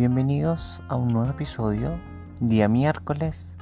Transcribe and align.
Bienvenidos 0.00 0.82
a 0.88 0.96
un 0.96 1.12
nuevo 1.12 1.30
episodio, 1.30 2.00
día 2.40 2.68
miércoles, 2.68 3.52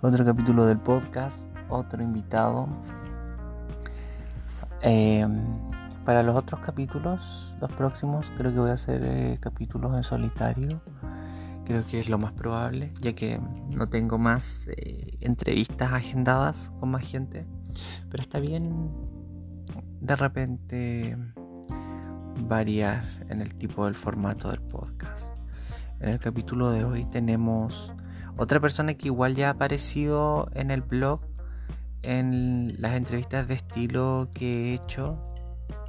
otro 0.00 0.24
capítulo 0.24 0.66
del 0.66 0.78
podcast, 0.78 1.38
otro 1.68 2.02
invitado. 2.02 2.66
Em, 4.82 5.40
para 6.04 6.24
los 6.24 6.34
otros 6.34 6.60
capítulos, 6.62 7.54
los 7.60 7.70
próximos, 7.70 8.32
creo 8.36 8.52
que 8.52 8.58
voy 8.58 8.70
a 8.70 8.72
hacer 8.72 9.02
eh, 9.04 9.38
capítulos 9.40 9.94
en 9.94 10.02
solitario. 10.02 10.80
Creo 11.64 11.86
que 11.86 12.00
es 12.00 12.08
lo 12.08 12.18
más 12.18 12.32
probable, 12.32 12.92
ya 13.00 13.12
que 13.12 13.40
no 13.76 13.88
tengo 13.88 14.18
más 14.18 14.66
eh, 14.66 15.16
entrevistas 15.20 15.92
agendadas 15.92 16.72
con 16.80 16.90
más 16.90 17.02
gente. 17.02 17.46
Pero 18.10 18.20
está 18.20 18.40
bien 18.40 18.90
de 20.00 20.16
repente 20.16 21.16
variar 22.48 23.04
en 23.28 23.42
el 23.42 23.54
tipo 23.54 23.84
del 23.84 23.94
formato 23.94 24.50
del 24.50 24.60
podcast. 24.60 25.37
En 26.00 26.10
el 26.10 26.20
capítulo 26.20 26.70
de 26.70 26.84
hoy 26.84 27.04
tenemos 27.04 27.92
otra 28.36 28.60
persona 28.60 28.94
que 28.94 29.08
igual 29.08 29.34
ya 29.34 29.48
ha 29.48 29.50
aparecido 29.52 30.48
en 30.54 30.70
el 30.70 30.82
blog, 30.82 31.20
en 32.02 32.72
las 32.78 32.94
entrevistas 32.94 33.48
de 33.48 33.54
estilo 33.54 34.28
que 34.32 34.70
he 34.70 34.74
hecho, 34.74 35.18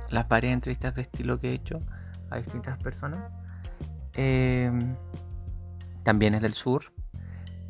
las 0.10 0.28
varias 0.28 0.54
entrevistas 0.54 0.96
de 0.96 1.04
estilo 1.04 1.40
que 1.40 1.52
he 1.52 1.54
hecho 1.54 1.84
a 2.32 2.38
distintas 2.38 2.80
personas. 2.80 3.32
Em, 4.16 4.96
también 6.02 6.34
es 6.34 6.42
del 6.42 6.56
sur. 6.56 6.86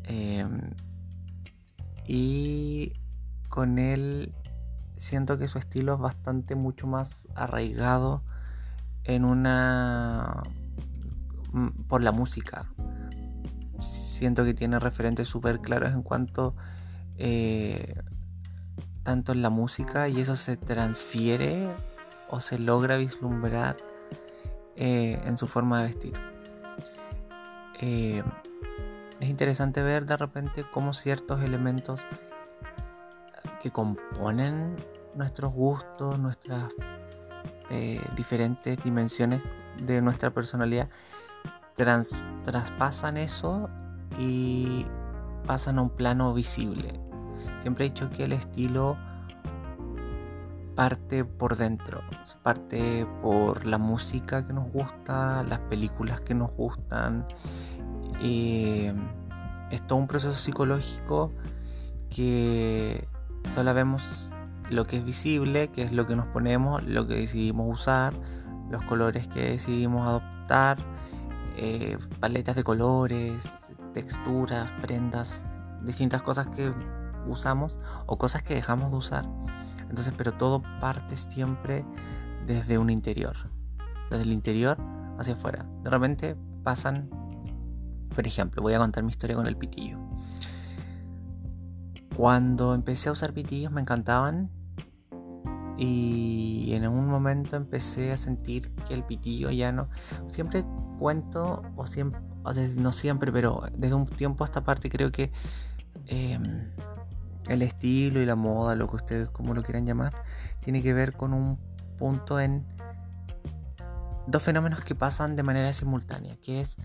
Em, 0.04 0.70
y 2.06 2.94
con 3.50 3.78
él 3.78 4.34
siento 4.96 5.38
que 5.38 5.46
su 5.46 5.58
estilo 5.58 5.94
es 5.94 6.00
bastante 6.00 6.54
mucho 6.54 6.86
más 6.86 7.28
arraigado 7.34 8.24
en 9.04 9.26
una 9.26 10.42
por 11.88 12.02
la 12.02 12.12
música. 12.12 12.70
Siento 13.80 14.44
que 14.44 14.54
tiene 14.54 14.78
referentes 14.78 15.28
súper 15.28 15.60
claros 15.60 15.92
en 15.92 16.02
cuanto 16.02 16.54
eh, 17.16 17.94
tanto 19.02 19.32
en 19.32 19.42
la 19.42 19.50
música 19.50 20.08
y 20.08 20.20
eso 20.20 20.36
se 20.36 20.56
transfiere 20.56 21.68
o 22.28 22.40
se 22.40 22.58
logra 22.58 22.96
vislumbrar 22.96 23.76
eh, 24.76 25.20
en 25.24 25.36
su 25.36 25.46
forma 25.46 25.80
de 25.80 25.86
vestir. 25.88 26.12
Eh, 27.80 28.22
es 29.20 29.28
interesante 29.28 29.82
ver 29.82 30.06
de 30.06 30.16
repente 30.16 30.64
cómo 30.72 30.94
ciertos 30.94 31.42
elementos 31.42 32.00
que 33.62 33.70
componen 33.70 34.76
nuestros 35.14 35.52
gustos, 35.52 36.18
nuestras 36.18 36.64
diferentes 38.16 38.82
dimensiones 38.82 39.42
de 39.80 40.02
nuestra 40.02 40.30
personalidad 40.30 40.88
traspasan 42.44 43.16
eso 43.16 43.68
y 44.18 44.86
pasan 45.46 45.78
a 45.78 45.82
un 45.82 45.90
plano 45.90 46.34
visible. 46.34 47.00
Siempre 47.60 47.86
he 47.86 47.88
dicho 47.88 48.10
que 48.10 48.24
el 48.24 48.32
estilo 48.32 48.96
parte 50.74 51.24
por 51.24 51.56
dentro, 51.56 52.00
parte 52.42 53.06
por 53.22 53.66
la 53.66 53.78
música 53.78 54.46
que 54.46 54.52
nos 54.52 54.70
gusta, 54.72 55.42
las 55.44 55.58
películas 55.60 56.20
que 56.20 56.34
nos 56.34 56.50
gustan. 56.52 57.26
Eh, 58.22 58.94
es 59.70 59.86
todo 59.86 59.98
un 59.98 60.06
proceso 60.06 60.34
psicológico 60.34 61.32
que 62.08 63.06
solo 63.48 63.72
vemos 63.74 64.32
lo 64.70 64.86
que 64.86 64.98
es 64.98 65.04
visible, 65.04 65.68
que 65.68 65.82
es 65.82 65.92
lo 65.92 66.06
que 66.06 66.16
nos 66.16 66.26
ponemos, 66.28 66.82
lo 66.84 67.06
que 67.06 67.14
decidimos 67.14 67.80
usar, 67.80 68.14
los 68.70 68.82
colores 68.84 69.28
que 69.28 69.50
decidimos 69.50 70.06
adoptar 70.06 70.78
eh, 71.62 71.98
paletas 72.20 72.56
de 72.56 72.64
colores, 72.64 73.44
texturas, 73.92 74.70
prendas, 74.80 75.44
distintas 75.82 76.22
cosas 76.22 76.48
que 76.48 76.72
usamos 77.26 77.78
o 78.06 78.16
cosas 78.16 78.42
que 78.42 78.54
dejamos 78.54 78.90
de 78.90 78.96
usar. 78.96 79.28
Entonces, 79.82 80.14
pero 80.16 80.32
todo 80.32 80.62
parte 80.80 81.18
siempre 81.18 81.84
desde 82.46 82.78
un 82.78 82.88
interior, 82.88 83.36
desde 84.08 84.22
el 84.22 84.32
interior 84.32 84.78
hacia 85.18 85.34
afuera. 85.34 85.66
De 85.82 85.90
repente 85.90 86.34
pasan, 86.64 87.10
por 88.14 88.26
ejemplo, 88.26 88.62
voy 88.62 88.72
a 88.72 88.78
contar 88.78 89.04
mi 89.04 89.10
historia 89.10 89.36
con 89.36 89.46
el 89.46 89.58
pitillo. 89.58 89.98
Cuando 92.16 92.72
empecé 92.72 93.10
a 93.10 93.12
usar 93.12 93.34
pitillos 93.34 93.70
me 93.70 93.82
encantaban 93.82 94.50
y 95.80 96.74
en 96.74 96.86
un 96.86 97.08
momento 97.08 97.56
empecé 97.56 98.12
a 98.12 98.18
sentir 98.18 98.70
que 98.86 98.92
el 98.92 99.02
pitillo 99.02 99.50
ya 99.50 99.72
no. 99.72 99.88
Siempre 100.28 100.62
cuento, 100.98 101.62
o 101.74 101.86
siempre, 101.86 102.20
no 102.76 102.92
siempre, 102.92 103.32
pero 103.32 103.62
desde 103.72 103.94
un 103.94 104.06
tiempo 104.06 104.44
a 104.44 104.46
esta 104.46 104.62
parte 104.62 104.90
creo 104.90 105.10
que 105.10 105.32
em, 106.06 106.70
el 107.48 107.62
estilo 107.62 108.20
y 108.20 108.26
la 108.26 108.36
moda, 108.36 108.76
lo 108.76 108.90
que 108.90 108.96
ustedes 108.96 109.30
como 109.30 109.54
lo 109.54 109.62
quieran 109.62 109.86
llamar, 109.86 110.12
tiene 110.60 110.82
que 110.82 110.92
ver 110.92 111.16
con 111.16 111.32
un 111.32 111.58
punto 111.96 112.38
en 112.38 112.66
dos 114.26 114.42
fenómenos 114.42 114.82
que 114.82 114.94
pasan 114.94 115.34
de 115.34 115.42
manera 115.42 115.72
simultánea, 115.72 116.36
que 116.42 116.60
es 116.60 116.76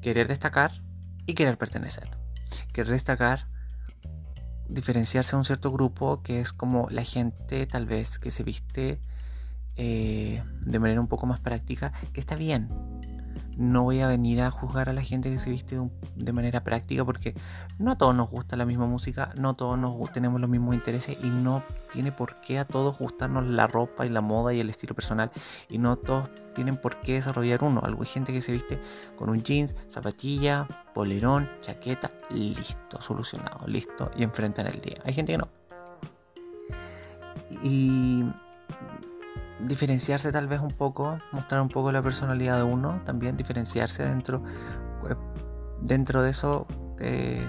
querer 0.00 0.28
destacar 0.28 0.80
y 1.26 1.34
querer 1.34 1.58
pertenecer. 1.58 2.08
Querer 2.72 2.92
destacar 2.92 3.48
diferenciarse 4.68 5.34
a 5.34 5.38
un 5.38 5.44
cierto 5.44 5.72
grupo 5.72 6.22
que 6.22 6.40
es 6.40 6.52
como 6.52 6.88
la 6.90 7.02
gente 7.02 7.66
tal 7.66 7.86
vez 7.86 8.18
que 8.18 8.30
se 8.30 8.42
viste 8.42 9.00
eh, 9.76 10.42
de 10.60 10.78
manera 10.78 11.00
un 11.00 11.08
poco 11.08 11.26
más 11.26 11.40
práctica, 11.40 11.92
que 12.12 12.20
está 12.20 12.36
bien, 12.36 12.68
no 13.58 13.82
voy 13.82 14.00
a 14.00 14.06
venir 14.06 14.40
a 14.40 14.50
juzgar 14.50 14.88
a 14.88 14.92
la 14.92 15.02
gente 15.02 15.30
que 15.30 15.38
se 15.40 15.50
viste 15.50 15.78
de, 16.14 16.32
manera 16.32 16.62
práctica 16.62 17.04
porque 17.04 17.34
no 17.78 17.90
a 17.90 17.98
todos 17.98 18.14
nos 18.14 18.30
gusta 18.30 18.56
la 18.56 18.64
misma 18.64 18.86
música, 18.86 19.32
no 19.36 19.54
todos 19.54 19.76
nos 19.76 20.12
tenemos 20.12 20.40
los 20.40 20.48
mismos 20.48 20.76
intereses 20.76 21.18
y 21.22 21.28
no 21.28 21.64
tiene 21.92 22.12
por 22.12 22.36
qué 22.36 22.60
a 22.60 22.64
todos 22.64 22.98
gustarnos 22.98 23.46
la 23.46 23.66
ropa 23.66 24.06
y 24.06 24.10
la 24.10 24.20
moda 24.20 24.54
y 24.54 24.60
el 24.60 24.70
estilo 24.70 24.94
personal 24.94 25.32
y 25.68 25.78
no 25.78 25.96
todos 25.96 26.30
tienen 26.54 26.76
por 26.76 27.00
qué 27.00 27.14
desarrollar 27.14 27.64
uno. 27.64 27.80
Algo 27.82 28.02
hay 28.02 28.08
gente 28.08 28.32
que 28.32 28.42
se 28.42 28.52
viste 28.52 28.80
con 29.16 29.28
un 29.28 29.42
jeans, 29.42 29.74
zapatilla, 29.90 30.68
polerón, 30.94 31.50
chaqueta, 31.60 32.12
listo, 32.30 33.00
solucionado, 33.00 33.66
listo 33.66 34.10
y 34.16 34.22
enfrentan 34.22 34.68
el 34.68 34.80
día. 34.80 34.98
Hay 35.04 35.14
gente 35.14 35.32
que 35.32 35.38
no. 35.38 35.48
Y 37.62 38.24
diferenciarse 39.60 40.32
tal 40.32 40.46
vez 40.46 40.60
un 40.60 40.70
poco, 40.70 41.18
mostrar 41.32 41.60
un 41.60 41.68
poco 41.68 41.90
la 41.92 42.02
personalidad 42.02 42.56
de 42.56 42.62
uno, 42.62 43.00
también 43.04 43.36
diferenciarse 43.36 44.04
dentro, 44.04 44.42
eh, 45.08 45.14
dentro 45.80 46.22
de 46.22 46.30
eso 46.30 46.66
eh, 47.00 47.44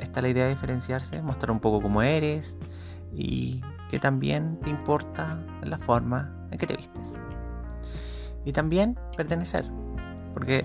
está 0.00 0.22
la 0.22 0.28
idea 0.28 0.44
de 0.44 0.50
diferenciarse, 0.50 1.22
mostrar 1.22 1.50
un 1.50 1.60
poco 1.60 1.80
cómo 1.80 2.02
eres 2.02 2.56
y 3.12 3.62
que 3.88 3.98
también 3.98 4.58
te 4.60 4.70
importa 4.70 5.38
la 5.62 5.78
forma 5.78 6.32
en 6.50 6.58
que 6.58 6.66
te 6.66 6.76
vistes. 6.76 7.12
Y 8.44 8.52
también 8.52 8.98
pertenecer, 9.16 9.66
porque 10.32 10.64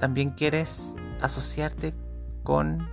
también 0.00 0.30
quieres 0.30 0.94
asociarte 1.20 1.94
con 2.42 2.88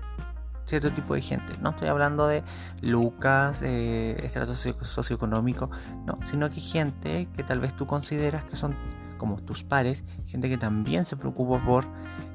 cierto 0.67 0.91
tipo 0.91 1.15
de 1.15 1.21
gente. 1.21 1.53
No 1.61 1.69
estoy 1.69 1.87
hablando 1.87 2.27
de 2.27 2.43
Lucas, 2.81 3.61
eh, 3.63 4.19
estrato 4.23 4.53
socioeconómico, 4.55 5.69
no, 6.05 6.19
sino 6.23 6.49
que 6.49 6.59
gente 6.59 7.27
que 7.35 7.43
tal 7.43 7.59
vez 7.59 7.73
tú 7.75 7.87
consideras 7.87 8.43
que 8.43 8.55
son 8.55 8.75
como 9.17 9.37
tus 9.37 9.63
pares, 9.63 10.03
gente 10.27 10.49
que 10.49 10.57
también 10.57 11.05
se 11.05 11.17
preocupa 11.17 11.63
por 11.65 11.85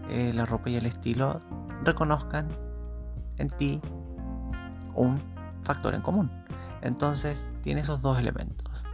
eh, 0.09 0.33
la 0.35 0.47
ropa 0.47 0.71
y 0.71 0.77
el 0.77 0.87
estilo, 0.87 1.41
reconozcan 1.85 2.49
en 3.39 3.49
ti 3.51 3.81
un 4.95 5.21
factor 5.63 5.95
en 5.95 6.01
común. 6.01 6.31
Entonces 6.81 7.49
tiene 7.61 7.83
esos 7.83 8.03
dos 8.03 8.19
elementos. 8.19 8.85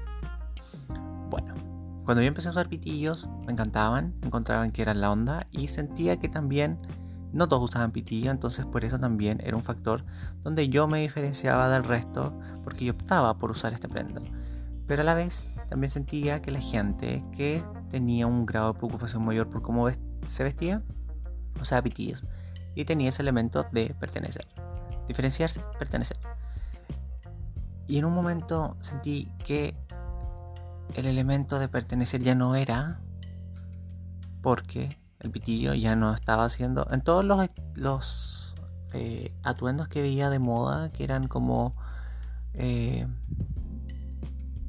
Bueno, 1.31 1.55
cuando 2.05 2.23
yo 2.23 2.29
empecé 2.29 2.49
a 2.49 2.51
usar 2.51 2.69
pitillos, 2.69 3.29
me 3.47 3.53
encantaban, 3.53 4.15
encontraban 4.23 4.71
que 4.71 4.83
eran 4.83 5.01
la 5.01 5.11
onda 5.11 5.47
y 5.51 5.69
sentía 5.69 6.19
que 6.19 6.29
también 6.29 6.79
no 7.33 7.49
todos 7.49 7.71
usaban 7.71 7.93
pitillo, 7.93 8.31
entonces 8.31 8.67
por 8.67 8.85
eso 8.85 8.99
también 8.99 9.41
era 9.45 9.57
un 9.57 9.63
factor 9.63 10.05
donde 10.43 10.69
yo 10.69 10.89
me 10.89 11.01
diferenciaba 11.01 11.69
del 11.69 11.85
resto 11.85 12.39
porque 12.65 12.85
yo 12.85 12.93
optaba 12.93 13.37
por 13.37 13.51
usar 13.51 13.73
esta 13.73 13.89
prenda. 13.89 14.23
Pero 14.87 15.03
a 15.03 15.05
la 15.05 15.15
vez 15.15 15.49
también 15.69 15.91
sentía 15.91 16.41
que 16.41 16.51
la 16.51 16.61
gente 16.61 17.25
que 17.37 17.63
tenía 17.91 18.27
un 18.27 18.47
grado 18.47 18.73
de 18.73 18.79
preocupación 18.79 19.25
mayor 19.25 19.51
por 19.51 19.63
cómo 19.63 19.89
se 20.27 20.43
vestía 20.43 20.83
usaba 21.61 21.83
pitillos 21.83 22.25
y 22.75 22.85
tenía 22.85 23.11
ese 23.11 23.23
elemento 23.23 23.67
de 23.73 23.95
pertenecer. 23.99 24.47
Diferenciarse, 25.07 25.61
pertenecer. 25.79 26.19
Y 27.87 27.99
en 27.99 28.05
un 28.05 28.15
momento 28.15 28.77
sentí 28.81 29.29
que 29.45 29.75
el 30.95 31.07
elemento 31.07 31.59
de 31.59 31.69
pertenecer 31.69 32.23
ya 32.23 32.35
no 32.35 32.55
era 32.55 33.01
porque 34.43 34.99
el 35.21 35.31
pitillo 35.31 35.75
ya 35.75 35.97
no 35.97 36.13
estaba 36.15 36.45
haciendo. 36.45 36.87
En 36.91 37.01
todos 37.01 37.25
los, 37.25 37.49
los 37.75 38.55
eh, 38.93 39.33
atuendos 39.43 39.89
que 39.89 40.03
veía 40.03 40.31
de 40.31 40.39
moda, 40.39 40.93
que 40.93 41.05
eran 41.05 41.29
como 41.29 41.75
eh, 42.55 43.07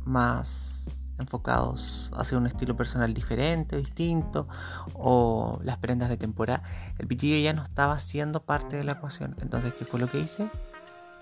más 0.06 1.06
enfocados 1.20 2.12
hacia 2.14 2.38
un 2.38 2.48
estilo 2.48 2.76
personal 2.76 3.14
diferente, 3.14 3.76
distinto, 3.76 4.48
o 4.94 5.60
las 5.64 5.78
prendas 5.78 6.10
de 6.10 6.18
temporada, 6.18 6.64
el 6.98 7.08
pitillo 7.08 7.38
ya 7.38 7.54
no 7.54 7.62
estaba 7.62 8.00
siendo 8.00 8.44
parte 8.44 8.78
de 8.78 8.84
la 8.84 8.94
ecuación. 8.94 9.36
Entonces, 9.42 9.74
¿qué 9.74 9.86
fue 9.86 10.00
lo 10.00 10.10
que 10.10 10.20
hice? 10.20 10.50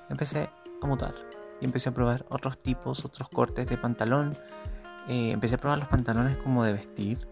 Empecé 0.10 0.50
a 0.82 0.88
mutar 0.88 1.14
y 1.60 1.66
empecé 1.66 1.90
a 1.90 1.94
probar 1.94 2.26
otros 2.30 2.60
tipos, 2.60 3.04
otros 3.04 3.30
cortes 3.30 3.68
de 3.68 3.78
pantalón. 3.78 4.38
Eh, 5.08 5.32
empecé 5.32 5.56
a 5.56 5.58
probar 5.58 5.80
los 5.80 5.88
pantalones 5.88 6.38
como 6.38 6.64
de 6.64 6.74
vestir. 6.74 7.28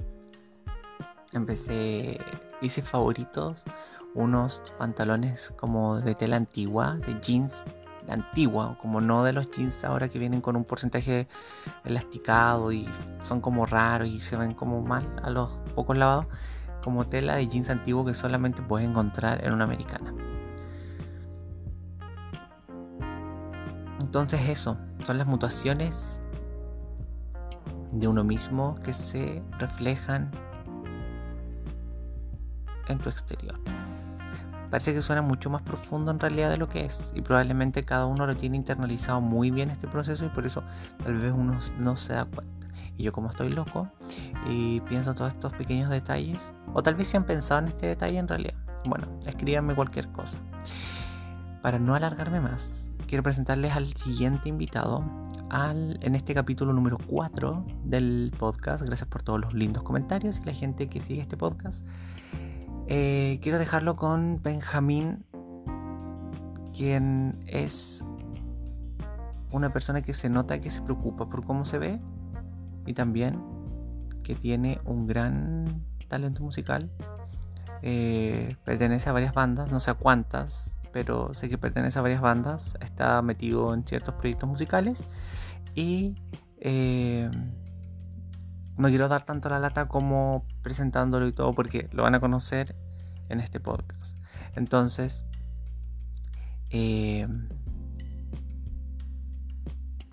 Empecé, 1.36 2.18
hice 2.62 2.82
favoritos, 2.82 3.66
unos 4.14 4.64
pantalones 4.78 5.52
como 5.58 5.98
de 5.98 6.16
tela 6.16 6.38
antigua, 6.38 6.96
de 6.96 7.20
jeans 7.20 7.54
antigua, 8.08 8.78
como 8.82 9.02
no 9.02 9.26
de 9.26 9.34
los 9.34 9.52
jeans 9.52 9.84
ahora 9.84 10.08
que 10.08 10.18
vienen 10.18 10.40
con 10.40 10.56
un 10.56 10.64
porcentaje 10.64 11.28
elasticado 11.84 12.72
y 12.72 12.88
son 13.22 13.42
como 13.42 13.66
raros 13.66 14.08
y 14.08 14.22
se 14.22 14.38
ven 14.38 14.54
como 14.54 14.82
mal 14.82 15.06
a 15.24 15.30
los 15.30 15.50
pocos 15.76 15.98
lavados, 15.98 16.28
como 16.82 17.06
tela 17.06 17.36
de 17.36 17.48
jeans 17.48 17.70
antiguo 17.70 18.06
que 18.06 18.14
solamente 18.14 18.62
puedes 18.62 18.88
encontrar 18.88 19.44
en 19.44 19.52
una 19.52 19.66
americana. 19.66 20.14
Entonces 24.00 24.48
eso, 24.48 24.78
son 25.06 25.18
las 25.18 25.28
mutaciones 25.28 26.22
de 27.92 28.08
uno 28.08 28.24
mismo 28.24 28.76
que 28.76 28.94
se 28.94 29.44
reflejan 29.60 30.32
en 32.88 33.00
tu 33.00 33.10
exterior. 33.10 33.60
Parece 34.70 34.94
que 34.94 35.02
suena 35.02 35.22
mucho 35.22 35.50
más 35.50 35.62
profundo 35.62 36.12
en 36.12 36.20
realidad 36.20 36.50
de 36.50 36.58
lo 36.58 36.68
que 36.68 36.86
es 36.86 37.06
y 37.14 37.22
probablemente 37.22 37.86
cada 37.86 38.06
uno 38.08 38.26
lo 38.26 38.36
tiene 38.36 38.58
internalizado 38.58 39.22
muy 39.22 39.52
bien 39.52 39.70
este 39.70 39.88
proceso 39.88 40.26
y 40.26 40.30
por 40.30 40.46
eso 40.46 40.64
tal 41.04 41.16
vez 41.16 41.32
uno 41.32 41.58
no 41.78 41.98
se 41.98 42.14
da 42.14 42.26
cuenta. 42.26 42.68
Y 42.98 43.04
yo 43.04 43.14
como 43.14 43.30
estoy 43.30 43.50
loco 43.50 43.88
y 44.48 44.80
pienso 44.82 45.14
todos 45.14 45.34
estos 45.34 45.54
pequeños 45.54 45.90
detalles, 45.90 46.52
o 46.74 46.82
tal 46.82 46.96
vez 46.96 47.08
se 47.08 47.18
han 47.18 47.26
pensado 47.26 47.62
en 47.62 47.68
este 47.68 47.88
detalle 47.88 48.18
en 48.18 48.28
realidad. 48.28 48.56
Bueno, 48.86 49.08
escríbanme 49.26 49.76
cualquier 49.76 50.10
cosa. 50.10 50.38
Para 51.62 51.80
no 51.80 51.96
alargarme 51.96 52.40
más, 52.40 52.90
quiero 53.08 53.24
presentarles 53.24 53.76
al 53.76 53.88
siguiente 53.88 54.50
invitado 54.50 55.04
al, 55.50 55.98
en 56.02 56.16
este 56.16 56.34
capítulo 56.34 56.74
número 56.74 56.98
4 57.08 57.66
del 57.86 58.32
podcast. 58.38 58.84
Gracias 58.84 59.08
por 59.08 59.24
todos 59.24 59.40
los 59.40 59.54
lindos 59.54 59.84
comentarios 59.84 60.40
y 60.40 60.44
la 60.44 60.54
gente 60.54 60.88
que 60.88 61.02
sigue 61.02 61.22
este 61.22 61.38
podcast. 61.38 61.86
Eh, 62.88 63.40
quiero 63.42 63.58
dejarlo 63.58 63.96
con 63.96 64.42
Benjamín, 64.44 65.26
quien 66.76 67.44
es 67.48 68.04
una 69.52 69.74
persona 69.74 70.02
que 70.02 70.14
se 70.14 70.30
nota 70.30 70.60
que 70.60 70.70
se 70.70 70.82
preocupa 70.82 71.28
por 71.30 71.44
cómo 71.46 71.66
se 71.66 71.80
ve 71.80 72.00
y 72.86 72.94
también 72.94 73.42
que 74.24 74.36
tiene 74.36 74.80
un 74.86 75.08
gran 75.08 75.84
talento 76.08 76.44
musical. 76.44 76.92
Eh, 77.82 78.56
pertenece 78.64 79.10
a 79.10 79.14
varias 79.14 79.34
bandas, 79.34 79.72
no 79.72 79.80
sé 79.80 79.92
a 79.92 79.96
cuántas, 79.96 80.76
pero 80.92 81.34
sé 81.34 81.50
que 81.50 81.58
pertenece 81.58 82.00
a 82.00 82.02
varias 82.02 82.22
bandas, 82.22 82.76
está 82.82 83.22
metido 83.22 83.74
en 83.74 83.84
ciertos 83.86 84.16
proyectos 84.16 84.48
musicales 84.48 85.04
y 85.74 86.18
eh, 86.60 87.30
no 88.78 88.88
quiero 88.90 89.08
dar 89.08 89.24
tanto 89.24 89.50
la 89.50 89.60
lata 89.60 89.88
como 89.88 90.46
presentándolo 90.66 91.28
y 91.28 91.32
todo 91.32 91.54
porque 91.54 91.88
lo 91.92 92.02
van 92.02 92.16
a 92.16 92.20
conocer 92.20 92.76
en 93.30 93.40
este 93.40 93.60
podcast. 93.60 94.18
Entonces, 94.56 95.24
eh, 96.72 97.28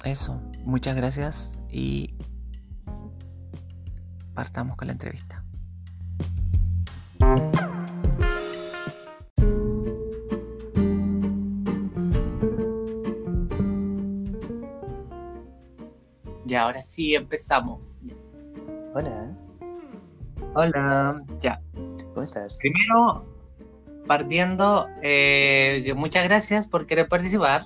eso, 0.04 0.42
muchas 0.66 0.94
gracias 0.94 1.58
y 1.70 2.18
partamos 4.34 4.76
con 4.76 4.88
la 4.88 4.92
entrevista. 4.92 5.42
Y 16.46 16.54
ahora 16.54 16.82
sí 16.82 17.14
empezamos. 17.14 18.00
Hola. 18.94 19.34
Hola, 20.54 21.22
ya. 21.40 21.62
¿Cómo 22.12 22.22
estás? 22.22 22.58
Primero, 22.58 23.24
partiendo, 24.06 24.86
eh, 25.00 25.92
muchas 25.96 26.24
gracias 26.24 26.68
por 26.68 26.86
querer 26.86 27.08
participar. 27.08 27.62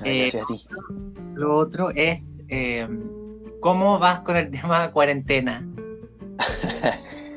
gracias 0.00 0.42
a 0.42 0.46
ti. 0.46 0.64
Lo 1.34 1.56
otro 1.56 1.90
es, 1.90 2.42
eh, 2.48 2.88
¿cómo 3.60 3.98
vas 3.98 4.20
con 4.20 4.36
el 4.36 4.50
tema 4.50 4.86
de 4.86 4.92
cuarentena? 4.92 5.68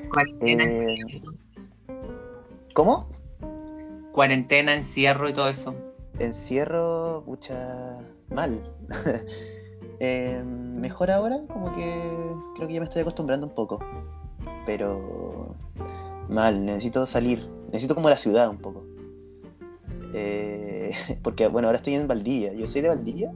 cuarentena, 0.10 0.64
eh, 0.64 1.22
¿Cómo? 2.74 3.10
Cuarentena, 4.14 4.76
encierro 4.76 5.28
y 5.28 5.34
todo 5.34 5.50
eso. 5.50 5.76
Encierro, 6.20 7.24
mucha 7.28 8.00
mal. 8.30 8.64
Eh, 10.04 10.42
mejor 10.44 11.12
ahora, 11.12 11.42
como 11.48 11.76
que 11.76 12.10
creo 12.56 12.68
que 12.68 12.74
ya 12.74 12.80
me 12.80 12.86
estoy 12.86 13.04
acostumbrando 13.04 13.46
un 13.46 13.54
poco. 13.54 13.80
Pero 14.66 15.56
mal, 16.30 16.66
necesito 16.66 17.06
salir. 17.06 17.48
Necesito 17.68 17.96
como 17.96 18.10
la 18.10 18.18
ciudad 18.18 18.50
un 18.50 18.58
poco. 18.58 18.86
Eh, 20.14 20.92
porque, 21.24 21.48
bueno, 21.48 21.68
ahora 21.68 21.78
estoy 21.78 21.96
en 21.96 22.08
Valdivia. 22.08 22.54
Yo 22.54 22.68
soy 22.68 22.82
de 22.82 22.90
Valdivia. 22.90 23.32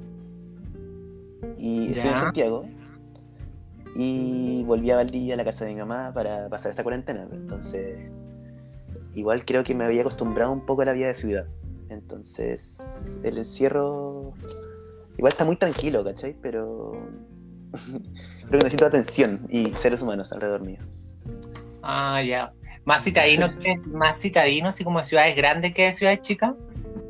Y 1.57 1.87
estoy 1.87 2.09
en 2.09 2.15
Santiago. 2.15 2.65
Y 3.95 4.63
volví 4.65 4.91
a 4.91 4.97
Valdivia, 4.97 5.35
a 5.35 5.37
la 5.37 5.45
casa 5.45 5.65
de 5.65 5.73
mi 5.73 5.79
mamá, 5.79 6.11
para 6.13 6.49
pasar 6.49 6.69
esta 6.69 6.83
cuarentena. 6.83 7.27
Entonces, 7.31 7.99
igual 9.13 9.45
creo 9.45 9.63
que 9.63 9.73
me 9.73 9.85
había 9.85 10.01
acostumbrado 10.01 10.51
un 10.51 10.65
poco 10.65 10.81
a 10.81 10.85
la 10.85 10.93
vida 10.93 11.07
de 11.07 11.13
ciudad. 11.13 11.47
Entonces, 11.89 13.17
el 13.23 13.37
encierro 13.37 14.33
Igual 15.17 15.31
está 15.31 15.45
muy 15.45 15.55
tranquilo, 15.55 16.03
¿cachai? 16.03 16.35
Pero 16.41 17.07
creo 18.47 18.59
que 18.59 18.65
necesito 18.65 18.85
atención 18.85 19.47
y 19.49 19.73
seres 19.81 20.01
humanos 20.01 20.31
alrededor 20.31 20.61
mío. 20.61 20.79
Ah, 21.81 22.21
ya. 22.21 22.53
¿Más 22.83 23.03
citadino 23.03 23.47
más 23.93 24.19
citadino, 24.19 24.69
así 24.69 24.83
como 24.83 25.03
ciudades 25.03 25.35
grandes 25.35 25.73
que 25.73 25.91
ciudades 25.91 26.21
chicas? 26.21 26.53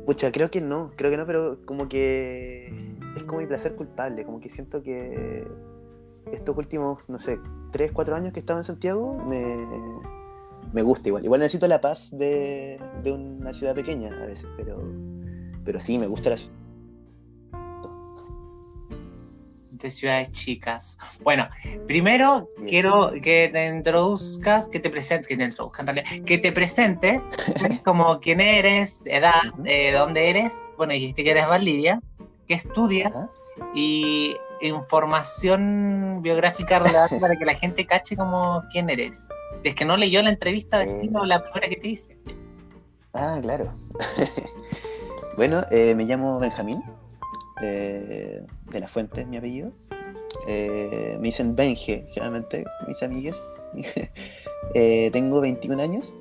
Pucha, 0.06 0.32
creo 0.32 0.50
que 0.50 0.60
no, 0.60 0.92
creo 0.96 1.10
que 1.10 1.16
no, 1.16 1.26
pero 1.26 1.58
como 1.66 1.88
que 1.88 2.68
es 3.16 3.22
como 3.24 3.40
mi 3.40 3.46
placer 3.46 3.74
culpable, 3.74 4.24
como 4.24 4.40
que 4.40 4.48
siento 4.48 4.82
que 4.82 5.46
estos 6.32 6.56
últimos, 6.56 7.08
no 7.08 7.18
sé, 7.18 7.38
3, 7.72 7.92
4 7.92 8.16
años 8.16 8.32
que 8.32 8.40
estaba 8.40 8.60
en 8.60 8.64
Santiago 8.64 9.14
me, 9.28 9.56
me 10.72 10.82
gusta 10.82 11.08
igual. 11.08 11.24
Igual 11.24 11.40
necesito 11.40 11.66
la 11.66 11.80
paz 11.80 12.08
de, 12.12 12.80
de 13.02 13.12
una 13.12 13.52
ciudad 13.52 13.74
pequeña 13.74 14.08
a 14.08 14.26
veces, 14.26 14.46
pero, 14.56 14.82
pero 15.64 15.78
sí, 15.78 15.98
me 15.98 16.06
gusta 16.06 16.30
la 16.30 16.36
ciudad 16.38 16.65
de 19.78 19.90
ciudades 19.90 20.32
chicas. 20.32 20.98
Bueno, 21.22 21.48
primero 21.86 22.48
quiero 22.68 23.12
que 23.22 23.50
te 23.52 23.68
introduzcas, 23.68 24.68
que 24.68 24.80
te 24.80 24.90
presentes, 24.90 25.28
que 25.28 25.36
te 25.36 25.44
introduzcas 25.44 25.80
en 25.80 25.86
realidad, 25.86 26.24
que 26.24 26.38
te 26.38 26.52
presentes 26.52 27.22
como 27.84 28.20
quién 28.20 28.40
eres, 28.40 29.04
edad, 29.06 29.52
de 29.58 29.92
dónde 29.92 30.30
eres, 30.30 30.52
bueno, 30.76 30.92
dijiste 30.92 31.24
que 31.24 31.30
eres 31.30 31.48
Valdivia, 31.48 32.00
qué 32.46 32.54
estudias 32.54 33.12
y 33.74 34.36
información 34.60 36.20
biográfica 36.22 36.78
relevante 36.78 37.18
para 37.18 37.36
que 37.36 37.44
la 37.44 37.54
gente 37.54 37.86
cache 37.86 38.16
como 38.16 38.62
quién 38.70 38.90
eres. 38.90 39.28
Si 39.62 39.68
es 39.68 39.74
que 39.74 39.84
no 39.84 39.96
leyó 39.96 40.22
la 40.22 40.30
entrevista 40.30 40.78
de 40.78 40.86
eh. 40.86 40.96
estilo, 40.96 41.24
la 41.24 41.42
primera 41.42 41.68
que 41.68 41.76
te 41.76 41.88
hice. 41.88 42.18
Ah, 43.12 43.38
claro. 43.40 43.72
bueno, 45.36 45.62
eh, 45.70 45.94
me 45.94 46.04
llamo 46.04 46.38
Benjamín. 46.38 46.82
Eh, 47.62 48.46
de 48.70 48.80
la 48.80 48.88
Fuente 48.88 49.24
mi 49.24 49.36
apellido. 49.36 49.72
Eh, 50.46 51.16
me 51.18 51.28
dicen 51.28 51.56
Benje, 51.56 52.06
generalmente, 52.12 52.64
mis 52.86 53.02
amigas. 53.02 53.36
Eh, 54.74 55.10
tengo 55.12 55.40
21 55.40 55.80
años. 55.80 56.18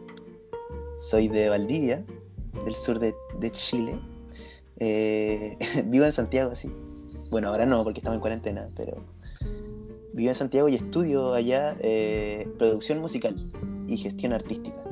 Soy 0.97 1.27
de 1.27 1.49
Valdivia, 1.49 2.05
del 2.63 2.75
sur 2.75 2.99
de, 2.99 3.15
Chile. 3.51 3.99
vivo 5.85 6.05
en 6.05 6.11
Santiago, 6.11 6.55
sí. 6.55 6.69
Bueno, 7.31 7.49
ahora 7.49 7.65
no, 7.65 7.83
porque 7.83 8.01
estamos 8.01 8.17
en 8.17 8.21
cuarentena, 8.21 8.69
pero 8.77 9.03
vivo 10.13 10.29
en 10.29 10.35
Santiago 10.35 10.69
y 10.69 10.75
estudio 10.75 11.33
allá 11.33 11.75
producción 12.59 12.99
musical 13.01 13.35
y 13.87 13.97
gestión 13.97 14.31
artística. 14.31 14.83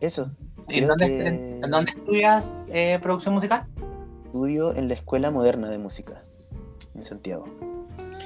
Eso. 0.00 0.30
¿En 0.68 0.86
dónde, 0.86 1.60
dónde, 1.68 1.90
estudias 1.90 2.68
producción 3.02 3.34
musical? 3.34 3.66
Estudio 4.32 4.74
en 4.74 4.88
la 4.88 4.94
Escuela 4.94 5.30
Moderna 5.30 5.68
de 5.68 5.76
Música, 5.76 6.22
en 6.94 7.04
Santiago. 7.04 7.44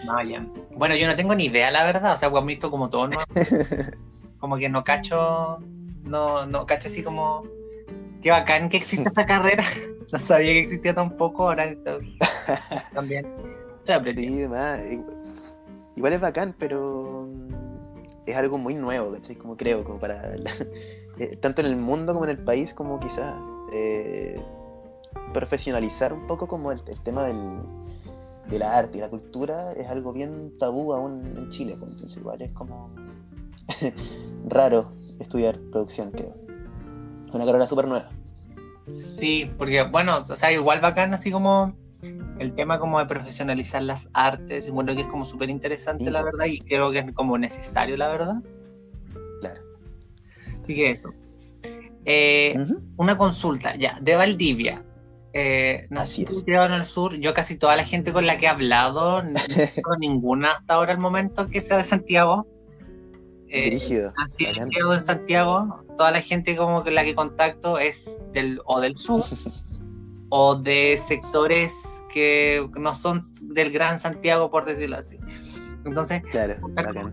Vaya. 0.07 0.47
Bueno, 0.77 0.95
yo 0.95 1.09
no 1.09 1.17
tengo 1.17 1.35
ni 1.35 1.47
idea, 1.47 1.73
la 1.73 1.83
verdad. 1.83 2.15
O 2.15 2.17
sea, 2.17 2.31
pues, 2.31 2.47
visto 2.47 2.71
como 2.71 2.89
todo, 2.89 3.09
¿no? 3.09 3.17
como 4.39 4.57
que 4.57 4.69
no 4.69 4.85
cacho, 4.85 5.59
no, 6.05 6.47
no 6.47 6.65
cacho 6.65 6.87
así 6.87 7.03
como, 7.03 7.43
qué 8.23 8.31
bacán 8.31 8.69
que 8.69 8.77
exista 8.77 9.11
esa 9.11 9.27
carrera. 9.27 9.65
No 10.13 10.21
sabía 10.21 10.53
que 10.53 10.61
existía 10.61 10.95
tampoco, 10.95 11.49
ahora 11.49 11.67
también. 12.95 13.27
Sí, 13.85 14.37
demás. 14.39 14.81
Igual 15.97 16.13
es 16.13 16.21
bacán, 16.21 16.55
pero 16.57 17.29
es 18.25 18.37
algo 18.37 18.57
muy 18.57 18.75
nuevo, 18.75 19.15
¿cachai? 19.15 19.35
Como 19.35 19.57
creo, 19.57 19.83
como 19.83 19.99
para... 19.99 20.23
Eh, 21.19 21.37
tanto 21.39 21.63
en 21.63 21.67
el 21.67 21.77
mundo 21.77 22.13
como 22.13 22.25
en 22.25 22.31
el 22.31 22.45
país, 22.45 22.73
como 22.73 23.01
quizás 23.01 23.35
eh, 23.73 24.41
profesionalizar 25.33 26.13
un 26.13 26.27
poco 26.27 26.47
como 26.47 26.73
el, 26.73 26.83
tema 27.03 27.27
del, 27.27 27.61
de 28.49 28.59
la 28.59 28.77
arte 28.77 28.99
y 28.99 29.01
la 29.01 29.09
cultura 29.11 29.73
es 29.73 29.89
algo 29.89 30.13
bien 30.13 30.57
tabú 30.59 30.93
aún 30.93 31.35
en 31.37 31.49
Chile, 31.51 31.77
pues, 31.79 31.93
entonces 31.93 32.17
igual 32.17 32.43
es 32.43 32.53
como 32.53 32.91
raro 34.49 34.93
estudiar 35.19 35.59
producción, 35.71 36.11
creo. 36.11 36.35
Una 37.33 37.45
carrera 37.45 37.67
súper 37.67 37.89
nueva. 37.89 38.11
Sí, 38.91 39.51
porque 39.59 39.83
bueno, 39.83 40.19
o 40.19 40.37
sea, 40.37 40.53
igual 40.53 40.81
bacán 40.81 41.13
así 41.13 41.33
como 41.33 41.75
el 42.39 42.55
tema 42.55 42.79
como 42.79 42.99
de 42.99 43.07
profesionalizar 43.07 43.83
las 43.83 44.09
artes, 44.13 44.71
bueno 44.71 44.95
que 44.95 45.01
es 45.01 45.07
como 45.07 45.27
súper 45.27 45.51
interesante 45.51 46.11
la 46.11 46.23
verdad 46.23 46.45
y 46.47 46.61
creo 46.61 46.91
que 46.93 46.99
es 46.99 47.13
como 47.13 47.37
necesario 47.37 47.97
la 47.97 48.09
verdad. 48.09 48.35
Claro. 49.41 49.63
Así 50.63 50.75
que 50.75 50.91
eso. 50.91 51.09
Eh, 52.05 52.57
una 52.97 53.19
consulta, 53.19 53.75
ya, 53.77 53.99
de 54.01 54.15
Valdivia. 54.15 54.85
Eh, 55.39 55.87
Así 55.91 56.23
es. 56.23 56.45
en 56.47 56.73
el 56.73 56.85
sur, 56.87 57.15
yo 57.17 57.35
casi 57.35 57.59
toda 57.59 57.77
la 57.77 57.85
gente 57.85 58.11
con 58.11 58.27
la 58.27 58.39
que 58.39 58.47
he 58.47 58.49
hablado, 58.49 59.23
no 59.23 59.35
ninguna 60.01 60.53
hasta 60.53 60.73
ahora 60.73 60.93
el 60.93 60.99
momento 60.99 61.51
que 61.51 61.61
sea 61.61 61.77
de 61.77 61.85
Santiago. 61.85 62.47
Eh, 63.49 63.77
así 64.17 64.47
en 64.47 65.03
Santiago, 65.03 65.85
toda 65.95 66.11
la 66.11 66.23
gente 66.23 66.57
como 66.57 66.83
que 66.83 66.91
la 66.91 67.05
que 67.05 67.15
contacto 67.15 67.79
es 67.79 68.23
del 68.33 68.63
o 68.65 68.81
del 68.81 68.97
sur 68.97 69.25
o 70.31 70.57
de 70.57 70.99
sectores 71.07 72.03
que 72.11 72.67
no 72.79 72.95
son 72.95 73.21
del 73.51 73.71
Gran 73.71 74.01
Santiago, 74.01 74.51
por 74.51 74.65
decirlo 74.65 74.97
así. 74.97 75.19
Entonces, 75.85 76.23
claro, 76.31 76.55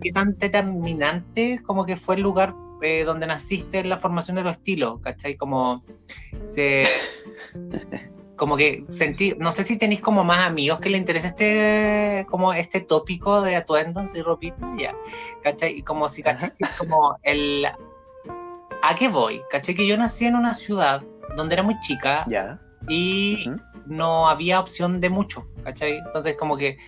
¿qué 0.00 0.12
tan 0.12 0.34
determinante 0.38 1.60
como 1.62 1.84
que 1.84 1.98
fue 1.98 2.14
el 2.14 2.22
lugar 2.22 2.54
eh, 2.80 3.04
donde 3.04 3.26
naciste 3.26 3.80
en 3.80 3.90
la 3.90 3.98
formación 3.98 4.36
de 4.36 4.44
tu 4.44 4.48
estilo? 4.48 4.98
¿Cachai? 5.02 5.36
Como 5.36 5.84
se... 6.42 6.86
como 8.36 8.56
que 8.56 8.84
sentí, 8.88 9.34
no 9.38 9.52
sé 9.52 9.64
si 9.64 9.78
tenéis 9.78 10.00
como 10.00 10.24
más 10.24 10.46
amigos 10.46 10.80
que 10.80 10.90
le 10.90 10.98
interese 10.98 11.28
este, 11.28 12.26
como 12.28 12.52
este 12.52 12.80
tópico 12.80 13.42
de 13.42 13.56
atuendos 13.56 14.14
y 14.16 14.22
ropitas, 14.22 14.70
ya, 14.78 14.94
¿cachai? 15.42 15.78
Y 15.78 15.82
como 15.82 16.08
si, 16.08 16.22
¿cachai? 16.22 16.50
Como 16.78 17.16
el, 17.22 17.66
¿a 18.82 18.94
qué 18.94 19.08
voy? 19.08 19.40
¿Cachai? 19.50 19.74
Que 19.74 19.86
yo 19.86 19.96
nací 19.96 20.26
en 20.26 20.34
una 20.34 20.54
ciudad 20.54 21.02
donde 21.36 21.54
era 21.54 21.62
muy 21.62 21.78
chica, 21.80 22.24
ya 22.28 22.60
y 22.88 23.50
no 23.86 24.28
había 24.28 24.60
opción 24.60 25.00
de 25.00 25.10
mucho, 25.10 25.46
¿cachai? 25.62 25.98
Entonces 25.98 26.36
como 26.36 26.56
que, 26.56 26.78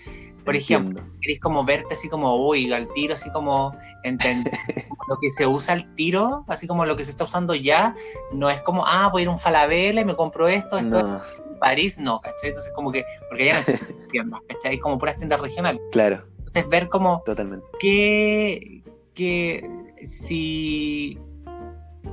por 0.47 0.55
ejemplo, 0.55 1.03
querés 1.21 1.41
como 1.41 1.65
verte 1.65 1.95
así 1.95 2.09
como, 2.09 2.49
uy, 2.49 2.73
al 2.73 2.89
tiro, 2.93 3.15
así 3.15 3.31
como 3.33 3.77
entender 4.05 4.53
lo 5.09 5.19
que 5.19 5.29
se 5.31 5.45
usa 5.45 5.75
al 5.75 5.93
tiro, 5.97 6.45
así 6.47 6.69
como 6.69 6.87
lo 6.87 6.97
que 6.97 7.05
se 7.05 7.11
está 7.11 7.25
usando 7.25 7.55
ya, 7.55 7.97
no 8.33 8.49
es 8.49 8.61
como, 8.61 8.87
ah, 8.87 9.09
voy 9.11 9.21
a 9.21 9.25
ir 9.25 9.29
a 9.29 9.33
un 9.33 9.39
Falabella 9.39 10.01
y 10.01 10.05
me 10.05 10.15
compro 10.15 10.47
esto, 10.47 10.79
esto 10.79 11.21
en 11.51 11.59
París, 11.59 11.99
no, 11.99 12.21
¿cachai? 12.21 12.51
Entonces 12.51 12.73
como 12.73 12.93
que, 12.93 13.05
porque 13.29 13.47
ya 13.47 13.59
no 13.59 13.65
se 13.65 13.77
tiendas, 14.11 14.41
¿cachai? 14.49 14.79
Como 14.79 14.99
puras 14.99 15.19
tiendas 15.19 15.41
regionales. 15.41 15.83
Claro. 15.91 16.25
Entonces 16.39 16.69
ver 16.69 16.89
como 16.89 17.23
Totalmente. 17.27 17.67
que, 17.81 18.85
que 19.15 19.69
si 20.05 21.19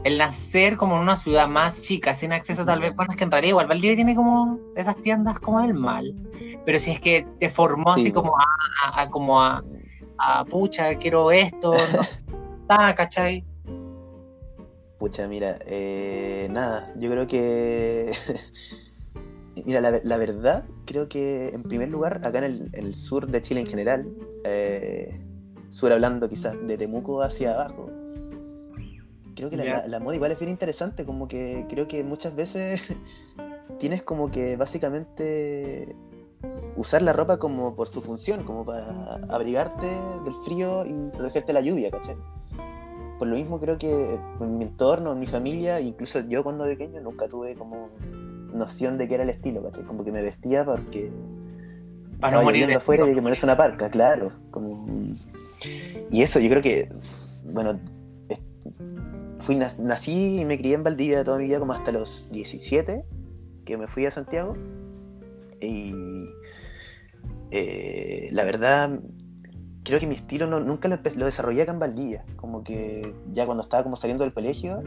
el 0.03 0.17
nacer 0.17 0.75
como 0.75 0.95
en 0.95 1.01
una 1.01 1.15
ciudad 1.15 1.47
más 1.47 1.81
chica, 1.81 2.13
sin 2.15 2.33
acceso 2.33 2.65
tal 2.65 2.81
vez, 2.81 2.95
bueno, 2.95 3.11
es 3.11 3.17
que 3.17 3.23
en 3.23 3.31
realidad 3.31 3.49
igual 3.49 3.67
Valdivia 3.67 3.95
tiene 3.95 4.15
como 4.15 4.59
esas 4.75 4.97
tiendas 5.01 5.39
como 5.39 5.61
del 5.61 5.73
mal, 5.73 6.13
pero 6.65 6.79
si 6.79 6.91
es 6.91 6.99
que 6.99 7.25
te 7.39 7.49
formó 7.49 7.93
así 7.93 8.11
como 8.11 8.33
a, 8.37 9.09
como 9.09 9.41
a, 9.41 9.63
pucha, 10.49 10.95
quiero 10.95 11.31
esto, 11.31 11.73
no, 12.69 12.77
¿cachai? 12.95 13.45
Pucha, 14.97 15.27
mira, 15.27 15.59
eh, 15.65 16.47
nada, 16.51 16.93
yo 16.97 17.09
creo 17.09 17.27
que, 17.27 18.11
mira, 19.65 19.81
la, 19.81 20.17
verdad, 20.17 20.65
creo 20.85 21.07
que 21.07 21.49
en 21.49 21.63
primer 21.63 21.89
lugar, 21.89 22.21
acá 22.25 22.45
en 22.45 22.69
el, 22.73 22.95
sur 22.95 23.27
de 23.27 23.41
Chile 23.41 23.61
en 23.61 23.67
general, 23.67 24.07
eh, 24.43 25.19
sur 25.69 25.91
hablando 25.91 26.29
quizás 26.29 26.55
de 26.67 26.77
Temuco 26.77 27.21
hacia 27.21 27.53
abajo, 27.53 27.89
creo 29.35 29.49
que 29.49 29.57
la, 29.57 29.99
moda 29.99 30.15
igual 30.15 30.31
es 30.31 30.39
bien 30.39 30.51
interesante, 30.51 31.05
como 31.05 31.27
que 31.27 31.65
creo 31.69 31.87
que 31.87 32.03
muchas 32.03 32.35
veces 32.35 32.95
tienes 33.79 34.03
como 34.03 34.31
que 34.31 34.55
básicamente 34.57 35.95
usar 36.75 37.01
la 37.01 37.13
ropa 37.13 37.37
como 37.37 37.75
por 37.75 37.87
su 37.87 38.01
función, 38.01 38.43
como 38.43 38.65
para 38.65 39.15
abrigarte 39.29 39.87
del 40.25 40.33
frío 40.45 40.85
y 40.85 41.09
protegerte 41.09 41.47
de 41.47 41.53
la 41.53 41.61
lluvia, 41.61 41.91
¿cachai? 41.91 42.15
Por 43.19 43.27
lo 43.27 43.35
mismo 43.35 43.59
creo 43.59 43.77
que 43.77 44.19
en 44.39 44.57
mi 44.57 44.65
entorno, 44.65 45.13
en 45.13 45.19
mi 45.19 45.27
familia, 45.27 45.79
incluso 45.79 46.19
yo 46.21 46.43
cuando 46.43 46.65
pequeño 46.65 46.99
nunca 47.01 47.27
tuve 47.27 47.55
como 47.55 47.89
noción 48.53 48.97
de 48.97 49.07
qué 49.07 49.15
era 49.15 49.23
el 49.23 49.29
estilo, 49.29 49.63
¿cachai? 49.63 49.83
Como 49.83 50.03
que 50.03 50.11
me 50.11 50.21
vestía 50.21 50.65
porque... 50.65 51.11
Para 52.19 52.37
no 52.37 52.43
morir 52.43 52.67
de 52.67 52.75
afuera 52.75 53.09
y 53.09 53.13
que 53.13 53.21
me 53.21 53.33
una 53.43 53.57
parca, 53.57 53.89
claro. 53.89 54.31
Como... 54.51 54.85
Y 56.09 56.21
eso 56.21 56.39
yo 56.39 56.49
creo 56.49 56.61
que, 56.61 56.89
bueno, 57.43 57.79
fui 59.43 59.55
nací 59.55 60.39
y 60.39 60.45
me 60.45 60.57
crié 60.57 60.75
en 60.75 60.83
Valdivia 60.83 61.23
toda 61.23 61.37
mi 61.37 61.45
vida 61.45 61.59
como 61.59 61.73
hasta 61.73 61.91
los 61.91 62.27
17, 62.31 63.05
que 63.65 63.77
me 63.77 63.87
fui 63.87 64.05
a 64.05 64.11
Santiago. 64.11 64.55
Y 65.61 65.93
eh, 67.51 68.29
la 68.31 68.43
verdad, 68.43 68.99
creo 69.83 69.99
que 69.99 70.07
mi 70.07 70.15
estilo 70.15 70.47
nunca 70.47 70.87
lo, 70.87 70.97
lo, 70.97 71.25
desarrollé 71.25 71.61
acá 71.61 71.73
en 71.73 71.79
Valdivia. 71.79 72.25
Como 72.35 72.63
que 72.63 73.13
ya 73.31 73.45
cuando 73.45 73.63
estaba 73.63 73.83
como 73.83 73.95
saliendo 73.95 74.23
del 74.23 74.33
colegio, 74.33 74.81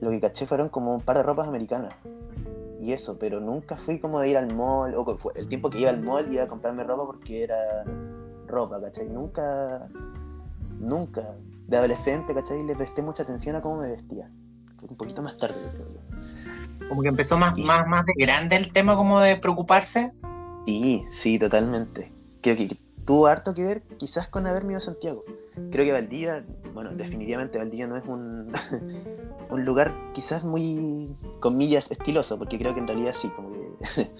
lo 0.00 0.10
que 0.10 0.20
caché 0.20 0.46
fueron 0.46 0.68
como 0.68 0.94
un 0.94 1.00
par 1.00 1.16
de 1.16 1.22
ropas 1.22 1.48
americanas. 1.48 1.94
Y 2.78 2.92
eso, 2.92 3.18
pero 3.18 3.40
nunca 3.40 3.76
fui 3.76 3.98
como 3.98 4.20
de 4.20 4.28
ir 4.28 4.36
al 4.36 4.54
mall, 4.54 4.94
o 4.94 5.32
el 5.34 5.48
tiempo 5.48 5.70
que 5.70 5.80
iba 5.80 5.90
al 5.90 6.02
mall 6.02 6.30
iba 6.30 6.44
a 6.44 6.48
comprarme 6.48 6.84
ropa 6.84 7.06
porque 7.06 7.42
era 7.42 7.84
ropa, 8.46 8.80
¿cachai? 8.80 9.08
Nunca, 9.08 9.88
nunca 10.78 11.34
de 11.66 11.76
adolescente, 11.76 12.34
¿cachai? 12.34 12.62
Le 12.62 12.74
presté 12.74 13.02
mucha 13.02 13.22
atención 13.22 13.56
a 13.56 13.60
cómo 13.60 13.82
me 13.82 13.88
vestía. 13.88 14.30
Un 14.88 14.96
poquito 14.96 15.22
más 15.22 15.36
tarde, 15.38 15.56
creo 15.74 15.88
yo. 15.88 16.88
Como 16.88 17.02
que 17.02 17.08
empezó 17.08 17.36
más, 17.36 17.58
más, 17.58 17.86
más 17.88 18.04
de 18.06 18.12
grande 18.16 18.56
el 18.56 18.72
tema 18.72 18.94
como 18.94 19.20
de 19.20 19.36
preocuparse. 19.36 20.12
Sí, 20.66 21.04
sí, 21.08 21.38
totalmente. 21.38 22.12
Creo 22.42 22.56
que 22.56 22.68
tuvo 23.04 23.26
harto 23.26 23.54
que 23.54 23.62
ver 23.64 23.82
quizás 23.98 24.28
con 24.28 24.46
haberme 24.46 24.72
ido 24.72 24.78
a 24.78 24.82
Santiago. 24.82 25.24
Creo 25.70 25.84
que 25.84 25.92
Valdivia, 25.92 26.44
bueno, 26.74 26.90
definitivamente 26.92 27.58
Valdivia 27.58 27.86
no 27.86 27.96
es 27.96 28.04
un, 28.06 28.52
un 29.50 29.64
lugar 29.64 29.94
quizás 30.12 30.44
muy, 30.44 31.16
comillas, 31.40 31.90
estiloso, 31.90 32.38
porque 32.38 32.58
creo 32.58 32.74
que 32.74 32.80
en 32.80 32.86
realidad 32.86 33.14
sí, 33.16 33.28
como 33.30 33.52
que 33.52 33.58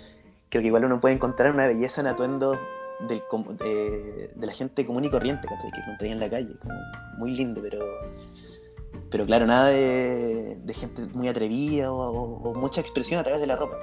creo 0.49 0.62
que 0.62 0.69
igual 0.69 0.85
uno 0.85 1.00
puede 1.00 1.15
encontrar 1.15 1.53
una 1.53 1.67
belleza 1.67 2.00
en 2.00 2.07
atuendos 2.09 2.59
del, 3.00 3.23
de, 3.59 4.29
de, 4.35 4.47
la 4.47 4.53
gente 4.53 4.87
común 4.87 5.05
y 5.05 5.11
corriente, 5.11 5.47
¿cachai? 5.49 5.71
Que 5.71 5.81
encontraría 5.81 6.15
en 6.15 6.21
la 6.21 6.31
calle, 6.31 6.59
como 6.61 6.75
muy 7.19 7.33
lindo, 7.33 7.61
pero 7.62 7.85
pero 9.11 9.25
claro, 9.26 9.47
nada 9.47 9.69
de, 9.69 10.75
gente 10.75 11.03
muy 11.12 11.29
atrevida 11.29 11.93
o, 11.93 12.55
mucha 12.55 12.81
expresión 12.81 13.21
a 13.21 13.23
través 13.25 13.41
de 13.41 13.47
la 13.47 13.57
ropa. 13.57 13.76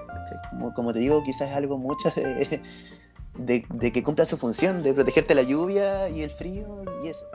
Como, 0.52 0.74
como, 0.74 0.94
te 0.94 1.00
digo, 1.00 1.24
quizás 1.24 1.50
es 1.50 1.56
algo 1.56 1.78
mucho 1.78 2.10
de, 2.16 3.66
de, 3.70 3.92
que 3.92 4.04
cumpla 4.04 4.26
su 4.26 4.38
función, 4.38 4.84
de 4.84 4.94
protegerte 4.94 5.34
la 5.36 5.44
lluvia 5.44 6.10
y 6.10 6.22
el 6.22 6.30
frío 6.30 6.66
y 7.04 7.08
eso. 7.08 7.26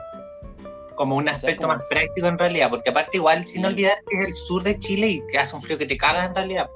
Como 0.95 1.15
un 1.15 1.29
aspecto 1.29 1.67
más 1.67 1.81
práctico 1.89 2.27
en 2.27 2.37
realidad, 2.37 2.69
porque 2.69 2.89
aparte 2.89 3.17
igual, 3.17 3.47
sin 3.47 3.65
olvidar 3.65 3.97
que 4.09 4.19
es 4.19 4.27
el 4.27 4.33
sur 4.33 4.63
de 4.63 4.77
Chile 4.79 5.07
y 5.07 5.27
que 5.27 5.37
hace 5.37 5.55
un 5.55 5.61
frío 5.61 5.77
que 5.77 5.85
te 5.85 5.97
caga 5.97 6.25
en 6.25 6.35
realidad. 6.35 6.69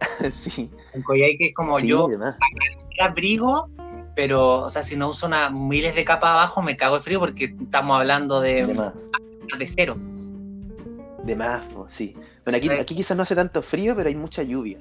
sí. 0.32 0.70
En 0.94 1.02
Coyhai 1.02 1.36
que 1.38 1.46
es 1.46 1.54
como 1.54 1.78
yo, 1.78 2.08
abrigo 3.00 3.68
pero, 4.18 4.64
o 4.64 4.68
sea, 4.68 4.82
si 4.82 4.96
no 4.96 5.10
uso 5.10 5.28
una, 5.28 5.48
miles 5.48 5.94
de 5.94 6.04
capas 6.04 6.30
abajo, 6.30 6.60
me 6.60 6.76
cago 6.76 6.96
de 6.96 7.02
frío 7.02 7.20
porque 7.20 7.44
estamos 7.44 8.00
hablando 8.00 8.40
de, 8.40 8.66
de, 8.66 9.66
cero. 9.68 9.96
De 11.22 11.36
más, 11.36 11.62
sí. 11.90 12.16
Bueno, 12.44 12.56
aquí, 12.56 12.68
aquí 12.68 12.96
quizás 12.96 13.16
no 13.16 13.22
hace 13.22 13.36
tanto 13.36 13.62
frío, 13.62 13.94
pero 13.94 14.08
hay 14.08 14.16
mucha 14.16 14.42
lluvia 14.42 14.80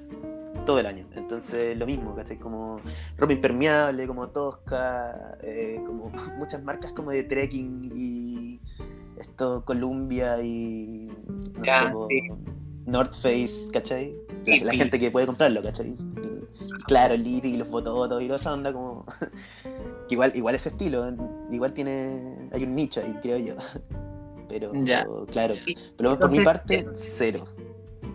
todo 0.66 0.80
el 0.80 0.88
año. 0.88 1.06
Entonces, 1.16 1.78
lo 1.78 1.86
mismo, 1.86 2.16
¿cachai? 2.16 2.40
Como 2.40 2.82
ropa 3.16 3.32
impermeable, 3.32 4.08
como 4.08 4.28
Tosca, 4.30 5.38
eh, 5.44 5.80
como 5.86 6.10
muchas 6.40 6.64
marcas 6.64 6.92
como 6.94 7.12
de 7.12 7.22
trekking 7.22 7.92
y 7.94 8.60
esto, 9.20 9.64
Columbia 9.66 10.42
y. 10.42 11.12
North 12.88 13.14
Face, 13.14 13.70
¿cachai? 13.72 14.16
La, 14.48 14.74
gente 14.74 14.98
que 14.98 15.12
puede 15.12 15.28
comprarlo, 15.28 15.62
¿cachai? 15.62 15.94
Claro, 16.88 17.16
el 17.16 17.24
Lipi 17.24 17.50
y 17.50 17.58
los 17.58 17.70
bototos 17.70 18.22
y 18.22 18.28
toda 18.28 18.40
esa 18.40 18.54
onda 18.54 18.72
como... 18.72 19.06
que 20.08 20.16
igual, 20.16 20.32
igual 20.36 20.56
ese 20.56 20.70
estilo, 20.70 21.14
igual 21.52 21.74
tiene... 21.74 22.50
hay 22.54 22.64
un 22.64 22.76
nicho 22.76 23.02
ahí, 23.02 23.14
creo 23.22 23.38
yo. 23.38 23.56
Pero, 24.50 24.72
claro, 25.26 25.56
pero 25.98 26.18
por 26.18 26.32
mi 26.32 26.40
parte, 26.40 26.88
cero. 26.96 27.46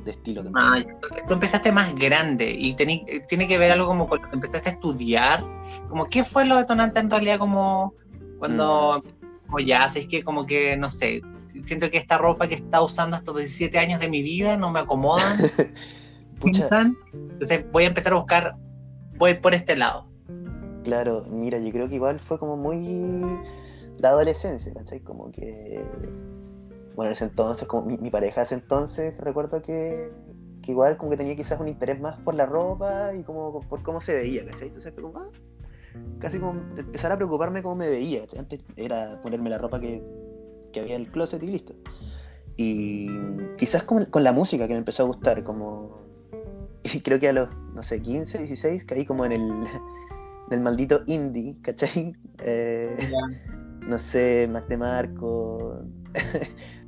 de 0.02 0.12
estilo. 0.12 0.42
Ah, 0.54 0.82
tú 1.28 1.34
empezaste 1.34 1.70
más 1.70 1.94
grande 1.94 2.50
y 2.50 2.72
tiene 2.72 3.46
que 3.46 3.58
ver 3.58 3.70
algo 3.70 3.86
como 3.86 4.08
cuando 4.08 4.28
empezaste 4.32 4.70
a 4.70 4.72
estudiar, 4.72 5.44
como 5.90 6.06
qué 6.06 6.24
fue 6.24 6.46
lo 6.46 6.56
detonante 6.56 7.00
en 7.00 7.10
realidad 7.10 7.38
como 7.38 7.92
cuando, 8.38 9.04
mm. 9.50 9.58
ya, 9.58 9.84
es 9.94 10.06
que 10.06 10.24
como 10.24 10.46
que, 10.46 10.74
no 10.74 10.88
sé, 10.88 11.20
siento 11.46 11.90
que 11.90 11.98
esta 11.98 12.16
ropa 12.16 12.48
que 12.48 12.54
está 12.54 12.80
usando 12.80 13.16
estos 13.16 13.36
17 13.36 13.78
años 13.78 14.00
de 14.00 14.08
mi 14.08 14.22
vida 14.22 14.56
no 14.56 14.70
me 14.70 14.80
entonces 16.42 17.64
voy 17.72 17.84
a 17.84 17.86
empezar 17.88 18.12
a 18.12 18.16
buscar, 18.16 18.52
voy 19.16 19.34
por 19.34 19.54
este 19.54 19.76
lado. 19.76 20.08
Claro, 20.84 21.24
mira, 21.30 21.58
yo 21.58 21.70
creo 21.70 21.88
que 21.88 21.94
igual 21.94 22.18
fue 22.20 22.38
como 22.38 22.56
muy 22.56 23.22
de 23.98 24.08
adolescencia, 24.08 24.72
¿cachai? 24.74 25.00
Como 25.00 25.30
que, 25.30 25.84
bueno, 26.96 27.10
en 27.10 27.12
ese 27.12 27.24
entonces, 27.24 27.68
como 27.68 27.86
mi, 27.86 28.10
pareja 28.10 28.42
ese 28.42 28.54
entonces, 28.54 29.16
recuerdo 29.18 29.62
que, 29.62 30.10
que, 30.62 30.72
igual 30.72 30.96
como 30.96 31.10
que 31.12 31.16
tenía 31.16 31.36
quizás 31.36 31.60
un 31.60 31.68
interés 31.68 32.00
más 32.00 32.18
por 32.20 32.34
la 32.34 32.46
ropa 32.46 33.14
y 33.14 33.22
como 33.22 33.60
por 33.60 33.82
cómo 33.82 34.00
se 34.00 34.14
veía, 34.14 34.44
¿cachai? 34.44 34.68
Entonces 34.68 34.92
fue 34.92 35.02
como, 35.02 35.18
ah, 35.18 35.30
casi 36.18 36.40
como 36.40 36.60
empezar 36.76 37.12
a 37.12 37.16
preocuparme 37.16 37.62
cómo 37.62 37.76
me 37.76 37.88
veía, 37.88 38.22
¿cachai? 38.22 38.40
Antes 38.40 38.64
era 38.76 39.20
ponerme 39.22 39.50
la 39.50 39.58
ropa 39.58 39.78
que, 39.78 40.02
que 40.72 40.80
había 40.80 40.96
en 40.96 41.02
el 41.02 41.10
closet 41.12 41.42
y 41.44 41.46
listo. 41.46 41.74
Y 42.56 43.08
quizás 43.56 43.84
con, 43.84 44.06
con 44.06 44.24
la 44.24 44.32
música 44.32 44.66
que 44.66 44.74
me 44.74 44.78
empezó 44.78 45.04
a 45.04 45.06
gustar, 45.06 45.42
como 45.44 46.02
creo 47.04 47.18
que 47.18 47.28
a 47.28 47.32
los, 47.32 47.48
no 47.74 47.82
sé, 47.82 48.00
15, 48.00 48.38
16, 48.38 48.84
caí 48.84 49.04
como 49.04 49.24
en 49.24 49.32
el, 49.32 49.40
en 50.48 50.52
el 50.52 50.60
maldito 50.60 51.02
indie, 51.06 51.60
¿cachai? 51.62 52.12
Eh, 52.40 52.96
no 53.80 53.98
sé, 53.98 54.48
Mac 54.50 54.66
de 54.68 54.76
Marco, 54.76 55.80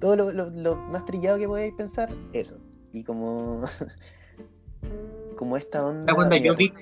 todo 0.01 0.17
lo, 0.17 0.77
más 0.77 1.05
trillado 1.05 1.39
que 1.39 1.47
podéis 1.47 1.75
pensar, 1.75 2.11
eso. 2.33 2.59
Y 2.93 3.03
como, 3.03 3.63
como 5.37 5.57
esta 5.57 5.85
onda... 5.85 6.15
cuando 6.15 6.37
yo 6.37 6.55
vi 6.55 6.73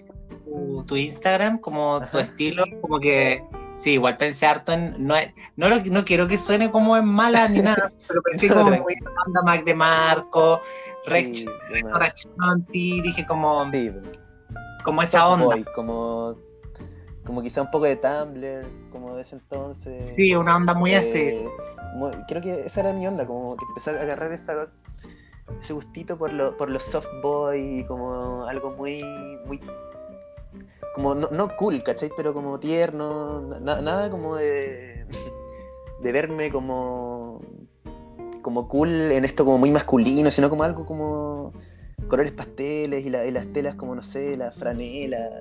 tu, 0.87 0.97
Instagram, 0.97 1.59
como 1.59 2.00
tu 2.11 2.19
estilo, 2.19 2.64
como 2.81 3.00
que... 3.00 3.42
Sí, 3.75 3.92
igual 3.92 4.19
pensé 4.19 4.45
harto 4.45 4.73
en. 4.73 4.95
No, 4.99 5.14
no, 5.57 5.71
no 5.71 6.04
quiero 6.04 6.28
que 6.28 6.37
suene 6.37 6.71
como 6.71 6.95
en 6.95 7.07
mala 7.07 7.49
ni 7.49 7.62
nada, 7.62 7.90
pero 8.07 8.21
pensé 8.21 8.50
como 8.50 8.71
en 8.71 8.83
onda 9.26 9.42
Mac 9.45 9.64
de 9.64 9.75
Marco, 9.75 10.61
Rex, 11.06 11.47
sí, 12.71 13.02
dije 13.02 13.26
como. 13.26 13.71
como 14.85 15.02
esa 15.02 15.28
onda. 15.28 15.56
como 15.75 16.37
como 17.25 17.42
quizá 17.42 17.62
un 17.62 17.71
poco 17.71 17.85
de 17.85 17.97
Tumblr, 17.97 18.66
como 18.90 19.14
de 19.14 19.23
ese 19.23 19.37
entonces. 19.37 20.04
Sí, 20.04 20.35
una 20.35 20.56
onda 20.56 20.75
muy 20.75 20.94
así. 20.94 21.21
Eh, 21.21 21.49
creo 22.28 22.42
que 22.42 22.61
esa 22.66 22.80
era 22.80 22.92
mi 22.92 23.06
onda, 23.06 23.26
como 23.26 23.56
que 23.56 23.64
empezó 23.68 23.90
a 23.90 23.94
agarrar 23.94 24.32
esa, 24.32 24.64
ese 25.61 25.73
gustito 25.73 26.18
por, 26.18 26.32
lo, 26.32 26.56
por 26.56 26.68
los 26.71 26.82
soft 26.82 27.09
boy 27.23 27.80
y 27.80 27.85
como 27.85 28.44
algo 28.47 28.71
muy, 28.73 29.04
muy 29.47 29.61
como 30.94 31.14
no, 31.14 31.28
no 31.30 31.56
cool, 31.56 31.82
¿cachai? 31.82 32.11
Pero 32.16 32.35
como 32.35 32.59
tierno, 32.59 33.40
nada 33.61 34.11
como 34.11 34.37
de, 34.37 35.06
de 36.02 36.12
verme 36.12 36.50
como 36.50 37.40
como 38.52 38.68
cool 38.68 38.90
en 38.90 39.25
esto 39.25 39.47
como 39.47 39.56
muy 39.56 39.71
masculino, 39.71 40.30
sino 40.30 40.50
como 40.50 40.62
algo 40.62 40.85
como 40.85 41.52
colores 42.06 42.32
pasteles 42.32 43.06
y, 43.06 43.09
la, 43.09 43.25
y 43.25 43.30
las 43.30 43.47
telas 43.47 43.76
como, 43.76 43.94
no 43.94 44.02
sé, 44.02 44.37
la 44.37 44.52
franela 44.52 45.40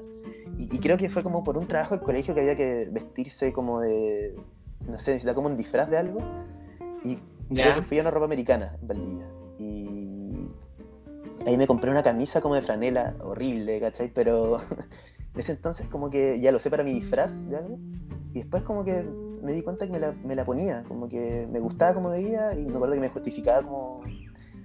y, 0.58 0.80
creo 0.80 0.98
que 0.98 1.10
fue 1.10 1.24
como 1.24 1.44
por 1.44 1.58
un 1.58 1.66
trabajo 1.66 1.96
del 1.96 2.04
colegio 2.04 2.34
que 2.34 2.42
había 2.42 2.56
que 2.56 2.88
vestirse 2.92 3.52
como 3.52 3.82
de, 3.82 4.36
no 4.88 4.98
sé, 5.00 5.12
necesitaba 5.12 5.36
como 5.36 5.48
un 5.48 5.58
disfraz 5.58 5.90
de 5.90 5.98
algo. 5.98 6.20
Y 7.04 7.18
creo 7.54 7.76
que 7.76 7.82
fui 7.82 7.98
a 7.98 8.02
una 8.02 8.12
ropa 8.12 8.26
americana 8.26 8.78
en 8.80 8.88
Valdivia. 8.88 9.26
Y 9.58 10.50
ahí 11.48 11.58
me 11.58 11.68
compré 11.68 11.90
una 11.90 12.04
camisa 12.04 12.42
como 12.42 12.56
de 12.56 12.62
franela, 12.62 13.16
horrible, 13.22 13.80
¿cachai? 13.80 14.12
Pero 14.14 14.60
en 15.34 15.40
ese 15.40 15.54
entonces 15.54 15.88
como 15.88 16.10
que 16.10 16.40
ya 16.40 16.52
lo 16.52 16.60
sé 16.60 16.70
para 16.70 16.84
mi 16.84 16.94
disfraz 16.94 17.34
de 17.50 17.58
algo. 17.58 17.80
Y 18.34 18.40
después 18.40 18.64
como 18.64 18.86
que 18.86 19.04
me 19.42 19.52
di 19.54 19.62
cuenta 19.62 19.86
que 19.86 19.92
me 19.92 20.00
la, 20.00 20.12
me 20.12 20.36
la 20.36 20.46
ponía, 20.46 20.84
como 20.88 21.08
que 21.10 21.48
me 21.52 21.60
gustaba 21.60 21.94
como 21.94 22.10
veía 22.10 22.58
y 22.58 22.66
me 22.66 22.76
acuerdo 22.76 22.96
que 22.96 23.02
me 23.02 23.10
justificaba 23.10 23.62
como 23.64 24.04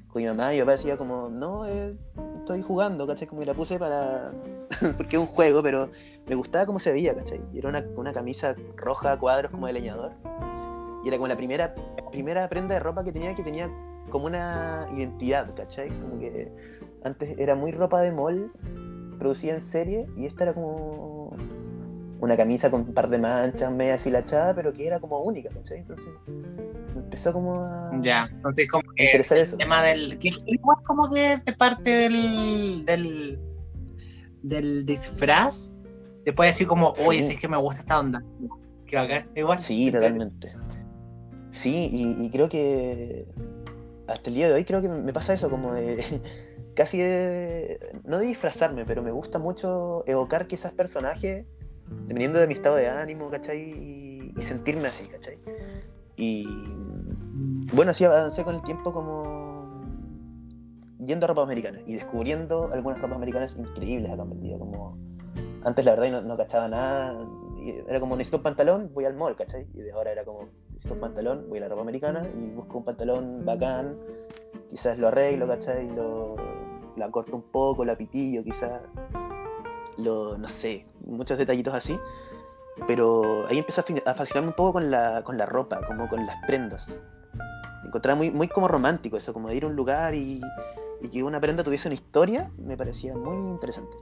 con 0.09 0.23
mi 0.23 0.29
mamá 0.29 0.53
y 0.53 0.57
mi 0.57 0.63
papá 0.63 0.73
decía 0.73 0.97
como, 0.97 1.29
no, 1.29 1.67
eh, 1.67 1.97
estoy 2.39 2.63
jugando, 2.63 3.07
¿cachai? 3.07 3.27
Como 3.27 3.41
que 3.41 3.47
la 3.47 3.55
puse 3.55 3.79
para... 3.79 4.33
porque 4.97 5.17
es 5.17 5.21
un 5.23 5.29
juego, 5.29 5.63
pero 5.63 5.91
me 6.27 6.35
gustaba 6.35 6.65
cómo 6.67 6.79
se 6.79 6.93
veía, 6.93 7.15
¿cachai? 7.15 7.41
Y 7.53 7.59
era 7.59 7.69
una, 7.69 7.85
una 7.97 8.13
camisa 8.13 8.55
roja 8.77 9.19
cuadros 9.19 9.51
como 9.51 9.67
de 9.67 9.73
leñador. 9.73 10.13
Y 11.05 11.09
era 11.09 11.17
como 11.17 11.29
la 11.29 11.37
primera, 11.37 11.75
primera 12.11 12.49
prenda 12.49 12.75
de 12.75 12.81
ropa 12.81 13.05
que 13.05 13.13
tenía 13.13 13.35
que 13.35 13.43
tenía 13.43 13.71
como 14.11 14.27
una 14.27 14.87
identidad, 14.95 15.55
¿cachai? 15.55 15.89
Como 15.89 16.19
que 16.19 16.53
antes 17.03 17.39
era 17.39 17.55
muy 17.55 17.73
ropa 17.73 18.01
de 18.01 18.13
mall, 18.13 18.53
producida 19.19 19.55
en 19.55 19.61
serie, 19.61 20.09
y 20.17 20.27
esta 20.27 20.45
era 20.45 20.55
como 20.55 21.16
una 22.21 22.37
camisa 22.37 22.71
con 22.71 22.83
un 22.83 22.95
par 22.95 23.09
de 23.09 23.19
manchas, 23.19 23.71
media 23.73 23.93
deshilachada, 23.93 24.55
pero 24.55 24.73
que 24.73 24.87
era 24.87 25.01
como 25.01 25.21
única, 25.21 25.51
¿cachai? 25.51 25.79
Entonces 25.79 26.13
empezó 26.95 27.33
como 27.33 27.63
a. 27.63 27.93
Ya, 28.01 28.29
entonces 28.33 28.69
como 28.69 28.83
que 28.95 29.11
el 29.13 29.57
tema 29.59 29.83
del. 29.83 30.19
que 30.19 30.31
igual 30.47 30.79
como 30.87 31.11
que 31.11 31.39
de 31.45 31.53
parte 31.53 31.91
del. 31.91 32.85
del. 32.85 33.39
del 34.43 34.87
disfraz. 34.87 35.77
Después 36.25 36.51
decir 36.51 36.67
como, 36.67 36.93
oye, 37.07 37.23
sí. 37.23 37.35
es 37.35 37.41
que 37.41 37.49
me 37.49 37.57
gusta 37.57 37.81
esta 37.81 38.01
onda. 38.01 38.23
Que 38.85 38.97
bacán, 38.97 39.31
igual. 39.37 39.61
Sí, 39.61 39.93
totalmente. 39.93 40.53
Sí, 41.51 41.89
y, 41.93 42.31
creo 42.31 42.49
que 42.49 43.33
hasta 44.09 44.29
el 44.29 44.37
día 44.37 44.49
de 44.49 44.55
hoy 44.55 44.65
creo 44.65 44.83
que 44.83 44.89
me 44.89 45.13
pasa 45.13 45.33
eso, 45.33 45.49
como 45.49 45.73
de 45.73 46.21
casi 46.75 46.99
de, 46.99 47.79
no 48.05 48.19
de 48.19 48.27
disfrazarme, 48.27 48.85
pero 48.85 49.03
me 49.03 49.13
gusta 49.13 49.39
mucho 49.39 50.05
evocar 50.07 50.49
quizás 50.49 50.73
personajes 50.73 51.47
dependiendo 51.91 52.39
de 52.39 52.47
mi 52.47 52.55
estado 52.55 52.77
de 52.77 52.89
ánimo, 52.89 53.31
¿cachai? 53.31 53.61
Y, 53.61 54.43
sentirme 54.43 54.89
así, 54.89 55.07
¿cachai? 55.07 55.39
Y 56.17 56.47
bueno, 57.73 57.91
así 57.91 58.05
avancé 58.05 58.45
con 58.45 58.55
el 58.55 58.63
tiempo 58.63 58.93
como 58.93 59.83
yendo 60.99 61.25
a 61.25 61.29
ropa 61.29 61.43
americana 61.43 61.79
y 61.87 61.95
descubriendo 61.95 62.71
algunas 62.73 63.01
ropas 63.01 63.17
americanas 63.17 63.57
increíbles 63.57 64.11
acá 64.11 64.23
en 64.23 64.41
día 64.43 64.59
como 64.59 64.99
antes 65.65 65.85
la 65.85 65.93
verdad 65.93 66.11
no, 66.11 66.23
no 66.23 66.37
cachaba 66.37 66.69
nada, 66.69 67.19
era 67.89 67.99
como 67.99 68.17
necesito 68.17 68.37
un 68.39 68.43
pantalón, 68.45 68.91
voy 68.95 69.05
al 69.05 69.15
mall, 69.15 69.37
¿cachai? 69.37 69.67
Y 69.75 69.81
de 69.81 69.93
ahora 69.93 70.13
era 70.13 70.25
como 70.25 70.49
necesito 70.71 70.95
un 70.95 71.01
pantalón, 71.01 71.47
voy 71.49 71.59
a 71.59 71.63
la 71.63 71.69
ropa 71.69 71.83
americana 71.83 72.23
y 72.35 72.51
busco 72.51 72.79
un 72.79 72.85
pantalón 72.85 73.45
bacán, 73.45 73.97
quizás 74.69 74.99
lo 74.99 75.09
arreglo, 75.09 75.49
¿cachai? 75.49 75.89
Lo, 75.91 76.37
la 76.97 77.11
corto 77.11 77.37
un 77.37 77.43
poco, 77.43 77.85
la 77.85 77.97
pitillo, 77.97 78.45
quizás 78.45 78.83
lo, 79.99 80.37
no 80.39 80.49
sé, 80.49 80.87
muchos 81.07 81.39
detallitos 81.39 81.75
así. 81.75 81.99
Pero 82.87 83.47
ahí 83.49 83.59
empezó 83.59 83.83
a 84.05 84.15
fascinarme 84.15 84.49
un 84.49 84.55
poco 84.55 84.75
con 84.75 84.91
la, 84.91 85.23
con 85.23 85.39
la 85.39 85.47
ropa, 85.47 85.81
como 85.87 86.09
con 86.09 86.27
las 86.27 86.37
prendas. 86.47 86.89
Me 87.83 87.89
encontraba 87.89 88.17
muy, 88.17 88.31
muy 88.31 88.49
como 88.49 88.69
romántico 88.69 89.17
eso, 89.17 89.33
como 89.33 89.49
de 89.49 89.57
ir 89.57 89.65
a 89.65 89.69
un 89.69 89.77
lugar 89.77 90.15
y, 90.15 90.43
y 91.01 91.09
que 91.09 91.23
una 91.23 91.41
prenda 91.41 91.65
tuviese 91.65 91.89
una 91.89 91.95
historia, 91.95 92.51
me 92.59 92.77
parecía 92.77 93.17
muy 93.17 93.37
interesante. 93.51 93.97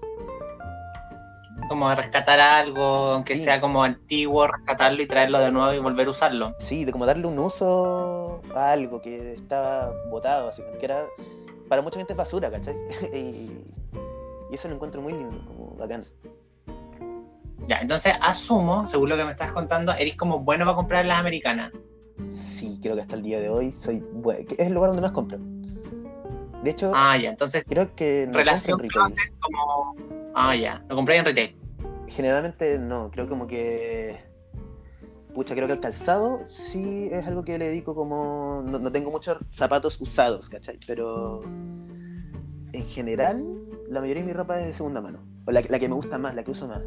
Como 1.68 1.94
rescatar 1.94 2.40
algo, 2.40 2.82
aunque 3.12 3.36
sea 3.36 3.60
como 3.60 3.84
antiguo, 3.84 4.46
rescatarlo 4.46 5.02
y 5.02 5.06
traerlo 5.06 5.38
de 5.38 5.50
nuevo 5.50 5.72
y 5.72 5.78
volver 5.78 6.08
a 6.08 6.10
usarlo. 6.10 6.54
Sí, 6.58 6.84
de 6.84 6.92
como 6.92 7.06
darle 7.06 7.26
un 7.26 7.38
uso 7.38 8.42
a 8.54 8.72
algo 8.72 9.00
que 9.00 9.34
estaba 9.34 9.92
botado, 10.10 10.48
así 10.48 10.62
que 10.78 10.84
era 10.84 11.06
para 11.68 11.80
mucha 11.80 11.98
gente 11.98 12.12
es 12.12 12.16
basura, 12.16 12.50
¿cachai? 12.50 12.76
y, 13.14 13.64
y 14.54 14.56
eso 14.56 14.68
lo 14.68 14.74
encuentro 14.74 15.02
muy 15.02 15.12
lindo, 15.12 15.44
como 15.48 15.74
bacán. 15.74 16.04
Ya, 17.66 17.78
entonces 17.78 18.14
asumo, 18.20 18.86
según 18.86 19.08
lo 19.08 19.16
que 19.16 19.24
me 19.24 19.32
estás 19.32 19.50
contando, 19.50 19.92
eres 19.92 20.14
como 20.14 20.38
bueno 20.38 20.64
para 20.64 20.76
comprar 20.76 21.04
las 21.06 21.18
americanas. 21.18 21.72
Sí, 22.30 22.78
creo 22.80 22.94
que 22.94 23.00
hasta 23.00 23.16
el 23.16 23.22
día 23.22 23.40
de 23.40 23.48
hoy 23.48 23.72
soy 23.72 23.98
bueno. 24.12 24.48
Es 24.56 24.68
el 24.68 24.74
lugar 24.74 24.90
donde 24.90 25.02
más 25.02 25.10
compro. 25.10 25.38
De 26.62 26.70
hecho, 26.70 26.92
ah, 26.94 27.16
ya, 27.16 27.30
entonces. 27.30 27.64
Creo 27.68 27.96
que 27.96 28.26
no 28.28 28.38
relación 28.38 28.80
en 28.80 28.90
retail. 28.90 29.30
como. 29.40 29.96
Ah, 30.34 30.54
ya, 30.54 30.84
lo 30.88 30.94
compré 30.94 31.16
en 31.16 31.24
retail. 31.24 31.56
Generalmente 32.06 32.78
no, 32.78 33.10
creo 33.10 33.28
como 33.28 33.48
que. 33.48 34.22
Pucha, 35.34 35.56
creo 35.56 35.66
que 35.66 35.72
el 35.72 35.80
calzado 35.80 36.42
sí 36.46 37.08
es 37.10 37.26
algo 37.26 37.42
que 37.42 37.58
le 37.58 37.66
dedico 37.66 37.96
como. 37.96 38.62
No, 38.64 38.78
no 38.78 38.92
tengo 38.92 39.10
muchos 39.10 39.38
zapatos 39.50 40.00
usados, 40.00 40.48
¿cachai? 40.48 40.78
Pero. 40.86 41.40
En 42.74 42.84
general, 42.88 43.40
la 43.88 44.00
mayoría 44.00 44.22
de 44.22 44.26
mi 44.26 44.32
ropa 44.32 44.58
es 44.58 44.66
de 44.66 44.74
segunda 44.74 45.00
mano. 45.00 45.20
O 45.46 45.52
la, 45.52 45.62
que 45.62 45.88
me 45.88 45.94
gusta 45.94 46.18
más, 46.18 46.34
la 46.34 46.42
que 46.42 46.50
uso 46.50 46.66
más. 46.66 46.80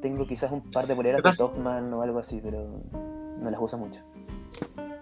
Tengo 0.00 0.24
quizás 0.24 0.52
un 0.52 0.62
par 0.70 0.86
de 0.86 0.94
poleras 0.94 1.20
de 1.20 1.32
Topman 1.36 1.92
o 1.92 2.00
algo 2.00 2.20
así, 2.20 2.40
pero 2.40 2.80
no 3.40 3.50
las 3.50 3.60
uso 3.60 3.76
mucho. 3.76 4.00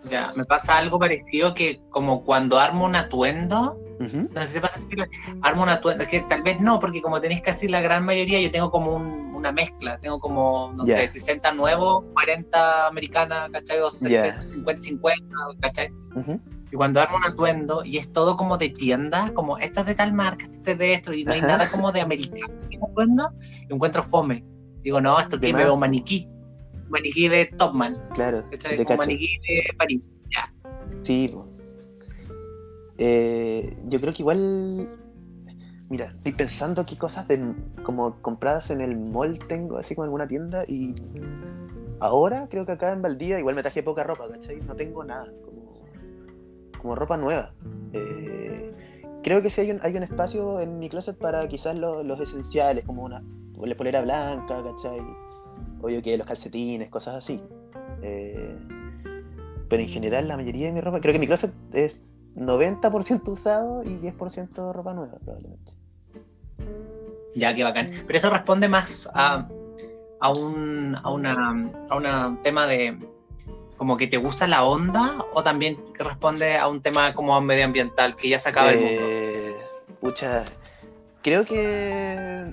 Ya, 0.05 0.33
me 0.35 0.47
pasa 0.47 0.79
algo 0.79 0.99
parecido 0.99 1.53
que 1.53 1.83
como 1.91 2.25
cuando 2.25 2.59
armo 2.59 2.87
un 2.87 2.97
atuendo, 2.97 3.79
no 3.99 4.41
sé 4.41 4.47
si 4.47 4.61
pasa 4.61 4.79
así, 4.79 4.89
armo 5.43 5.63
un 5.63 5.69
atuendo, 5.69 6.07
que 6.07 6.21
tal 6.21 6.43
vez 6.43 6.59
no, 6.59 6.81
porque 6.81 7.03
como 7.03 7.21
tenéis 7.21 7.43
casi 7.43 7.69
la 7.69 7.83
gran 7.83 8.07
mayoría, 8.07 8.41
yo 8.41 8.51
tengo 8.51 8.71
como 8.71 8.97
una 8.97 9.53
mezcla, 9.53 9.99
tengo 9.99 10.21
como, 10.21 10.73
no 10.75 10.87
sé, 10.87 11.07
60 11.07 11.53
nuevos, 11.53 12.05
40 12.15 12.87
americanas, 12.87 13.51
¿cachai? 13.51 13.81
O 13.81 13.91
50-50, 13.91 15.61
¿cachai? 15.61 15.93
Y 16.73 16.77
cuando 16.77 17.01
armo 17.01 17.17
un 17.17 17.25
atuendo 17.25 17.85
y 17.85 17.99
es 17.99 18.13
todo 18.13 18.37
como 18.37 18.57
de 18.57 18.69
tienda, 18.69 19.33
como 19.35 19.59
esta 19.59 19.81
es 19.81 19.87
de 19.87 19.95
tal 19.95 20.13
marca, 20.13 20.45
este 20.45 20.73
es 20.73 20.79
de 20.79 20.93
esto, 20.95 21.13
y 21.13 21.25
no 21.25 21.33
hay 21.33 21.41
nada 21.41 21.71
como 21.71 21.91
de 21.91 22.01
americano 22.01 22.55
en 22.71 22.85
atuendo, 22.85 23.31
encuentro 23.69 24.03
fome. 24.03 24.45
Digo, 24.83 25.01
no, 25.01 25.19
esto 25.19 25.39
tiene 25.39 25.69
un 25.69 25.81
maniquí. 25.81 26.29
Un 26.85 26.91
maniquí 26.91 27.29
de 27.29 27.47
Topman. 27.47 27.95
Claro. 28.15 28.45
Un 28.89 28.97
maniquí 28.97 29.39
de 29.49 29.75
París. 29.77 30.21
Ya. 30.33 30.53
Sí, 31.03 31.35
eh, 33.03 33.75
yo 33.85 33.99
creo 33.99 34.13
que 34.13 34.23
igual. 34.23 34.91
Mira, 35.89 36.13
estoy 36.17 36.33
pensando 36.33 36.87
qué 36.87 36.97
cosas 36.97 37.27
de, 37.27 37.55
como 37.83 38.15
compradas 38.23 38.71
en 38.71 38.81
el 38.81 38.97
mall 38.97 39.39
tengo, 39.49 39.79
así 39.79 39.95
como 39.95 40.05
en 40.05 40.09
alguna 40.09 40.29
tienda, 40.29 40.65
y 40.69 40.95
ahora 41.99 42.47
creo 42.49 42.65
que 42.65 42.73
acá 42.73 42.93
en 42.93 43.03
Valdía 43.03 43.39
igual 43.41 43.57
me 43.57 43.63
traje 43.63 43.83
poca 43.83 44.05
ropa, 44.05 44.29
¿cachai? 44.29 44.61
No 44.61 44.75
tengo 44.75 45.03
nada 45.03 45.33
como 45.45 45.60
ropa 46.83 47.17
nueva. 47.17 47.53
Eh, 47.93 48.73
creo 49.23 49.43
que 49.43 49.51
sí 49.51 49.63
hay 49.63 49.71
un, 49.71 49.81
hay 49.83 49.97
un 49.97 50.03
espacio 50.03 50.61
en 50.61 50.79
mi 50.79 50.89
closet 50.89 51.17
para 51.17 51.47
quizás 51.49 51.79
los 51.79 52.21
esenciales, 52.21 52.85
como 52.85 53.05
una 53.05 53.23
polera 53.77 54.01
blanca, 54.01 54.63
¿cachai? 54.63 55.01
Obvio 55.83 56.03
que 56.03 56.17
los 56.17 56.27
calcetines, 56.27 56.89
cosas 56.89 57.17
así. 57.17 57.41
Eh, 58.03 58.59
pero 59.69 59.83
en 59.83 59.89
general 59.89 60.29
la 60.29 60.37
mayoría 60.37 60.67
de 60.67 60.73
mi 60.73 60.81
ropa, 60.81 61.01
creo 61.01 61.13
que 61.13 61.19
mi 61.19 61.27
closet 61.27 61.53
es 61.73 62.03
90% 62.37 63.29
usado 63.29 63.85
y 63.85 63.99
10% 63.99 64.73
ropa 64.73 64.95
nueva, 64.95 65.19
probablemente. 65.25 65.73
Ya, 67.35 67.55
qué 67.55 67.63
bacán. 67.63 67.93
Pero 68.07 68.19
eso 68.19 68.31
responde 68.31 68.69
más 68.69 69.09
a, 69.15 69.49
a, 70.21 70.31
un, 70.31 70.97
a, 71.01 71.11
una, 71.11 71.71
a 71.89 72.27
un 72.27 72.43
tema 72.43 72.67
de, 72.67 72.99
como 73.81 73.97
que 73.97 74.07
te 74.07 74.19
gusta 74.19 74.47
la 74.47 74.63
onda 74.63 75.25
o 75.33 75.43
también 75.43 75.83
responde 75.99 76.59
a 76.59 76.69
un 76.69 76.83
tema 76.83 77.15
como 77.15 77.41
medioambiental 77.41 78.15
que 78.15 78.29
ya 78.29 78.39
se 78.39 78.51
acaba 78.51 78.73
el 78.73 78.79
mundo? 78.79 79.01
Eh, 79.01 79.57
pucha, 80.03 80.45
creo 81.23 81.47
que, 81.47 82.53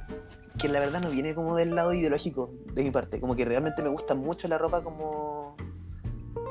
que 0.58 0.70
la 0.70 0.80
verdad 0.80 1.02
no 1.02 1.10
viene 1.10 1.36
como 1.36 1.58
del 1.58 1.76
lado 1.76 1.94
ideológico 1.94 2.54
de 2.72 2.82
mi 2.82 2.92
parte, 2.92 3.20
como 3.20 3.36
que 3.36 3.44
realmente 3.44 3.84
me 3.84 3.90
gusta 3.90 4.16
mucho 4.16 4.48
la 4.48 4.58
ropa 4.58 4.82
como 4.82 5.58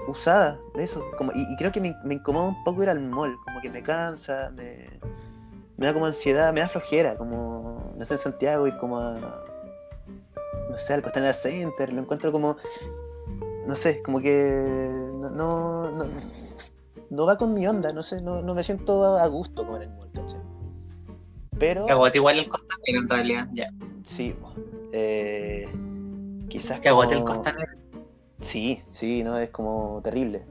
usada, 0.09 0.61
de 0.75 0.85
eso, 0.85 1.03
como, 1.17 1.33
y, 1.35 1.57
creo 1.57 1.73
que 1.73 1.81
me, 1.81 1.97
incomoda 2.11 2.49
un 2.49 2.63
poco 2.63 2.83
ir 2.83 2.91
al 2.91 3.01
mall, 3.01 3.35
como 3.47 3.63
que 3.63 3.71
me 3.71 3.83
cansa, 3.83 4.53
me, 4.55 4.77
me 5.79 5.87
da 5.87 5.95
como 5.95 6.05
ansiedad, 6.05 6.53
me 6.53 6.61
da 6.61 6.69
flojera, 6.69 7.17
como, 7.17 7.95
no 7.97 8.05
sé, 8.05 8.13
en 8.13 8.21
Santiago 8.21 8.67
y 8.67 8.77
como 8.77 9.01
a, 9.01 9.43
no 10.69 10.77
sé, 10.77 10.93
al 10.93 11.03
Costanera 11.03 11.33
Center, 11.33 11.95
lo 11.95 12.03
encuentro 12.03 12.31
como 12.31 12.59
no 13.67 13.75
sé, 13.75 14.03
como 14.03 14.21
que 14.21 15.11
no, 15.19 15.31
no, 15.31 16.07
no, 17.11 17.27
va 17.27 17.37
con 17.37 17.53
mi 17.53 17.67
onda, 17.67 17.93
no 17.93 18.03
sé, 18.03 18.23
no, 18.23 18.43
no 18.43 18.55
me 18.55 18.63
siento 18.63 19.17
a 19.17 19.27
gusto 19.27 19.67
con 19.67 19.83
el 19.83 19.91
mall, 19.91 20.11
¿cachai? 20.13 20.41
Pero... 21.59 21.87
Que 21.87 22.19
igual 22.19 22.39
el 22.39 22.49
costanero 22.49 23.03
en 23.03 23.09
realidad, 23.09 23.49
ya. 23.53 23.71
Sí, 24.05 24.37
eh, 24.93 25.67
quizás... 26.49 26.81
Que 26.81 26.91
agote 26.91 27.17
el 27.17 27.25
costanero. 27.25 27.73
Sí, 28.41 28.81
sí, 28.89 29.25
no, 29.25 29.39
es 29.39 29.51
como 29.51 30.01
terrible. 30.03 30.47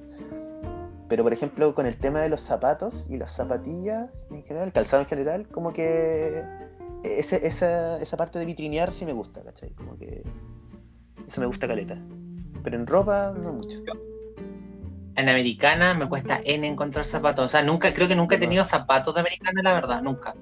Pero 1.07 1.23
por 1.23 1.31
ejemplo, 1.31 1.73
con 1.73 1.85
el 1.85 1.97
tema 1.97 2.19
de 2.21 2.29
los 2.29 2.41
zapatos 2.41 3.05
y 3.09 3.17
las 3.17 3.33
zapatillas 3.33 4.27
en 4.31 4.43
general, 4.43 4.67
el 4.67 4.73
calzado 4.73 5.03
en 5.03 5.07
general, 5.07 5.47
como 5.49 5.71
que 5.71 6.43
ese, 7.03 7.45
esa, 7.45 8.01
esa 8.01 8.17
parte 8.17 8.39
de 8.39 8.45
vitrinear 8.45 8.91
sí 8.91 9.05
me 9.05 9.13
gusta, 9.13 9.41
¿cachai? 9.43 9.69
Como 9.71 9.95
que 9.97 10.23
eso 11.27 11.39
me 11.39 11.47
gusta 11.47 11.67
caleta 11.67 12.01
pero 12.65 12.77
en 12.77 12.87
ropa 12.87 13.31
no 13.37 13.53
mucho. 13.53 13.77
En 15.15 15.29
americana 15.29 15.93
me 15.93 16.09
cuesta 16.09 16.41
N 16.43 16.67
encontrar 16.67 17.05
zapatos. 17.05 17.45
O 17.45 17.49
sea, 17.49 17.61
nunca, 17.61 17.93
creo 17.93 18.09
que 18.09 18.15
nunca 18.15 18.35
he 18.35 18.39
tenido 18.39 18.65
zapatos 18.65 19.13
de 19.13 19.21
americana, 19.21 19.61
la 19.61 19.73
verdad, 19.73 20.01
nunca. 20.01 20.35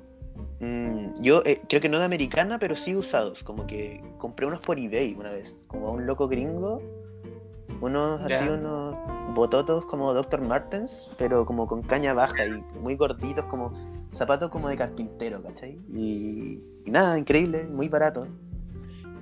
Mm, 0.59 1.21
yo 1.21 1.43
eh, 1.45 1.61
creo 1.67 1.81
que 1.81 1.89
no 1.89 1.99
de 1.99 2.05
americana, 2.05 2.57
pero 2.57 2.75
sí 2.75 2.95
usados. 2.95 3.43
Como 3.43 3.67
que 3.67 4.01
compré 4.17 4.47
unos 4.47 4.61
por 4.61 4.79
eBay 4.79 5.13
una 5.13 5.31
vez, 5.31 5.65
como 5.67 5.89
a 5.89 5.91
un 5.91 6.07
loco 6.07 6.27
gringo. 6.27 6.81
Unos 7.81 8.21
así, 8.21 8.47
unos 8.47 8.95
bototos 9.35 9.85
como 9.85 10.13
Dr. 10.13 10.41
Martens, 10.41 11.11
pero 11.17 11.45
como 11.45 11.67
con 11.67 11.81
caña 11.81 12.13
baja 12.13 12.45
y 12.45 12.63
muy 12.79 12.95
gorditos, 12.95 13.45
como 13.47 13.73
zapatos 14.13 14.49
como 14.49 14.69
de 14.69 14.77
carpintero, 14.77 15.43
¿cachai? 15.43 15.77
Y, 15.89 16.63
y 16.85 16.91
nada, 16.91 17.19
increíble, 17.19 17.65
muy 17.65 17.89
barato 17.89 18.27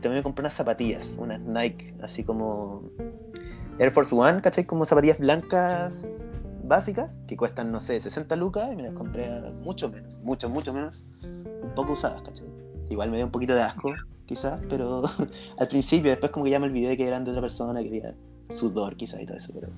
también 0.02 0.20
me 0.20 0.24
compré 0.24 0.44
unas 0.44 0.54
zapatillas, 0.54 1.16
unas 1.18 1.40
Nike, 1.42 1.94
así 2.02 2.24
como 2.24 2.82
Air 3.80 3.92
Force 3.92 4.14
One, 4.14 4.42
¿cachai? 4.42 4.66
Como 4.66 4.86
zapatillas 4.86 5.20
blancas 5.20 6.10
básicas, 6.64 7.22
que 7.28 7.38
cuestan, 7.38 7.72
no 7.72 7.80
sé, 7.80 8.00
60 8.00 8.36
lucas, 8.36 8.70
y 8.72 8.76
me 8.76 8.84
las 8.84 8.94
compré 8.94 9.30
mucho 9.62 9.90
menos, 9.90 10.18
mucho, 10.20 10.50
mucho 10.50 10.74
menos, 10.74 11.04
un 11.24 11.72
poco 11.76 11.94
usadas, 11.94 12.22
¿cachai? 12.24 12.48
Igual 12.90 13.12
me 13.12 13.18
dio 13.18 13.26
un 13.26 13.32
poquito 13.32 13.56
de 13.56 13.62
asco, 13.62 13.94
quizás, 14.26 14.62
pero 14.70 15.04
al 15.58 15.68
principio, 15.68 16.12
después 16.12 16.32
como 16.32 16.46
que 16.46 16.52
ya 16.52 16.60
me 16.60 16.66
olvidé 16.66 16.98
que 16.98 17.08
eran 17.08 17.24
de 17.24 17.32
otra 17.32 17.42
persona, 17.42 17.82
que 17.82 17.88
había 17.88 18.16
sudor 18.50 18.96
quizás 18.96 19.22
y 19.22 19.26
todo 19.26 19.38
eso, 19.38 19.52
pero... 19.54 19.70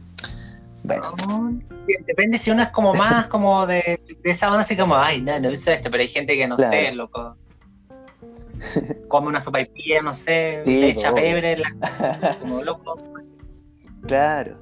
Bueno. 0.86 1.62
Depende 2.06 2.38
si 2.38 2.52
uno 2.52 2.62
es 2.62 2.70
como 2.70 2.94
más 2.94 3.28
como 3.28 3.66
de, 3.66 4.02
esa 4.26 4.50
onda 4.50 4.62
así 4.62 4.76
como, 4.76 4.98
ay, 4.98 5.22
no, 5.22 5.40
no 5.40 5.50
hice 5.50 5.74
esto, 5.74 5.90
pero 5.90 6.02
hay 6.02 6.10
gente 6.10 6.36
que 6.36 6.46
no 6.46 6.58
sé, 6.58 6.92
loco 6.94 7.38
come 9.08 9.28
una 9.28 9.42
sopa 9.42 9.62
y 9.62 9.66
pie, 9.66 10.02
no 10.02 10.14
sé, 10.14 10.64
le 10.66 10.90
echa 10.90 11.14
pebre, 11.14 11.62
como 12.42 12.62
loco. 12.64 13.00
Claro. 14.08 14.60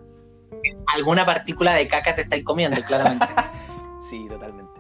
Alguna 0.94 1.26
partícula 1.26 1.74
de 1.74 1.88
caca 1.88 2.16
te 2.16 2.22
estáis 2.22 2.44
comiendo, 2.44 2.82
claramente. 2.84 3.26
sí, 4.10 4.28
totalmente. 4.28 4.72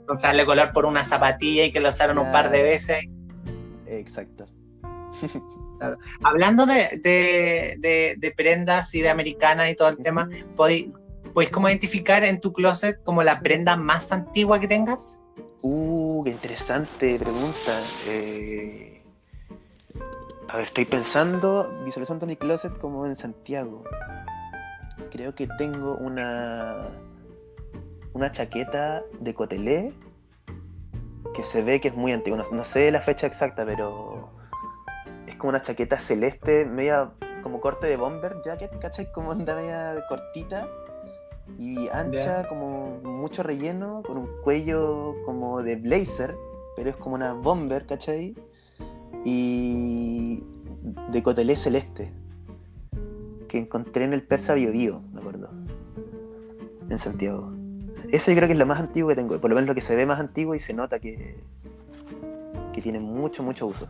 Entonces 0.00 0.22
darle 0.22 0.46
color 0.46 0.72
por 0.72 0.86
una 0.86 1.02
zapatilla 1.02 1.64
y 1.64 1.72
que 1.72 1.80
lo 1.80 1.88
usaron 1.88 2.18
un 2.18 2.30
par 2.30 2.50
de 2.50 2.62
veces. 2.62 3.04
Exacto. 3.86 4.46
Hablando 6.22 6.66
de, 6.66 8.34
prendas 8.36 8.94
y 8.94 9.02
de 9.02 9.08
americanas 9.08 9.70
y 9.70 9.74
todo 9.74 9.88
el 9.88 9.96
tema, 9.98 10.28
¿podéis, 10.54 10.92
¿podéis 11.34 11.50
como 11.50 11.68
identificar 11.68 12.24
en 12.24 12.40
tu 12.40 12.52
closet 12.52 13.02
como 13.02 13.22
la 13.22 13.40
prenda 13.40 13.76
más 13.76 14.12
antigua 14.12 14.60
que 14.60 14.68
tengas? 14.68 15.22
Uh, 15.68 16.22
qué 16.22 16.30
interesante 16.30 17.18
pregunta. 17.18 17.82
Eh, 18.06 19.02
a 20.48 20.58
ver, 20.58 20.66
estoy 20.68 20.84
pensando, 20.84 21.82
visualizando 21.84 22.24
mi 22.24 22.36
closet 22.36 22.78
como 22.78 23.04
en 23.04 23.16
Santiago. 23.16 23.82
Creo 25.10 25.34
que 25.34 25.48
tengo 25.58 25.96
una 25.96 26.88
una 28.12 28.30
chaqueta 28.30 29.02
de 29.18 29.34
cotelé 29.34 29.92
que 31.34 31.42
se 31.42 31.62
ve 31.62 31.80
que 31.80 31.88
es 31.88 31.96
muy 31.96 32.12
antigua. 32.12 32.40
No, 32.52 32.62
sé 32.62 32.92
la 32.92 33.00
fecha 33.00 33.26
exacta, 33.26 33.66
pero 33.66 34.30
es 35.26 35.36
como 35.36 35.48
una 35.48 35.62
chaqueta 35.62 35.98
celeste, 35.98 36.64
media 36.64 37.10
como 37.42 37.60
corte 37.60 37.88
de 37.88 37.96
bomber 37.96 38.36
jacket, 38.44 38.78
¿cachai? 38.78 39.10
Como 39.10 39.32
anda 39.32 39.56
media 39.56 39.96
cortita 40.08 40.68
y 41.58 41.88
ancha, 41.88 42.46
como 42.48 42.98
mucho 43.02 43.42
relleno, 43.42 44.02
con 44.02 44.18
un 44.18 44.28
cuello 44.42 45.14
como 45.24 45.62
de 45.62 45.76
blazer, 45.76 46.36
pero 46.76 46.90
es 46.90 46.96
como 46.96 47.14
una 47.14 47.32
bomber, 47.32 47.86
¿cachai? 47.86 48.34
Y 49.24 50.44
de 51.10 51.22
cotelé 51.22 51.56
celeste, 51.56 52.12
que 53.48 53.58
encontré 53.58 54.04
en 54.04 54.12
el 54.12 54.22
Persa 54.22 54.54
Bio 54.54 54.72
Bio, 54.72 55.00
me 55.12 55.20
acuerdo, 55.20 55.50
en 56.90 56.98
Santiago. 56.98 57.52
Eso 58.10 58.30
yo 58.30 58.36
creo 58.36 58.48
que 58.48 58.52
es 58.52 58.58
lo 58.58 58.66
más 58.66 58.78
antiguo 58.78 59.08
que 59.08 59.16
tengo, 59.16 59.40
por 59.40 59.50
lo 59.50 59.56
menos 59.56 59.68
lo 59.68 59.74
que 59.74 59.80
se 59.80 59.96
ve 59.96 60.06
más 60.06 60.20
antiguo 60.20 60.54
y 60.54 60.60
se 60.60 60.74
nota 60.74 61.00
que, 61.00 61.36
que 62.72 62.82
tiene 62.82 63.00
mucho, 63.00 63.42
mucho 63.42 63.66
uso. 63.66 63.88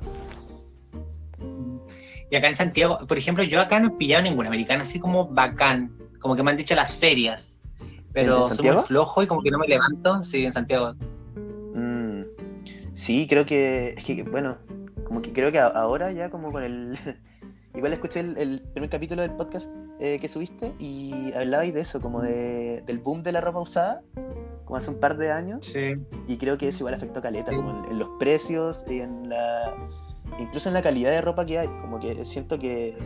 Y 2.30 2.36
acá 2.36 2.48
en 2.48 2.56
Santiago, 2.56 3.06
por 3.06 3.18
ejemplo, 3.18 3.44
yo 3.44 3.60
acá 3.60 3.78
no 3.78 3.88
he 3.88 3.90
pillado 3.90 4.22
ninguna 4.22 4.48
americana 4.48 4.82
así 4.82 4.98
como 4.98 5.28
bacán 5.28 5.92
como 6.26 6.34
que 6.34 6.42
me 6.42 6.50
han 6.50 6.56
dicho 6.56 6.74
las 6.74 6.96
ferias, 6.96 7.62
pero 8.12 8.48
soy 8.48 8.68
muy 8.68 8.82
flojo 8.82 9.22
y 9.22 9.28
como 9.28 9.42
que 9.42 9.50
no 9.52 9.58
me 9.58 9.68
levanto, 9.68 10.24
sí, 10.24 10.44
en 10.44 10.50
Santiago. 10.50 10.94
Mm, 11.72 12.22
sí, 12.94 13.28
creo 13.28 13.46
que, 13.46 13.94
es 13.96 14.02
que, 14.02 14.24
bueno, 14.24 14.58
como 15.04 15.22
que 15.22 15.32
creo 15.32 15.52
que 15.52 15.60
ahora 15.60 16.10
ya 16.10 16.28
como 16.28 16.50
con 16.50 16.64
el... 16.64 16.98
Igual 17.76 17.92
escuché 17.92 18.18
el, 18.18 18.60
primer 18.72 18.90
capítulo 18.90 19.22
del 19.22 19.36
podcast 19.36 19.70
eh, 20.00 20.18
que 20.18 20.28
subiste 20.28 20.74
y 20.80 21.32
hablabais 21.32 21.72
de 21.72 21.82
eso, 21.82 22.00
como 22.00 22.20
de, 22.20 22.82
del 22.86 22.98
boom 22.98 23.22
de 23.22 23.30
la 23.30 23.40
ropa 23.40 23.60
usada, 23.60 24.02
como 24.64 24.78
hace 24.78 24.90
un 24.90 24.98
par 24.98 25.16
de 25.18 25.30
años. 25.30 25.64
Sí. 25.64 25.94
Y 26.26 26.38
creo 26.38 26.58
que 26.58 26.66
eso 26.66 26.78
igual 26.78 26.94
afectó 26.94 27.20
a 27.20 27.22
Caleta, 27.22 27.54
como 27.54 27.86
en, 27.88 28.00
los 28.00 28.08
precios 28.18 28.84
y 28.88 28.98
en 28.98 29.28
la... 29.28 29.76
Incluso 30.40 30.70
en 30.70 30.74
la 30.74 30.82
calidad 30.82 31.12
de 31.12 31.20
ropa 31.20 31.46
que 31.46 31.60
hay, 31.60 31.68
como 31.80 32.00
que 32.00 32.26
siento 32.26 32.58
que, 32.58 32.98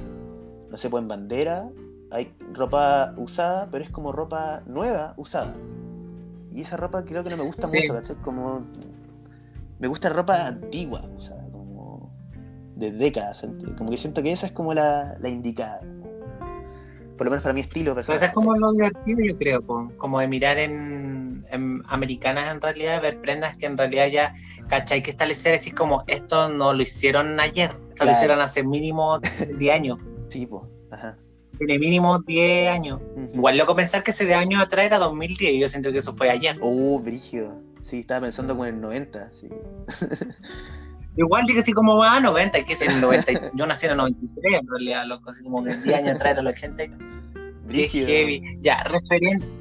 no 0.71 0.79
sé, 0.79 0.89
pues 0.89 1.03
en 1.03 1.09
bandera 1.09 1.69
hay 2.11 2.33
ropa 2.53 3.15
usada, 3.17 3.69
pero 3.71 3.85
es 3.85 3.91
como 3.91 4.13
ropa 4.13 4.63
nueva 4.67 5.15
usada. 5.17 5.55
Y 6.53 6.63
esa 6.63 6.77
ropa 6.77 7.05
creo 7.05 7.23
que 7.23 7.31
no 7.31 7.37
me 7.37 7.45
gusta 7.45 7.67
mucho, 7.67 7.95
¿cachai? 7.95 8.17
Como. 8.17 8.67
Me 9.79 9.89
gusta 9.89 10.09
ropa 10.09 10.47
antigua, 10.47 11.09
usada, 11.17 11.49
como. 11.51 12.13
de 12.77 12.91
décadas. 12.91 13.47
Como 13.79 13.91
que 13.91 13.97
siento 13.97 14.23
que 14.23 14.33
esa 14.33 14.47
es 14.47 14.53
como 14.53 14.75
la, 14.75 15.17
la 15.21 15.29
indicada. 15.29 15.81
por 17.17 17.27
lo 17.27 17.31
menos 17.31 17.43
para 17.43 17.53
mi 17.55 17.61
estilo 17.61 17.95
personal. 17.95 18.23
Es 18.23 18.33
como 18.33 18.57
lo 18.57 18.73
divertido, 18.73 19.21
yo 19.25 19.39
creo, 19.39 19.65
como 19.97 20.19
de 20.19 20.27
mirar 20.27 20.59
en, 20.59 21.45
americanas 21.87 22.53
en 22.53 22.61
realidad, 22.61 23.01
ver 23.01 23.21
prendas 23.21 23.57
que 23.57 23.67
en 23.67 23.79
realidad 23.79 24.09
ya, 24.09 24.35
¿cachai? 24.69 25.03
Que 25.03 25.11
establecer 25.11 25.55
así 25.55 25.71
como, 25.71 26.03
esto 26.09 26.49
no 26.49 26.73
lo 26.73 26.83
hicieron 26.83 27.39
ayer, 27.39 27.71
esto 27.91 28.05
lo 28.05 28.13
hicieron 28.13 28.41
hace 28.41 28.65
mínimo 28.65 29.21
10 29.59 29.75
años. 29.75 29.99
Sí, 30.29 30.47
pues, 30.47 30.63
ajá. 30.91 31.17
Tiene 31.61 31.79
mínimo 31.79 32.19
10 32.21 32.71
años. 32.71 33.03
Igual 33.35 33.59
loco 33.59 33.77
pensar 33.77 34.03
que 34.03 34.13
ese 34.13 34.25
de 34.25 34.33
años 34.33 34.63
atrás 34.63 34.87
era 34.87 34.99
2010 34.99 35.53
y 35.53 35.59
yo 35.59 35.69
siento 35.69 35.93
que 35.93 35.99
eso 35.99 36.15
fue 36.15 36.31
ayer. 36.31 36.57
Oh, 36.63 36.99
brígido. 36.99 37.63
Sí, 37.83 38.01
estaba 38.01 38.23
pensando 38.23 38.55
como 38.55 38.65
en 38.65 38.77
el 38.77 38.81
90, 38.81 39.31
sí. 39.35 39.51
Igual 41.19 41.45
dije 41.45 41.61
así 41.61 41.75
como 41.75 41.99
va 41.99 42.17
a 42.17 42.21
90, 42.21 42.65
que 42.65 42.73
es 42.73 42.81
el 42.81 42.99
90. 42.99 43.51
yo 43.55 43.67
nací 43.67 43.85
en 43.85 43.93
el 43.93 43.99
93 43.99 44.55
en 44.55 44.69
realidad, 44.69 45.05
loco, 45.05 45.29
así 45.29 45.43
como 45.43 45.63
que 45.63 45.77
10 45.77 45.99
años 45.99 46.15
atrás 46.15 46.33
era 46.33 46.41
el 46.41 46.47
80. 46.47 46.83
heavy. 47.69 48.59
Ya, 48.63 48.83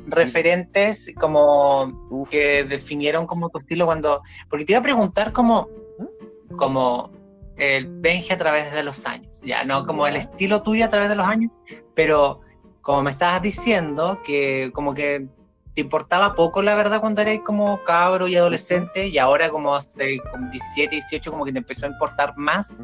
referentes 0.05 1.13
como 1.19 2.25
que 2.31 2.63
definieron 2.63 3.27
como 3.27 3.49
tu 3.49 3.59
estilo 3.59 3.85
cuando. 3.85 4.21
Porque 4.49 4.63
te 4.63 4.71
iba 4.71 4.79
a 4.79 4.83
preguntar 4.83 5.33
como. 5.33 5.67
¿Mm? 5.97 6.55
Como 6.55 7.11
el 7.59 7.87
Benji 7.87 8.33
a 8.33 8.37
través 8.37 8.73
de 8.73 8.83
los 8.83 9.05
años, 9.05 9.41
ya, 9.43 9.63
no 9.63 9.85
como 9.85 10.07
el 10.07 10.15
estilo 10.15 10.63
tuyo 10.63 10.85
a 10.85 10.89
través 10.89 11.09
de 11.09 11.15
los 11.15 11.27
años, 11.27 11.51
pero 11.93 12.41
como 12.81 13.03
me 13.03 13.11
estabas 13.11 13.41
diciendo, 13.41 14.21
que 14.23 14.71
como 14.73 14.93
que 14.93 15.27
te 15.75 15.81
importaba 15.81 16.33
poco, 16.33 16.61
la 16.61 16.75
verdad, 16.75 16.99
cuando 17.01 17.21
eras 17.21 17.39
como 17.45 17.83
cabro 17.83 18.27
y 18.27 18.35
adolescente, 18.35 19.07
y 19.07 19.17
ahora 19.17 19.49
como 19.49 19.75
hace 19.75 20.19
17, 20.51 20.95
18, 20.95 21.31
como 21.31 21.45
que 21.45 21.51
te 21.51 21.59
empezó 21.59 21.85
a 21.85 21.89
importar 21.89 22.33
más, 22.37 22.83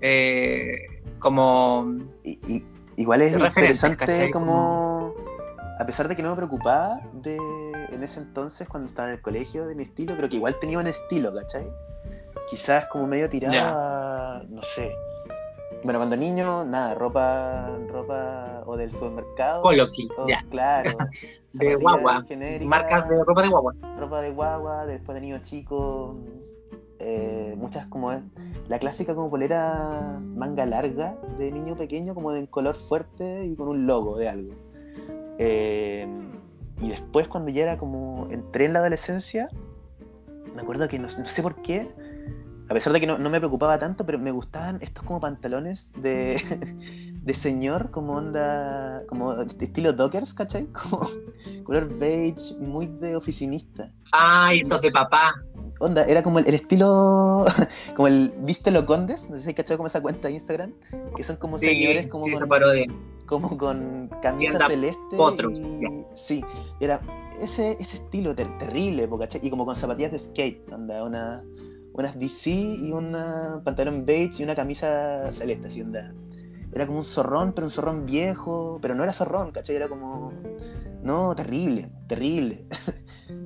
eh, 0.00 0.76
como... 1.18 1.98
igual 2.96 3.22
es 3.22 3.32
interesante 3.32 4.30
como... 4.30 5.14
A 5.80 5.86
pesar 5.86 6.06
de 6.06 6.14
que 6.14 6.22
no 6.22 6.30
me 6.30 6.36
preocupaba 6.36 7.00
de, 7.14 7.36
en 7.90 8.04
ese 8.04 8.20
entonces, 8.20 8.68
cuando 8.68 8.88
estaba 8.88 9.08
en 9.08 9.14
el 9.14 9.20
colegio, 9.20 9.66
de 9.66 9.74
mi 9.74 9.82
estilo, 9.82 10.16
creo 10.16 10.28
que 10.28 10.36
igual 10.36 10.56
tenía 10.60 10.78
un 10.78 10.86
estilo, 10.86 11.34
¿cachai? 11.34 11.64
Quizás 12.48 12.86
como 12.86 13.06
medio 13.06 13.28
tirada, 13.28 14.44
no 14.48 14.62
sé, 14.62 14.94
bueno, 15.84 15.98
cuando 15.98 16.16
niño, 16.16 16.64
nada, 16.64 16.94
ropa, 16.94 17.76
ropa 17.88 18.62
o 18.66 18.76
del 18.76 18.92
supermercado. 18.92 19.62
Coloqui, 19.62 20.08
ya. 20.28 20.44
Claro. 20.48 20.90
de 21.54 21.74
guagua. 21.74 22.24
Marcas 22.62 23.08
de 23.08 23.24
ropa 23.24 23.42
de 23.42 23.48
guagua. 23.48 23.74
Ropa 23.98 24.20
de 24.20 24.30
guagua, 24.30 24.86
después 24.86 25.14
de 25.16 25.20
niño 25.20 25.40
chico. 25.42 26.16
Eh, 27.00 27.54
muchas 27.58 27.86
como 27.88 28.12
es. 28.12 28.22
La 28.68 28.78
clásica 28.78 29.16
como 29.16 29.28
polera 29.28 30.20
manga 30.20 30.64
larga 30.66 31.18
de 31.36 31.50
niño 31.50 31.76
pequeño, 31.76 32.14
como 32.14 32.30
de 32.30 32.46
color 32.46 32.76
fuerte 32.88 33.44
y 33.44 33.56
con 33.56 33.66
un 33.66 33.86
logo 33.86 34.16
de 34.16 34.28
algo. 34.28 34.54
Eh, 35.38 36.06
y 36.80 36.88
después 36.90 37.26
cuando 37.26 37.50
ya 37.50 37.64
era 37.64 37.76
como 37.76 38.28
entré 38.30 38.66
en 38.66 38.72
la 38.72 38.78
adolescencia, 38.78 39.50
me 40.54 40.62
acuerdo 40.62 40.86
que 40.86 41.00
no 41.00 41.08
sé 41.08 41.42
por 41.42 41.60
qué, 41.62 41.92
a 42.72 42.74
pesar 42.74 42.94
de 42.94 43.00
que 43.00 43.06
no, 43.06 43.18
me 43.18 43.38
preocupaba 43.38 43.78
tanto, 43.78 44.06
pero 44.06 44.18
me 44.18 44.30
gustaban 44.30 44.78
estos 44.80 45.04
como 45.04 45.20
pantalones 45.20 45.92
de, 45.94 46.40
de 47.22 47.34
señor, 47.34 47.90
como 47.90 48.14
onda, 48.14 49.02
como 49.08 49.34
estilo 49.42 49.92
Dockers, 49.92 50.32
¿cachai? 50.32 50.66
Como 50.72 51.06
color 51.64 51.86
beige, 51.98 52.56
muy 52.58 52.86
de 52.86 53.14
oficinista. 53.14 53.92
Ay, 54.10 54.60
estos 54.60 54.80
de 54.80 54.90
papá. 54.90 55.34
Onda, 55.80 56.04
era 56.04 56.22
como 56.22 56.38
el, 56.38 56.54
estilo, 56.54 57.44
como 57.96 58.08
el 58.08 58.32
¿viste 58.38 58.70
lo 58.70 58.86
condes? 58.86 59.28
No 59.28 59.36
sé 59.36 59.44
si 59.44 59.54
cachai 59.54 59.76
como 59.76 59.88
esa 59.88 60.00
cuenta 60.00 60.28
de 60.28 60.34
Instagram, 60.34 60.72
que 61.14 61.24
son 61.24 61.36
como 61.36 61.58
señores 61.58 62.06
como 62.06 62.24
sí, 62.26 62.32
con, 62.32 62.48
como 63.26 63.58
con 63.58 64.10
camisa 64.22 64.66
celeste. 64.66 65.16
Otros. 65.18 65.62
sí, 66.14 66.42
era 66.80 67.00
ese, 67.40 67.72
ese 67.72 67.96
estilo 67.98 68.34
terrible, 68.34 69.08
¿cachai? 69.18 69.40
Y 69.44 69.50
como 69.50 69.66
con 69.66 69.76
zapatillas 69.76 70.12
de 70.12 70.20
skate, 70.20 70.72
onda, 70.72 71.04
una 71.04 71.42
unas 71.92 72.18
DC 72.18 72.50
y 72.50 72.92
un 72.92 73.16
pantalón 73.64 74.04
beige 74.04 74.40
y 74.40 74.44
una 74.44 74.54
camisa 74.54 75.32
celeste, 75.32 75.68
así 75.68 75.82
onda. 75.82 76.12
Era 76.74 76.86
como 76.86 77.00
un 77.00 77.04
zorrón, 77.04 77.52
pero 77.52 77.66
un 77.66 77.70
zorrón 77.70 78.06
viejo, 78.06 78.78
pero 78.80 78.94
no 78.94 79.02
era 79.02 79.12
zorrón, 79.12 79.52
¿cachai? 79.52 79.76
Era 79.76 79.88
como... 79.88 80.32
No, 81.02 81.34
terrible, 81.34 81.90
terrible. 82.08 82.66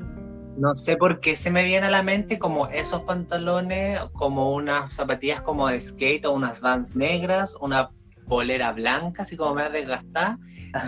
No 0.58 0.74
sé 0.74 0.96
por 0.96 1.20
qué 1.20 1.36
se 1.36 1.50
me 1.50 1.64
viene 1.64 1.86
a 1.86 1.90
la 1.90 2.02
mente 2.02 2.38
como 2.38 2.66
esos 2.68 3.02
pantalones, 3.02 4.00
como 4.14 4.54
unas 4.54 4.94
zapatillas 4.94 5.42
como 5.42 5.68
de 5.68 5.78
skate 5.78 6.24
o 6.24 6.32
unas 6.32 6.62
vans 6.62 6.96
negras, 6.96 7.54
una 7.60 7.90
polera 8.26 8.72
blanca, 8.72 9.24
así 9.24 9.36
como 9.36 9.54
me 9.54 9.68
desgastada, 9.68 10.38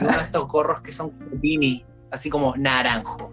y 0.01 0.05
uno 0.05 0.17
de 0.17 0.23
estos 0.23 0.49
gorros 0.49 0.81
que 0.81 0.91
son 0.91 1.13
beanie, 1.35 1.85
así 2.11 2.31
como 2.31 2.57
naranjo. 2.57 3.31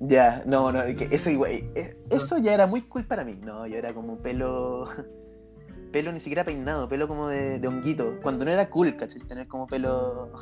Ya, 0.00 0.42
no, 0.46 0.72
no, 0.72 0.80
eso 0.82 1.30
igual, 1.30 1.52
eh, 1.52 1.96
eso 2.10 2.38
ya 2.38 2.52
era 2.52 2.66
muy 2.66 2.82
cool 2.82 3.06
para 3.06 3.24
mí. 3.24 3.38
No, 3.42 3.66
yo 3.66 3.76
era 3.76 3.94
como 3.94 4.18
pelo, 4.18 4.86
pelo 5.92 6.12
ni 6.12 6.20
siquiera 6.20 6.44
peinado, 6.44 6.88
pelo 6.88 7.08
como 7.08 7.28
de, 7.28 7.60
honguito. 7.66 8.20
Cuando 8.22 8.44
no 8.44 8.50
era 8.50 8.68
cool, 8.68 8.96
¿cachai? 8.96 9.22
Tener 9.22 9.46
como 9.48 9.66
pelo, 9.66 10.32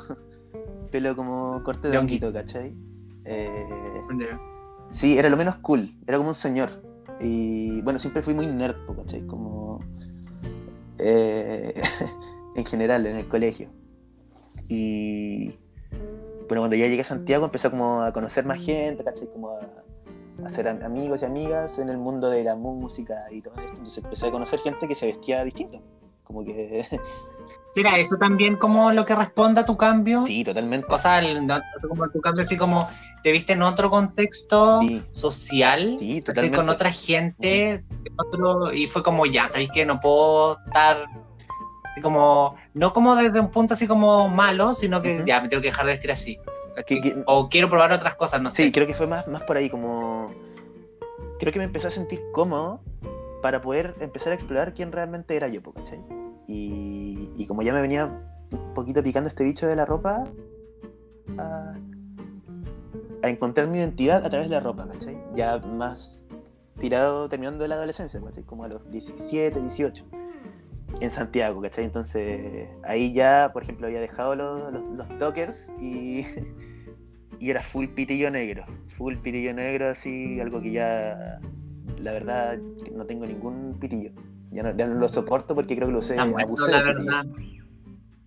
pelo 0.91 1.15
como 1.15 1.61
corte 1.63 1.89
de, 1.89 1.97
honguito, 1.97 2.33
¿cachai? 2.33 2.75
Eh, 3.25 3.67
sí, 4.89 5.17
era 5.17 5.29
lo 5.29 5.37
menos 5.37 5.57
cool, 5.57 5.89
era 6.07 6.17
como 6.17 6.29
un 6.29 6.35
señor. 6.35 6.69
Y 7.19 7.81
bueno, 7.83 7.99
siempre 7.99 8.21
fui 8.21 8.33
muy 8.33 8.47
nerd, 8.47 8.75
¿cachai? 8.97 9.25
Como 9.27 9.79
eh, 10.99 11.73
en 12.55 12.65
general 12.65 13.05
en 13.05 13.17
el 13.17 13.27
colegio. 13.27 13.69
Y 14.67 15.55
bueno, 16.47 16.61
cuando 16.61 16.75
ya 16.75 16.87
llegué 16.87 17.01
a 17.01 17.05
Santiago 17.05 17.45
empecé 17.45 17.69
como 17.69 18.01
a 18.01 18.11
conocer 18.11 18.45
más 18.45 18.61
gente, 18.61 19.03
¿cachai? 19.03 19.27
Como 19.27 19.49
a, 19.49 19.59
hacer 20.45 20.67
amigos 20.67 21.21
y 21.21 21.25
amigas 21.25 21.77
en 21.77 21.89
el 21.89 21.97
mundo 21.97 22.29
de 22.29 22.43
la 22.43 22.55
música 22.55 23.15
y 23.31 23.41
todo 23.41 23.53
esto. 23.55 23.69
Entonces 23.69 24.03
empecé 24.03 24.27
a 24.27 24.31
conocer 24.31 24.59
gente 24.59 24.87
que 24.87 24.95
se 24.95 25.05
vestía 25.07 25.43
distinto. 25.43 25.81
Como 26.23 26.43
que. 26.43 26.85
¿Será 27.67 27.97
eso 27.97 28.17
también 28.17 28.55
como 28.55 28.91
lo 28.91 29.05
que 29.05 29.15
responde 29.15 29.61
a 29.61 29.65
tu 29.65 29.75
cambio? 29.75 30.25
Sí, 30.25 30.43
totalmente. 30.43 30.87
O 30.89 30.97
sea, 30.97 31.21
como 31.87 32.07
tu 32.09 32.21
cambio 32.21 32.43
así 32.43 32.55
como 32.57 32.87
te 33.21 33.31
viste 33.31 33.53
en 33.53 33.63
otro 33.63 33.89
contexto 33.89 34.79
social, 35.11 35.97
sí, 35.99 36.21
totalmente. 36.21 36.57
con 36.57 36.69
otra 36.69 36.91
gente, 36.91 37.83
otro, 38.17 38.71
y 38.73 38.87
fue 38.87 39.03
como 39.03 39.25
ya, 39.25 39.49
¿sabéis 39.49 39.71
que 39.71 39.85
no 39.85 39.99
puedo 39.99 40.55
estar 40.55 41.05
Así 41.93 42.01
como, 42.01 42.55
no 42.73 42.91
como 42.91 43.15
desde 43.15 43.39
un 43.39 43.51
punto 43.51 43.75
así 43.75 43.85
como 43.85 44.27
malo, 44.27 44.73
sino 44.73 45.03
que 45.03 45.23
ya 45.27 45.39
me 45.41 45.47
tengo 45.47 45.61
que 45.61 45.67
dejar 45.67 45.85
de 45.85 45.91
vestir 45.91 46.11
así. 46.11 46.39
o 47.27 47.49
quiero 47.49 47.69
probar 47.69 47.91
otras 47.91 48.15
cosas, 48.15 48.41
no 48.41 48.49
sé. 48.49 48.63
Sí, 48.63 48.71
creo 48.71 48.87
que 48.87 48.95
fue 48.95 49.05
más, 49.05 49.27
más 49.27 49.43
por 49.43 49.57
ahí, 49.57 49.69
como. 49.69 50.27
Creo 51.37 51.53
que 51.53 51.59
me 51.59 51.65
empecé 51.65 51.85
a 51.85 51.89
sentir 51.91 52.19
cómodo 52.31 52.81
para 53.43 53.61
poder 53.61 53.93
empezar 53.99 54.31
a 54.31 54.35
explorar 54.35 54.73
quién 54.73 54.91
realmente 54.91 55.35
era 55.35 55.47
yo, 55.49 55.61
¿cachai? 55.61 56.03
Y, 56.47 57.29
y 57.35 57.45
como 57.45 57.61
ya 57.61 57.73
me 57.73 57.81
venía 57.81 58.05
un 58.49 58.73
poquito 58.73 59.03
picando 59.03 59.29
este 59.29 59.43
bicho 59.43 59.67
de 59.67 59.75
la 59.75 59.85
ropa, 59.85 60.27
a, 61.37 61.75
a 63.21 63.29
encontrar 63.29 63.67
mi 63.67 63.77
identidad 63.77 64.25
a 64.25 64.29
través 64.31 64.49
de 64.49 64.55
la 64.55 64.61
ropa, 64.61 64.87
¿cachai? 64.87 65.23
Ya 65.35 65.59
más 65.59 66.25
tirado 66.79 67.29
terminando 67.29 67.67
la 67.67 67.75
adolescencia, 67.75 68.19
¿cachai? 68.19 68.43
Como 68.45 68.63
a 68.63 68.67
los 68.67 68.89
17, 68.89 69.61
18 69.61 70.22
en 71.01 71.11
Santiago, 71.11 71.61
¿cachai? 71.61 71.85
Entonces 71.85 72.69
ahí 72.83 73.13
ya, 73.13 73.51
por 73.53 73.63
ejemplo, 73.63 73.87
había 73.87 74.01
dejado 74.01 74.35
los, 74.35 74.71
los, 74.71 75.19
dockers 75.19 75.71
y, 75.79 76.25
y 77.39 77.49
era 77.49 77.61
full 77.61 77.87
pitillo 77.87 78.29
negro, 78.31 78.65
full 78.97 79.15
pitillo 79.17 79.53
negro, 79.53 79.89
así, 79.89 80.39
algo 80.39 80.61
que 80.61 80.71
ya, 80.71 81.39
la 81.97 82.11
verdad, 82.11 82.57
no 82.93 83.05
tengo 83.05 83.25
ningún 83.25 83.77
pitillo. 83.79 84.11
Ya 84.51 84.61
no, 84.61 84.71
lo 84.71 85.09
soporto 85.09 85.55
porque 85.55 85.75
creo 85.75 85.87
que 85.87 85.93
lo 85.93 85.99
usé 85.99 86.15
la 86.15 86.25
verdad. 86.25 87.25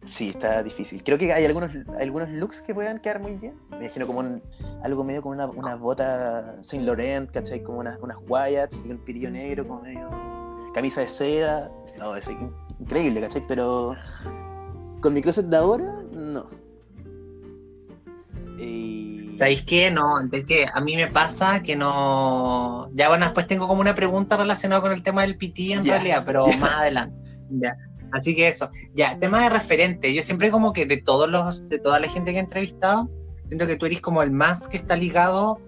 Sí, 0.06 0.30
está 0.30 0.62
difícil. 0.62 1.02
Creo 1.02 1.18
que 1.18 1.32
hay 1.32 1.44
algunos, 1.44 1.70
algunos 2.00 2.28
looks 2.30 2.62
que 2.62 2.74
puedan 2.74 3.00
quedar 3.00 3.20
muy 3.20 3.34
bien. 3.34 3.54
Me 3.70 3.78
imagino 3.78 4.06
como 4.06 4.40
algo 4.82 5.04
medio 5.04 5.22
como 5.22 5.34
una, 5.34 5.46
una 5.46 5.74
bota 5.74 6.62
Saint 6.62 6.84
Laurent, 6.84 7.30
¿cachai? 7.30 7.62
Como 7.62 7.80
unas, 7.80 7.98
unas 8.00 8.16
Wyatts 8.28 8.86
y 8.86 8.90
un 8.90 8.98
pitillo 8.98 9.30
negro, 9.30 9.66
como 9.66 9.82
medio 9.82 10.35
camisa 10.76 11.00
de 11.00 11.08
seda. 11.08 11.70
No, 11.98 12.14
es 12.14 12.28
increíble, 12.78 13.22
¿cachai? 13.22 13.42
Pero 13.48 13.96
con 15.00 15.14
mi 15.14 15.22
closet 15.22 15.46
de 15.46 15.56
ahora, 15.56 16.02
no. 16.12 16.46
¿Sabéis 19.38 19.62
qué? 19.62 19.90
No, 19.90 20.20
es 20.30 20.44
que 20.44 20.66
a 20.72 20.80
mí 20.80 20.94
me 20.96 21.06
pasa 21.06 21.62
que 21.62 21.76
no. 21.76 22.90
Ya 22.94 23.08
bueno, 23.08 23.24
después 23.24 23.46
tengo 23.46 23.66
como 23.68 23.80
una 23.80 23.94
pregunta 23.94 24.36
relacionada 24.36 24.82
con 24.82 24.92
el 24.92 25.02
tema 25.02 25.22
del 25.22 25.38
PT 25.38 25.72
en 25.72 25.86
realidad, 25.86 26.24
pero 26.26 26.46
más 26.58 26.76
adelante. 26.76 27.16
Ya. 27.50 27.74
Así 28.12 28.36
que 28.36 28.46
eso. 28.46 28.70
Ya, 28.94 29.18
tema 29.18 29.44
de 29.44 29.48
referente. 29.48 30.12
Yo 30.12 30.22
siempre 30.22 30.50
como 30.50 30.74
que 30.74 30.84
de 30.84 30.98
todos 30.98 31.28
los, 31.28 31.66
de 31.70 31.78
toda 31.78 32.00
la 32.00 32.08
gente 32.08 32.32
que 32.32 32.36
he 32.36 32.40
entrevistado, 32.40 33.08
siento 33.46 33.66
que 33.66 33.76
tú 33.76 33.86
eres 33.86 34.02
como 34.02 34.22
el 34.22 34.30
más 34.30 34.68
que 34.68 34.76
está 34.76 34.94
ligado, 34.94 35.58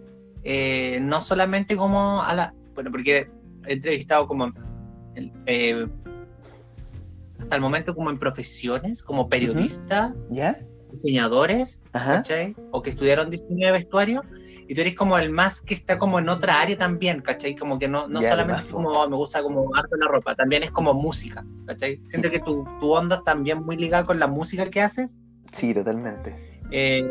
eh, 0.44 0.98
no 1.00 1.22
solamente 1.22 1.76
como 1.78 2.22
a 2.22 2.34
la. 2.34 2.54
Bueno, 2.74 2.90
porque 2.90 3.30
he 3.66 3.72
entrevistado 3.72 4.26
como 4.26 4.52
eh, 5.46 5.86
hasta 7.38 7.54
el 7.54 7.60
momento 7.60 7.94
como 7.94 8.10
en 8.10 8.18
profesiones, 8.18 9.02
como 9.02 9.28
periodista, 9.28 10.14
¿Ya? 10.30 10.58
diseñadores, 10.90 11.84
¿cachai? 11.92 12.56
O 12.70 12.82
que 12.82 12.90
estudiaron 12.90 13.30
diseño 13.30 13.66
de 13.66 13.72
vestuario, 13.72 14.22
y 14.66 14.74
tú 14.74 14.80
eres 14.80 14.94
como 14.94 15.18
el 15.18 15.30
más 15.30 15.60
que 15.60 15.74
está 15.74 15.98
como 15.98 16.18
en 16.18 16.28
otra 16.28 16.60
área 16.60 16.76
también, 16.76 17.20
¿cachai? 17.20 17.54
Como 17.54 17.78
que 17.78 17.88
no, 17.88 18.08
no 18.08 18.22
solamente 18.22 18.62
es 18.62 18.70
como 18.70 18.90
oh, 18.90 19.08
me 19.08 19.16
gusta 19.16 19.42
como 19.42 19.74
arte 19.74 19.96
la 19.98 20.08
ropa, 20.08 20.34
también 20.34 20.62
es 20.62 20.70
como 20.70 20.94
música, 20.94 21.44
¿cachai? 21.66 22.00
Siento 22.06 22.30
que 22.30 22.40
tu, 22.40 22.64
tu 22.80 22.92
onda 22.92 23.22
también 23.22 23.62
muy 23.62 23.76
ligada 23.76 24.04
con 24.04 24.18
la 24.18 24.26
música 24.26 24.70
que 24.70 24.80
haces. 24.80 25.18
Sí, 25.52 25.74
totalmente. 25.74 26.34
Eh, 26.70 27.06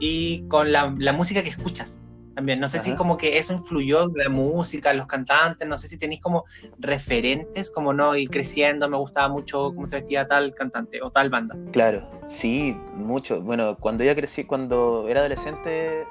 y 0.00 0.46
con 0.48 0.72
la, 0.72 0.94
la 0.98 1.12
música 1.12 1.42
que 1.42 1.50
escuchas 1.50 2.04
también. 2.38 2.60
No 2.60 2.68
sé 2.68 2.78
si 2.78 2.94
como 2.94 3.16
que 3.16 3.36
eso 3.36 3.52
influyó 3.52 4.04
en 4.04 4.12
la 4.14 4.28
música, 4.28 4.92
en 4.92 4.98
los 4.98 5.08
cantantes, 5.08 5.66
no 5.66 5.76
sé 5.76 5.88
si 5.88 5.98
tenéis 5.98 6.20
como 6.20 6.44
referentes, 6.78 7.72
como 7.72 7.92
no, 7.92 8.14
ir 8.14 8.30
creciendo, 8.30 8.88
me 8.88 8.96
gustaba 8.96 9.28
mucho 9.28 9.72
cómo 9.74 9.88
se 9.88 9.96
vestía 9.96 10.24
tal 10.24 10.54
cantante 10.54 11.02
o 11.02 11.10
tal 11.10 11.30
banda. 11.30 11.56
Claro, 11.72 12.08
sí, 12.28 12.80
mucho. 12.94 13.40
Bueno, 13.40 13.76
cuando 13.80 14.04
yo 14.04 14.14
crecí, 14.14 14.44
cuando 14.44 15.08
era 15.08 15.18
adolescente, 15.18 16.06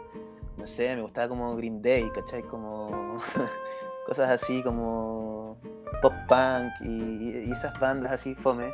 no 0.57 0.65
sé, 0.65 0.93
me 0.97 1.01
gustaba 1.01 1.29
como 1.29 1.55
Green 1.55 1.81
Day, 1.81 2.09
¿cachai? 2.13 2.43
Como 2.43 3.21
cosas 4.05 4.29
así 4.29 4.61
como 4.63 5.57
pop 6.01 6.13
punk 6.27 6.73
y, 6.81 7.49
esas 7.53 7.79
bandas 7.79 8.11
así 8.11 8.35
fome. 8.35 8.73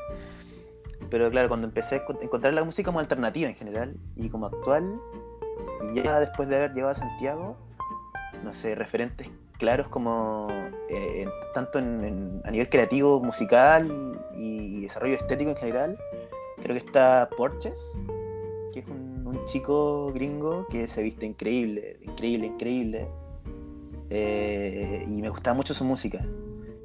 Pero 1.12 1.30
claro, 1.30 1.50
cuando 1.50 1.68
empecé 1.68 1.98
a 1.98 2.04
encontrar 2.20 2.56
la 2.56 2.64
música 2.64 2.88
como 2.88 3.00
alternativa 3.00 3.48
en 3.48 3.56
general 3.56 3.96
y 4.16 4.28
como 4.30 4.48
actual, 4.48 5.00
y 5.92 6.02
ya 6.02 6.20
después 6.20 6.48
de 6.48 6.56
haber 6.56 6.74
llegado 6.74 6.92
a 6.92 6.96
Santiago, 6.96 7.58
no 8.44 8.54
sé, 8.54 8.76
referentes 8.76 9.30
claros 9.58 9.88
como 9.88 10.50
eh, 10.90 11.26
tanto 11.54 11.80
en, 11.80 12.42
a 12.44 12.52
nivel 12.52 12.70
creativo, 12.70 13.22
musical 13.22 14.20
y 14.36 14.82
desarrollo 14.82 15.16
estético 15.16 15.52
en 15.52 15.58
general, 15.58 15.98
creo 16.62 16.76
que 16.78 16.86
está 16.86 17.30
Porches, 17.38 17.80
que 18.74 18.80
es 18.80 18.88
un, 18.88 19.14
chico 19.46 20.14
gringo 20.14 20.68
que 20.68 20.88
se 20.88 21.04
viste 21.04 21.26
increíble, 21.26 21.98
increíble, 22.02 22.48
increíble. 22.48 23.08
Eh, 24.10 25.04
y 25.08 25.22
me 25.22 25.30
gustaba 25.30 25.56
mucho 25.56 25.74
su 25.74 25.84
música. 25.84 26.26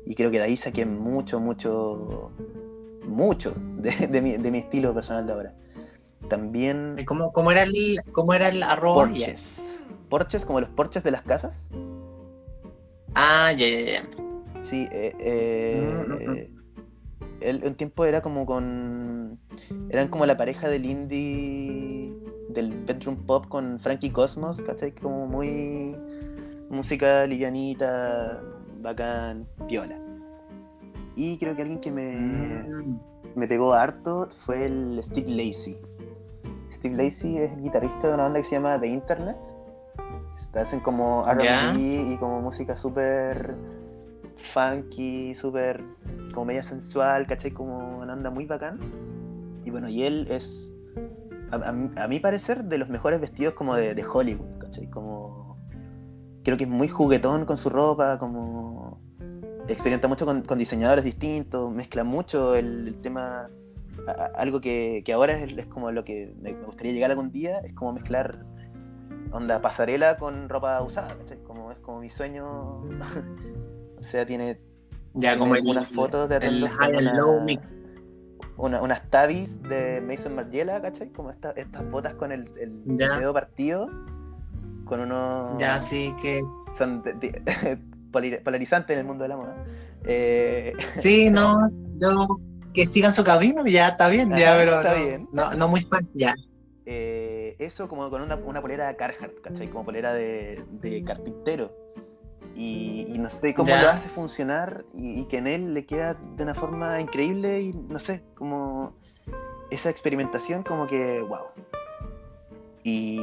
Y 0.04 0.14
creo 0.14 0.30
que 0.30 0.38
de 0.38 0.44
ahí 0.44 0.56
saqué 0.56 0.86
mucho, 0.86 1.38
mucho, 1.38 2.32
mucho 3.06 3.54
de, 3.76 4.22
mi, 4.22 4.38
de 4.38 4.50
mi 4.50 4.58
estilo 4.58 4.94
personal 4.94 5.26
de 5.26 5.32
ahora. 5.32 5.54
También. 6.28 6.96
¿Cómo, 7.06 7.32
cómo 7.32 7.52
era 7.52 7.62
el, 7.62 8.00
cómo 8.12 8.34
era 8.34 8.48
el 8.48 8.62
arroz? 8.62 9.08
Porches. 9.08 9.76
Porches, 10.08 10.44
como 10.44 10.60
los 10.60 10.68
porches 10.70 11.04
de 11.04 11.10
las 11.10 11.22
casas. 11.22 11.70
Ah, 13.14 13.52
ya, 13.52 13.68
ya, 13.68 13.80
ya. 13.80 14.02
Sí, 14.62 14.86
eh, 14.90 15.14
eh, 15.18 16.04
mm, 16.06 16.12
mm, 16.12 16.30
mm. 16.30 16.58
Él, 17.40 17.62
un 17.64 17.74
tiempo 17.74 18.04
era 18.04 18.20
como 18.20 18.44
con. 18.46 19.38
Eran 19.90 20.08
como 20.08 20.26
la 20.26 20.36
pareja 20.36 20.68
del 20.68 20.84
indie. 20.84 22.14
del 22.50 22.72
bedroom 22.84 23.24
pop 23.26 23.46
con 23.48 23.78
Frankie 23.78 24.10
Cosmos, 24.10 24.60
¿cachai? 24.62 24.92
Como 24.92 25.26
muy. 25.26 25.94
música 26.70 27.26
livianita, 27.26 28.42
bacán, 28.80 29.46
piola. 29.68 29.98
Y 31.14 31.38
creo 31.38 31.54
que 31.54 31.62
alguien 31.62 31.80
que 31.80 31.90
me. 31.90 32.66
me 33.34 33.46
pegó 33.46 33.72
harto 33.72 34.28
fue 34.44 34.66
el 34.66 35.00
Steve 35.02 35.30
Lacey. 35.30 35.80
Steve 36.72 36.96
Lacey 36.96 37.38
es 37.38 37.56
guitarrista 37.62 38.08
de 38.08 38.14
una 38.14 38.24
banda 38.24 38.40
que 38.40 38.46
se 38.46 38.56
llama 38.56 38.78
The 38.80 38.88
Internet. 38.88 39.36
Hacen 40.54 40.80
como 40.80 41.26
R&B 41.26 41.80
y 41.80 42.16
como 42.18 42.40
música 42.40 42.76
súper 42.76 43.56
funky, 44.52 45.34
súper 45.34 45.82
como 46.32 46.46
media 46.46 46.62
sensual, 46.62 47.26
¿cachai? 47.26 47.50
Como 47.50 47.98
una 47.98 48.12
onda 48.12 48.30
muy 48.30 48.46
bacán. 48.46 48.78
Y 49.64 49.70
bueno, 49.70 49.88
y 49.88 50.04
él 50.04 50.26
es, 50.30 50.72
a, 51.50 52.06
mi 52.08 52.20
parecer, 52.20 52.64
de 52.64 52.78
los 52.78 52.88
mejores 52.88 53.20
vestidos 53.20 53.54
como 53.54 53.74
de, 53.74 54.04
Hollywood, 54.04 54.58
¿cachai? 54.58 54.88
Como, 54.90 55.58
creo 56.44 56.56
que 56.56 56.64
es 56.64 56.70
muy 56.70 56.88
juguetón 56.88 57.44
con 57.44 57.56
su 57.56 57.68
ropa, 57.68 58.18
como 58.18 59.00
experimenta 59.68 60.08
mucho 60.08 60.24
con, 60.24 60.58
diseñadores 60.58 61.04
distintos, 61.04 61.72
mezcla 61.72 62.04
mucho 62.04 62.54
el 62.54 62.98
tema 63.02 63.50
algo 64.34 64.60
que, 64.60 65.04
ahora 65.12 65.34
es, 65.34 65.66
como 65.66 65.90
lo 65.90 66.04
que 66.04 66.34
me, 66.40 66.52
gustaría 66.52 66.92
llegar 66.92 67.10
algún 67.10 67.30
día, 67.30 67.58
es 67.60 67.72
como 67.72 67.92
mezclar 67.92 68.38
onda 69.30 69.60
pasarela 69.60 70.16
con 70.16 70.48
ropa 70.48 70.80
usada, 70.82 71.16
Como 71.46 71.72
es 71.72 71.78
como 71.80 72.00
mi 72.00 72.08
sueño. 72.08 72.82
o 73.98 74.02
sea, 74.02 74.24
tiene, 74.26 74.60
ya, 75.14 75.38
como 75.38 75.52
unas 75.52 75.88
fotos 75.88 76.28
de 76.28 76.36
el 76.36 76.68
high 76.68 77.02
low 77.02 77.40
mix. 77.40 77.84
unas 78.56 79.10
tabis 79.10 79.62
de 79.62 80.00
Mason 80.00 80.34
Margiela, 80.34 80.80
¿cachai? 80.80 81.10
Como 81.10 81.30
estas 81.30 81.90
botas 81.90 82.14
con 82.14 82.32
el, 82.32 82.48
dedo 82.84 83.32
partido, 83.32 83.90
con 84.84 85.00
unos... 85.00 85.56
Ya, 85.58 85.78
sí, 85.78 86.14
que... 86.22 86.42
Son 86.76 87.02
polarizantes 88.12 88.94
en 88.94 89.00
el 89.00 89.06
mundo 89.06 89.22
de 89.22 89.28
la 89.28 89.36
moda. 89.36 89.56
Eh... 90.04 90.72
Sí, 90.86 91.30
no, 91.30 91.56
yo 91.98 92.38
que 92.78 92.86
sigan 92.86 93.12
su 93.12 93.24
camino, 93.24 93.66
ya 93.66 93.88
está 93.88 94.08
bien, 94.08 94.30
ya, 94.36 94.56
pero 94.56 94.76
está 94.76 94.94
bien. 94.94 95.28
No, 95.32 95.66
muy 95.66 95.82
fan, 95.82 96.08
ya. 96.14 96.36
Eh, 96.86 97.56
eso 97.58 97.88
como 97.88 98.08
con 98.08 98.22
una, 98.22 98.36
una 98.36 98.62
polera 98.62 98.96
Carhartt, 98.96 99.40
¿cachai? 99.40 99.68
Como 99.68 99.84
polera 99.84 100.14
de, 100.14 100.62
de 100.70 101.02
carpintero. 101.02 101.72
Y, 102.54 103.16
no 103.18 103.28
sé 103.30 103.52
cómo 103.52 103.68
lo 103.68 103.88
hace 103.88 104.08
funcionar 104.08 104.84
y, 104.92 105.24
que 105.24 105.38
en 105.38 105.48
él 105.48 105.74
le 105.74 105.86
queda 105.86 106.14
de 106.36 106.44
una 106.44 106.54
forma 106.54 107.00
increíble 107.00 107.60
y 107.60 107.72
no 107.72 107.98
sé, 107.98 108.22
como 108.36 108.96
esa 109.72 109.90
experimentación 109.90 110.62
como 110.62 110.86
que, 110.86 111.20
wow. 111.22 111.46
Y, 112.84 113.20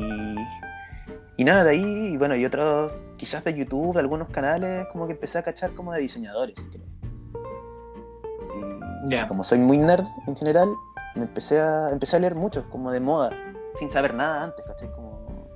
y 1.37 1.43
nada, 1.45 1.63
de 1.63 1.69
ahí, 1.71 2.17
bueno, 2.17 2.35
y 2.35 2.43
otros, 2.43 2.93
quizás 3.15 3.45
de 3.45 3.53
YouTube, 3.53 3.93
de 3.93 4.01
algunos 4.01 4.27
canales, 4.27 4.85
como 4.91 5.07
que 5.07 5.13
empecé 5.13 5.37
a 5.37 5.43
cachar 5.43 5.73
como 5.75 5.93
de 5.93 6.01
diseñadores, 6.01 6.55
creo. 6.71 6.94
Como 9.27 9.43
soy 9.43 9.59
muy 9.59 9.77
nerd 9.77 10.05
en 10.27 10.35
general, 10.35 10.69
me 11.15 11.23
empecé 11.23 11.59
a, 11.59 11.89
empecé 11.91 12.15
a 12.15 12.19
leer 12.19 12.35
mucho, 12.35 12.67
como 12.69 12.91
de 12.91 12.99
moda, 12.99 13.31
sin 13.79 13.89
saber 13.89 14.13
nada 14.13 14.43
antes, 14.43 14.63
¿cachai? 14.65 14.91
Como... 14.91 15.49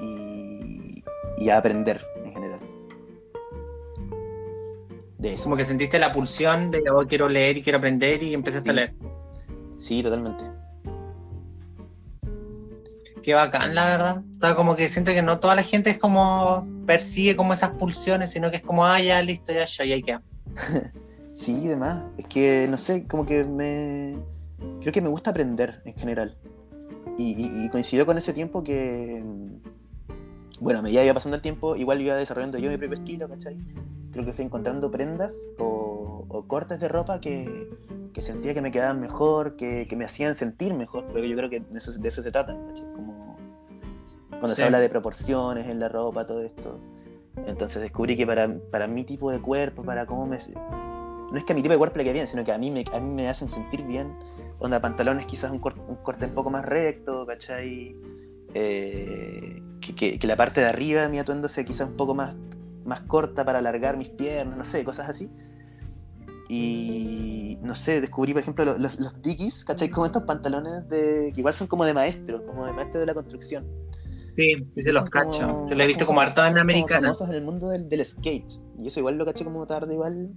Y, 0.00 1.04
y 1.38 1.50
a 1.50 1.58
aprender 1.58 2.04
en 2.24 2.32
general. 2.32 2.60
De 5.18 5.34
eso. 5.34 5.44
Como 5.44 5.56
que 5.56 5.64
sentiste 5.64 5.98
la 5.98 6.12
pulsión 6.12 6.70
de 6.70 6.82
oh, 6.90 7.06
quiero 7.06 7.28
leer 7.28 7.56
y 7.56 7.62
quiero 7.62 7.78
aprender 7.78 8.22
y 8.22 8.34
empezaste 8.34 8.70
a 8.70 8.74
leer. 8.74 8.94
Sí, 9.78 10.02
totalmente. 10.02 10.44
Qué 13.22 13.34
bacán, 13.34 13.74
la 13.74 13.86
verdad. 13.86 14.22
Estaba 14.30 14.54
como 14.54 14.76
que 14.76 14.88
siento 14.88 15.12
que 15.12 15.22
no 15.22 15.40
toda 15.40 15.54
la 15.54 15.62
gente 15.62 15.90
es 15.90 15.98
como 15.98 16.66
persigue 16.86 17.34
como 17.36 17.52
esas 17.52 17.70
pulsiones, 17.70 18.30
sino 18.30 18.50
que 18.50 18.58
es 18.58 18.62
como, 18.62 18.86
ah, 18.86 19.00
ya, 19.00 19.20
listo, 19.22 19.52
ya, 19.52 19.64
ya, 19.64 19.84
ya, 19.84 20.02
queda. 20.02 20.22
Sí, 21.36 21.68
demás. 21.68 22.02
Es 22.16 22.26
que, 22.26 22.66
no 22.68 22.78
sé, 22.78 23.06
como 23.06 23.26
que 23.26 23.44
me... 23.44 24.18
Creo 24.80 24.92
que 24.92 25.02
me 25.02 25.08
gusta 25.08 25.30
aprender 25.30 25.82
en 25.84 25.94
general. 25.94 26.34
Y, 27.18 27.68
coincidió 27.68 28.04
con 28.06 28.18
ese 28.18 28.32
tiempo 28.32 28.64
que... 28.64 29.22
Bueno, 30.58 30.82
me 30.82 30.90
iba 30.90 31.14
pasando 31.14 31.36
el 31.36 31.42
tiempo, 31.42 31.76
igual 31.76 32.00
iba 32.00 32.14
desarrollando 32.14 32.58
yo 32.58 32.70
mi 32.70 32.78
propio 32.78 32.98
estilo, 32.98 33.28
¿cachai? 33.28 33.58
Creo 34.12 34.24
que 34.24 34.32
fui 34.32 34.46
encontrando 34.46 34.90
prendas 34.90 35.34
o, 35.58 36.24
cortes 36.48 36.80
de 36.80 36.88
ropa 36.88 37.20
que, 37.20 37.68
sentía 38.20 38.54
que 38.54 38.62
me 38.62 38.72
quedaban 38.72 38.98
mejor, 38.98 39.56
que, 39.56 39.86
me 39.94 40.06
hacían 40.06 40.34
sentir 40.36 40.72
mejor, 40.72 41.04
porque 41.06 41.28
yo 41.28 41.36
creo 41.36 41.50
que 41.50 41.60
de 41.60 41.78
eso, 41.78 42.22
se 42.22 42.32
trata, 42.32 42.58
¿cachai? 42.68 42.92
Como 42.94 43.36
cuando 44.30 44.54
se 44.54 44.64
habla 44.64 44.80
de 44.80 44.88
proporciones 44.88 45.68
en 45.68 45.80
la 45.80 45.88
ropa, 45.90 46.26
todo 46.26 46.42
esto. 46.42 46.80
Entonces 47.46 47.82
descubrí 47.82 48.16
que 48.16 48.26
para, 48.26 48.58
para 48.70 48.86
mi 48.86 49.04
tipo 49.04 49.30
de 49.30 49.40
cuerpo, 49.40 49.82
para 49.82 50.06
cómo 50.06 50.26
me 50.26 50.38
no 51.30 51.38
es 51.38 51.44
que 51.44 51.52
a 51.52 51.56
mi 51.56 51.62
tipo 51.62 51.72
de 51.72 51.78
cuerpo 51.78 51.98
le 51.98 52.04
quede 52.04 52.14
bien, 52.14 52.26
sino 52.26 52.44
que 52.44 52.52
a 52.52 52.58
mí 52.58 52.70
me, 52.70 52.84
a 52.92 53.00
mí 53.00 53.10
me 53.14 53.28
hacen 53.28 53.48
sentir 53.48 53.82
bien. 53.84 54.16
Onda, 54.58 54.80
pantalones 54.80 55.26
quizás 55.26 55.50
un, 55.50 55.58
corte 55.58 56.24
un 56.24 56.34
poco 56.34 56.50
más 56.50 56.64
recto, 56.64 57.26
¿cachai? 57.26 57.96
Eh, 58.54 59.62
que, 59.96 60.18
la 60.22 60.36
parte 60.36 60.60
de 60.60 60.66
arriba 60.66 61.02
de 61.02 61.08
mi 61.08 61.18
atuendo 61.18 61.48
sea 61.48 61.64
quizás 61.64 61.88
un 61.88 61.96
poco 61.96 62.14
más, 62.14 62.36
más 62.84 63.02
corta 63.02 63.44
para 63.44 63.58
alargar 63.58 63.96
mis 63.96 64.08
piernas, 64.10 64.56
no 64.56 64.64
sé, 64.64 64.84
cosas 64.84 65.08
así. 65.08 65.30
Y 66.48 67.58
no 67.60 67.74
sé, 67.74 68.00
descubrí, 68.00 68.32
por 68.32 68.42
ejemplo, 68.42 68.64
los, 68.64 69.00
los, 69.00 69.20
Dickies, 69.20 69.64
¿cachai? 69.64 69.90
Como 69.90 70.06
estos 70.06 70.22
pantalones 70.22 70.88
de, 70.88 71.32
que 71.34 71.40
igual 71.40 71.54
son 71.54 71.66
como 71.66 71.84
de 71.84 71.92
maestro, 71.92 72.46
como 72.46 72.66
de 72.66 72.72
maestro 72.72 73.00
de 73.00 73.06
la 73.06 73.14
construcción. 73.14 73.66
Sí, 74.28 74.64
sí 74.68 74.82
se 74.82 74.92
los 74.92 75.10
cacho. 75.10 75.66
Se 75.68 75.74
lo 75.74 75.82
he 75.82 75.86
visto 75.86 76.06
como, 76.06 76.20
harto 76.20 76.44
en 76.44 76.58
americana. 76.58 77.08
famosos 77.08 77.28
en 77.30 77.34
el 77.34 77.42
mundo 77.42 77.68
del, 77.68 77.88
del, 77.88 78.04
skate. 78.04 78.52
Y 78.78 78.86
eso 78.88 79.00
igual 79.00 79.18
lo 79.18 79.24
caché 79.24 79.44
como 79.44 79.66
tarde, 79.66 79.94
igual 79.94 80.30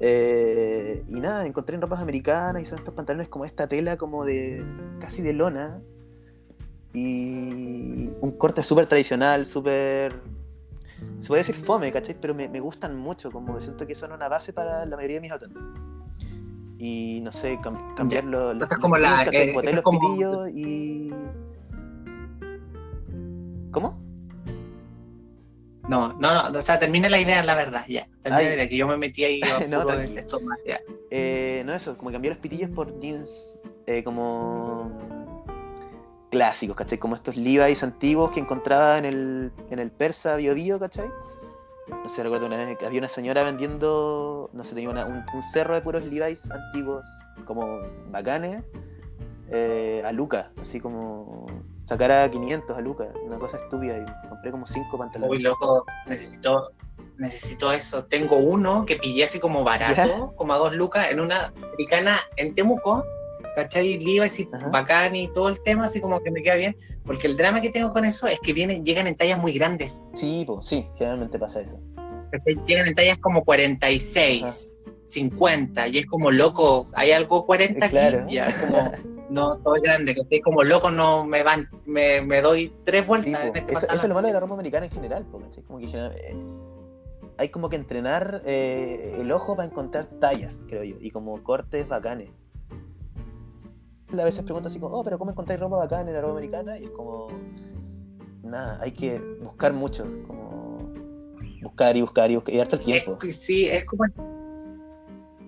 eh, 0.00 1.02
y 1.08 1.20
nada, 1.20 1.46
encontré 1.46 1.74
en 1.76 1.82
ropas 1.82 2.00
americanas 2.00 2.62
y 2.62 2.66
son 2.66 2.78
estos 2.78 2.94
pantalones 2.94 3.28
como 3.28 3.44
esta 3.44 3.66
tela 3.66 3.96
como 3.96 4.24
de 4.24 4.64
casi 5.00 5.22
de 5.22 5.32
lona. 5.32 5.80
Y 6.92 8.08
un 8.20 8.32
corte 8.38 8.62
súper 8.62 8.86
tradicional, 8.86 9.46
súper... 9.46 10.20
Se 11.18 11.28
puede 11.28 11.40
decir 11.42 11.56
fome, 11.56 11.92
¿cachai? 11.92 12.16
Pero 12.18 12.34
me, 12.34 12.48
gustan 12.60 12.96
mucho, 12.96 13.30
como 13.30 13.60
siento 13.60 13.86
que 13.86 13.94
son 13.94 14.12
una 14.12 14.28
base 14.28 14.52
para 14.54 14.86
la 14.86 14.96
mayoría 14.96 15.16
de 15.16 15.20
mis 15.20 15.30
autos 15.32 15.50
y 16.78 17.20
no 17.22 17.32
sé, 17.32 17.58
cam- 17.58 17.94
cambiar 17.94 18.24
los, 18.24 18.42
los, 18.42 18.52
Entonces, 18.54 18.78
como 18.78 18.96
los 18.98 19.02
la- 19.10 19.22
eh, 19.32 19.52
botar 19.54 19.64
eso 19.64 19.64
los 19.64 19.74
es 19.76 19.80
como- 19.82 20.00
pitillos 20.00 20.48
y. 20.50 21.10
¿Cómo? 23.70 23.98
No, 25.88 26.12
no, 26.14 26.50
no, 26.50 26.58
o 26.58 26.62
sea, 26.62 26.78
termina 26.78 27.08
la 27.08 27.20
idea, 27.20 27.42
la 27.44 27.54
verdad, 27.54 27.84
ya. 27.88 28.06
Termina 28.22 28.38
Ay. 28.42 28.48
la 28.48 28.54
idea, 28.54 28.68
que 28.68 28.76
yo 28.76 28.86
me 28.88 28.96
metí 28.96 29.24
ahí 29.24 29.40
No, 29.68 29.84
de 29.84 30.04
esto 30.04 30.40
más, 30.40 30.58
ya. 30.66 30.80
Eh, 31.10 31.62
no 31.64 31.72
eso, 31.74 31.96
como 31.96 32.10
cambiar 32.10 32.34
los 32.34 32.40
pitillos 32.42 32.70
por 32.70 32.98
jeans 33.00 33.58
eh, 33.86 34.02
como 34.02 34.90
clásicos, 36.30 36.76
¿cachai? 36.76 36.98
Como 36.98 37.14
estos 37.14 37.36
Levi's 37.36 37.82
antiguos 37.82 38.32
que 38.32 38.40
encontraba 38.40 38.98
en 38.98 39.04
el, 39.04 39.52
en 39.70 39.78
el 39.78 39.90
Persa 39.92 40.36
Bio 40.36 40.54
Bio, 40.54 40.78
¿cachai? 40.80 41.08
No 41.88 42.08
sé, 42.08 42.24
recuerdo 42.24 42.46
una 42.46 42.56
vez 42.56 42.76
que 42.76 42.84
había 42.84 42.98
una 42.98 43.08
señora 43.08 43.44
vendiendo, 43.44 44.50
no 44.52 44.64
sé, 44.64 44.74
tenía 44.74 44.90
una- 44.90 45.06
un, 45.06 45.24
un 45.32 45.42
cerro 45.44 45.74
de 45.74 45.82
puros 45.82 46.02
Levi's 46.04 46.50
antiguos, 46.50 47.06
como 47.44 47.80
bacanes, 48.10 48.64
eh, 49.50 50.02
a 50.04 50.10
Luca, 50.10 50.50
así 50.60 50.80
como 50.80 51.46
sacar 51.86 52.10
a 52.10 52.30
500 52.30 52.76
a 52.76 52.80
Luca, 52.80 53.08
una 53.24 53.38
cosa 53.38 53.56
estúpida, 53.56 53.96
y 53.98 54.28
compré 54.28 54.50
como 54.50 54.66
5 54.66 54.98
pantalones. 54.98 55.30
Uy, 55.30 55.42
loco, 55.42 55.84
necesito, 56.06 56.70
necesito 57.16 57.72
eso. 57.72 58.04
Tengo 58.04 58.36
uno 58.36 58.84
que 58.84 58.96
pillé 58.96 59.24
así 59.24 59.38
como 59.40 59.64
barato, 59.64 60.34
como 60.36 60.52
a 60.52 60.58
dos 60.58 60.74
lucas, 60.74 61.10
en 61.10 61.20
una 61.20 61.52
americana 61.56 62.20
en 62.36 62.54
Temuco, 62.54 63.04
¿cachai? 63.54 63.98
Levi's 63.98 64.40
y 64.40 64.48
Ajá. 64.52 64.68
bacán 64.68 65.16
y 65.16 65.32
todo 65.32 65.48
el 65.48 65.62
tema, 65.62 65.84
así 65.84 66.00
como 66.00 66.20
que 66.20 66.30
me 66.30 66.42
queda 66.42 66.56
bien. 66.56 66.76
Porque 67.04 67.26
el 67.26 67.36
drama 67.36 67.60
que 67.60 67.70
tengo 67.70 67.92
con 67.92 68.04
eso 68.04 68.26
es 68.26 68.38
que 68.40 68.52
vienen, 68.52 68.84
llegan 68.84 69.06
en 69.06 69.14
tallas 69.14 69.38
muy 69.38 69.52
grandes. 69.52 70.10
Sí, 70.14 70.44
pues, 70.46 70.66
sí, 70.66 70.86
generalmente 70.96 71.38
pasa 71.38 71.60
eso. 71.60 71.78
¿cachai? 72.30 72.58
Llegan 72.66 72.88
en 72.88 72.94
tallas 72.94 73.18
como 73.18 73.44
46, 73.44 74.80
50, 75.04 75.88
y 75.88 75.98
es 75.98 76.06
como 76.06 76.30
loco, 76.32 76.88
hay 76.94 77.12
algo 77.12 77.46
40 77.46 77.88
Claro. 77.88 78.24
aquí, 78.24 78.34
ya 78.34 78.46
es 78.46 78.54
como, 78.56 78.92
no, 79.36 79.58
todo 79.58 79.76
es 79.76 79.82
grande, 79.82 80.14
¿cachai? 80.14 80.40
Como 80.40 80.64
loco 80.64 80.90
no 80.90 81.24
me 81.24 81.42
van, 81.42 81.68
me, 81.84 82.20
me 82.20 82.42
doy 82.42 82.74
tres 82.84 83.02
Sí, 83.02 83.06
vueltas 83.06 83.40
po. 83.40 83.46
en 83.48 83.56
este 83.56 83.72
eso, 83.72 83.86
eso 83.86 84.02
es 84.02 84.08
lo 84.08 84.14
malo 84.14 84.26
de 84.28 84.34
la 84.34 84.40
ropa 84.40 84.54
americana 84.54 84.86
en 84.86 84.92
general, 84.92 85.24
po, 85.26 85.38
¿cachai? 85.40 85.62
Como 85.62 85.78
que 85.78 85.86
general- 85.86 86.16
eh, 86.16 86.36
hay 87.38 87.48
como 87.50 87.68
que 87.68 87.76
entrenar 87.76 88.42
eh, 88.46 89.16
el 89.20 89.30
ojo 89.30 89.54
para 89.56 89.68
encontrar 89.68 90.06
tallas, 90.06 90.64
creo 90.68 90.82
yo, 90.84 90.96
y 91.00 91.10
como 91.10 91.42
cortes 91.44 91.86
bacanes. 91.86 92.30
A 94.12 94.24
veces 94.24 94.42
pregunto 94.44 94.68
así 94.68 94.78
como, 94.78 94.94
oh, 94.96 95.04
pero 95.04 95.18
¿cómo 95.18 95.32
encontráis 95.32 95.60
ropa 95.60 95.76
bacana 95.76 96.08
en 96.08 96.14
la 96.14 96.20
ropa 96.22 96.32
americana? 96.34 96.78
Y 96.78 96.84
es 96.84 96.90
como, 96.90 97.28
nada, 98.42 98.78
hay 98.80 98.92
que 98.92 99.18
buscar 99.42 99.72
mucho, 99.72 100.06
como 100.26 100.88
buscar 101.60 101.96
y 101.96 102.00
buscar 102.02 102.30
y 102.30 102.36
buscar, 102.36 102.54
y 102.54 102.58
darte 102.58 102.76
el 102.76 102.80
Es 102.82 102.86
tiempo. 102.86 103.18
que 103.18 103.32
sí, 103.32 103.66
es 103.68 103.84
como 103.84 104.04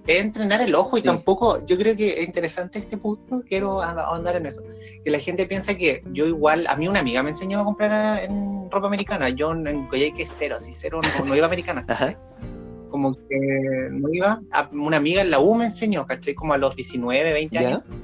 es 0.09 0.23
entrenar 0.23 0.63
el 0.63 0.75
ojo 0.75 0.97
y 0.97 1.01
Sí. 1.03 1.07
tampoco, 1.07 1.65
yo 1.67 1.77
creo 1.77 1.95
que 1.95 2.21
es 2.21 2.27
interesante 2.27 2.79
este 2.79 2.97
punto, 2.97 3.43
quiero 3.47 3.83
ahondar 3.83 4.37
en 4.37 4.47
eso, 4.47 4.63
que 5.05 5.11
la 5.11 5.19
gente 5.19 5.45
piensa 5.47 5.77
que 5.77 6.03
yo 6.13 6.27
igual, 6.27 6.67
a 6.67 6.77
mí 6.77 6.89
una 6.89 7.01
amiga 7.01 7.23
me 7.23 7.31
enseñó 7.31 7.61
a 7.61 7.65
comprar 7.65 7.93
a- 7.93 8.23
en 8.25 8.71
ropa 8.71 8.87
americana, 8.87 9.29
yo 9.29 9.53
en 9.53 9.67
en 9.67 9.87
Coyhaique 9.87 10.25
cero, 10.25 10.57
así 10.57 10.73
cero, 10.73 11.01
no, 11.19 11.25
no 11.27 11.37
iba 11.37 11.47
americana, 11.47 11.85
Ajá. 11.87 12.19
como 12.91 13.13
que 13.15 13.89
no 13.91 14.09
iba, 14.11 14.41
a- 14.51 14.71
una 14.73 14.97
amiga 14.97 15.21
en 15.21 15.31
la 15.31 15.41
U 15.41 15.55
me 15.55 15.67
enseñó, 15.67 16.07
¿cachai? 16.07 16.35
Como 16.35 16.55
a 16.55 16.59
los 16.59 16.75
19, 16.75 17.35
20 17.35 17.59
años, 17.59 17.83
¿Ya? 17.87 17.95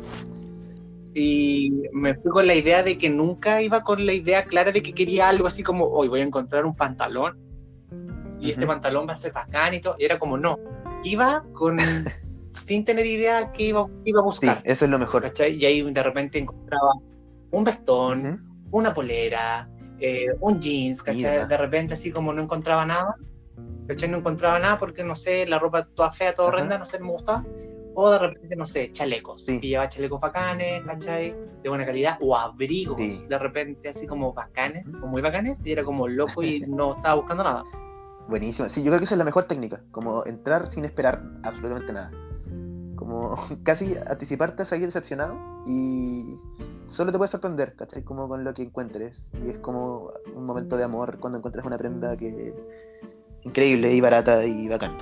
y 1.14 1.70
me 1.92 2.14
fui 2.14 2.30
con 2.32 2.46
la 2.46 2.54
idea 2.54 2.82
de 2.82 2.98
que 2.98 3.08
nunca 3.08 3.62
iba 3.62 3.82
con 3.82 4.04
la 4.04 4.12
idea 4.12 4.44
clara 4.44 4.72
de 4.72 4.82
que 4.82 4.92
quería 4.92 5.28
algo 5.28 5.46
así 5.46 5.62
como, 5.62 5.86
hoy 5.86 6.08
voy 6.08 6.20
a 6.20 6.24
encontrar 6.24 6.66
un 6.66 6.74
pantalón 6.74 7.38
y 8.40 8.50
este 8.50 8.64
Ujú. 8.64 8.72
pantalón 8.72 9.06
va 9.08 9.12
a 9.12 9.16
ser 9.16 9.32
bacán 9.32 9.72
y 9.74 9.80
todo. 9.80 9.96
Y 9.98 10.04
era 10.04 10.18
como, 10.18 10.36
no, 10.36 10.58
iba 11.04 11.44
con 11.52 11.76
sin 12.52 12.84
tener 12.84 13.06
idea 13.06 13.52
qué 13.52 13.64
iba, 13.64 13.86
iba 14.04 14.20
a 14.20 14.22
Sí, 14.22 14.26
buscar. 14.26 14.60
eso 14.64 14.84
es 14.84 14.90
lo 14.90 14.98
mejor. 14.98 15.22
¿cachai? 15.22 15.56
Y 15.56 15.64
ahí 15.64 15.82
de 15.82 16.02
repente 16.02 16.38
encontraba 16.38 16.90
un 17.50 17.64
vestón, 17.64 18.26
Ujú. 18.26 18.38
una 18.78 18.92
polera, 18.94 19.68
eh, 20.00 20.26
un 20.40 20.60
jeans, 20.60 21.02
¿cachai? 21.02 21.22
Mira. 21.22 21.46
De 21.46 21.56
repente 21.56 21.94
así 21.94 22.10
como 22.10 22.32
no 22.32 22.42
encontraba 22.42 22.84
nada, 22.84 23.14
¿cachai? 23.86 24.08
No 24.08 24.18
encontraba 24.18 24.58
nada 24.58 24.78
porque, 24.78 25.04
no 25.04 25.14
sé, 25.14 25.46
la 25.46 25.58
ropa 25.58 25.84
toda 25.94 26.10
fea, 26.10 26.34
toda 26.34 26.48
Ajá. 26.48 26.56
horrenda, 26.56 26.78
no 26.78 26.86
sé, 26.86 26.98
me 26.98 27.10
gustaba. 27.10 27.44
O 27.96 28.10
de 28.10 28.18
repente, 28.18 28.56
no 28.56 28.66
sé, 28.66 28.90
chalecos. 28.90 29.44
Sí. 29.44 29.60
Y 29.62 29.68
llevaba 29.68 29.88
chalecos 29.88 30.20
bacanes, 30.20 30.82
¿cachai? 30.82 31.32
De 31.62 31.68
buena 31.68 31.86
calidad. 31.86 32.18
O 32.20 32.36
abrigos, 32.36 32.96
Sí. 33.00 33.26
de 33.28 33.38
repente 33.38 33.88
así 33.88 34.04
como 34.04 34.32
bacanes, 34.32 34.84
o 35.00 35.06
muy 35.06 35.22
bacanes. 35.22 35.64
Y 35.64 35.70
era 35.72 35.84
como 35.84 36.08
loco 36.08 36.42
y 36.42 36.58
no 36.68 36.90
estaba 36.90 37.14
buscando 37.14 37.44
nada. 37.44 37.62
Buenísimo. 38.28 38.68
Sí, 38.68 38.82
yo 38.82 38.88
creo 38.88 38.98
que 38.98 39.04
esa 39.04 39.14
es 39.14 39.18
la 39.18 39.24
mejor 39.24 39.44
técnica, 39.44 39.82
como 39.90 40.24
entrar 40.26 40.68
sin 40.68 40.84
esperar 40.84 41.22
absolutamente 41.42 41.92
nada. 41.92 42.10
Como 42.96 43.36
casi 43.62 43.96
anticiparte 44.06 44.62
a 44.62 44.66
salir 44.66 44.86
decepcionado 44.86 45.38
y 45.66 46.38
solo 46.88 47.12
te 47.12 47.18
puedes 47.18 47.30
sorprender, 47.30 47.76
¿cachai? 47.76 48.02
Como 48.02 48.28
con 48.28 48.44
lo 48.44 48.54
que 48.54 48.62
encuentres. 48.62 49.26
Y 49.40 49.50
es 49.50 49.58
como 49.58 50.10
un 50.34 50.46
momento 50.46 50.76
de 50.76 50.84
amor 50.84 51.18
cuando 51.18 51.38
encuentras 51.38 51.66
una 51.66 51.76
prenda 51.76 52.16
que 52.16 52.54
increíble 53.42 53.92
y 53.92 54.00
barata 54.00 54.44
y 54.44 54.68
bacán. 54.68 54.96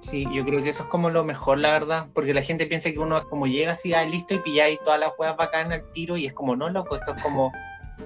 Sí, 0.00 0.24
yo 0.32 0.44
creo 0.44 0.62
que 0.62 0.70
eso 0.70 0.84
es 0.84 0.88
como 0.88 1.10
lo 1.10 1.24
mejor, 1.24 1.58
la 1.58 1.72
verdad, 1.72 2.06
porque 2.14 2.32
la 2.32 2.42
gente 2.42 2.66
piensa 2.66 2.92
que 2.92 2.98
uno 3.00 3.18
es 3.18 3.24
como 3.24 3.48
llega 3.48 3.72
así, 3.72 3.92
ah, 3.92 4.04
listo, 4.04 4.34
y 4.34 4.38
pilláis 4.38 4.78
todas 4.84 5.00
las 5.00 5.10
huevas 5.18 5.36
bacanas 5.36 5.80
al 5.80 5.92
tiro, 5.92 6.16
y 6.16 6.26
es 6.26 6.32
como, 6.32 6.54
no, 6.54 6.68
loco, 6.68 6.94
esto 6.94 7.12
es 7.16 7.22
como, 7.24 7.50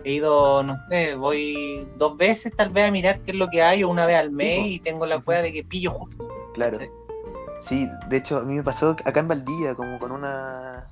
he 0.05 0.13
ido, 0.13 0.63
no 0.63 0.77
sé, 0.89 1.15
voy 1.17 1.87
dos 1.97 2.17
veces 2.17 2.55
tal 2.55 2.71
vez 2.71 2.85
a 2.85 2.91
mirar 2.91 3.21
qué 3.21 3.33
es 3.33 3.37
lo 3.37 3.49
que 3.49 3.63
hay, 3.63 3.85
o 3.85 3.89
una 3.89 4.07
vez 4.07 4.17
al 4.17 4.31
mes, 4.31 4.67
y 4.67 4.79
tengo 4.79 5.07
la 5.07 5.19
hueá 5.19 5.43
de 5.43 5.53
que 5.53 5.65
pillo 5.65 5.91
justo. 5.91 6.29
Claro. 6.55 6.79
Sí, 7.69 7.89
de 8.09 8.17
hecho 8.17 8.39
a 8.39 8.43
mí 8.43 8.55
me 8.55 8.63
pasó 8.63 8.97
acá 9.05 9.21
en 9.21 9.29
Valdivia 9.29 9.75
como 9.75 9.99
con 9.99 10.13
una 10.13 10.89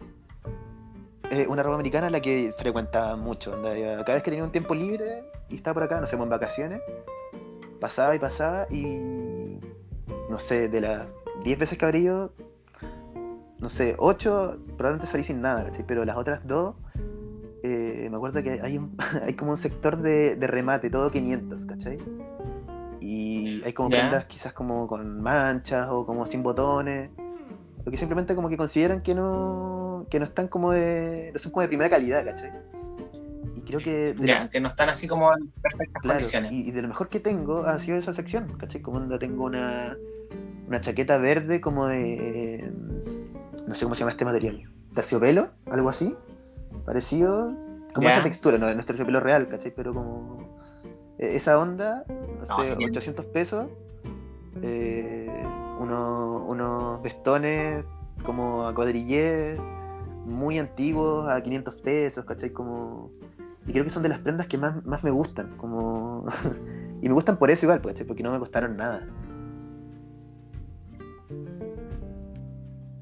eh, 1.31 1.47
una 1.49 1.63
ropa 1.63 1.75
americana 1.75 2.07
a 2.07 2.11
la 2.11 2.21
que 2.21 2.55
frecuentaba 2.59 3.17
mucho. 3.17 3.53
cada 3.53 4.15
vez 4.15 4.23
que 4.23 4.31
tenía 4.31 4.45
un 4.45 4.53
tiempo 4.53 4.75
libre 4.75 5.25
y 5.49 5.57
estaba 5.57 5.75
por 5.75 5.83
acá, 5.83 6.01
no 6.01 6.07
sé, 6.07 6.17
en 6.17 6.29
vacaciones, 6.29 6.81
pasaba 7.81 8.15
y 8.15 8.19
pasaba 8.19 8.67
y 8.71 9.61
no 10.31 10.39
sé, 10.39 10.69
de 10.69 10.81
las 10.81 11.13
10 11.45 11.59
veces 11.59 11.79
que 11.79 11.85
abrí 11.85 12.05
yo, 12.05 12.31
no 13.59 13.69
sé, 13.69 13.95
8 13.99 14.59
probablemente 14.77 15.07
salí 15.07 15.23
sin 15.23 15.43
nada, 15.43 15.65
¿cachai? 15.65 15.85
Pero 15.87 16.05
las 16.05 16.17
otras 16.17 16.47
dos, 16.47 16.77
eh, 17.63 18.09
me 18.11 18.17
acuerdo 18.17 18.43
que 18.43 18.61
hay, 18.63 18.79
un, 18.79 18.97
hay 19.23 19.35
como 19.35 19.53
un 19.53 19.57
sector 19.57 19.97
de, 19.99 20.37
de 20.37 20.47
remate, 20.47 20.91
todo 20.91 21.11
500, 21.11 21.67
¿cachai? 21.67 21.99
Y 23.01 23.63
hay 23.65 23.73
como 23.73 23.91
Ya. 23.91 23.99
prendas 23.99 24.25
quizás 24.27 24.53
como 24.53 24.87
con 24.87 25.23
manchas 25.23 25.89
o 25.91 26.05
como 26.05 26.27
sin 26.27 26.43
botones, 26.43 27.11
o 27.87 27.91
que 27.91 27.97
simplemente 27.97 28.35
como 28.35 28.49
que 28.49 28.57
consideran 28.57 29.03
que 29.03 29.15
no, 29.15 30.07
que 30.11 30.19
no 30.19 30.25
están 30.25 30.49
como 30.49 30.73
de, 30.73 31.31
no 31.33 31.39
son 31.39 31.53
como 31.53 31.63
de 31.63 31.69
primera 31.69 31.89
calidad, 31.91 32.25
¿cachai? 32.25 32.53
Y 33.55 33.63
creo 33.63 33.81
que 33.81 34.15
de 34.15 34.27
Ya, 34.27 34.45
lo- 34.45 34.51
que 34.51 34.61
no 34.61 34.69
están 34.69 34.89
así 34.89 35.07
como 35.09 35.33
en 35.33 35.51
perfectas 35.63 36.03
Claro, 36.03 36.19
condiciones. 36.19 36.53
y, 36.53 36.69
y 36.69 36.71
de 36.73 36.83
lo 36.83 36.89
mejor 36.89 37.09
que 37.09 37.21
tengo 37.21 37.65
ha 37.65 37.79
sido 37.79 37.97
esa 37.99 38.13
sección, 38.13 38.53
¿cachai? 38.59 38.83
Como 38.83 38.99
onda 38.99 39.19
tengo 39.19 39.45
una, 39.45 39.97
una 40.67 40.81
chaqueta 40.81 41.17
verde 41.19 41.61
como 41.61 41.87
de... 41.87 42.73
No 43.67 43.75
sé 43.75 43.85
cómo 43.85 43.95
se 43.95 44.01
llama 44.01 44.13
este 44.13 44.25
material. 44.25 44.63
Terciopelo, 44.95 45.51
algo 45.67 45.89
así. 45.89 46.17
Parecido. 46.85 47.53
Como 47.95 48.09
esa 48.09 48.23
textura, 48.23 48.59
no, 48.59 48.73
no 48.73 48.81
es 48.81 48.87
terciopelo 48.87 49.21
real, 49.21 49.49
¿cachai? 49.49 49.73
Pero 49.75 49.93
como... 49.95 50.49
e- 51.19 51.37
Esa 51.37 51.59
onda, 51.59 52.05
no 52.09 52.47
No, 52.47 52.65
sé, 52.65 52.77
sí. 52.77 52.85
800 52.85 53.25
pesos. 53.27 53.71
eh, 54.63 55.45
unos, 55.81 56.43
unos 56.47 57.03
vestones 57.03 57.85
como 58.25 58.67
a 58.67 58.75
cuadrillé, 58.75 59.57
muy 60.27 60.59
antiguos, 60.59 61.29
a 61.29 61.41
500 61.43 61.75
pesos, 61.77 62.25
¿cachai? 62.25 62.51
Como... 62.51 63.11
Y 63.67 63.73
creo 63.73 63.85
que 63.85 63.91
son 63.91 64.03
de 64.03 64.09
las 64.09 64.19
prendas 64.21 64.47
que 64.49 64.59
más, 64.59 64.85
más 64.87 65.03
me 65.05 65.11
gustan, 65.11 65.57
como... 65.57 66.25
y 67.03 67.09
me 67.09 67.15
gustan 67.15 67.37
por 67.39 67.51
eso 67.51 67.67
igual, 67.67 67.81
¿cachai? 67.83 68.07
Porque 68.07 68.23
no 68.23 68.33
me 68.33 68.39
costaron 68.39 68.77
nada. 68.77 69.07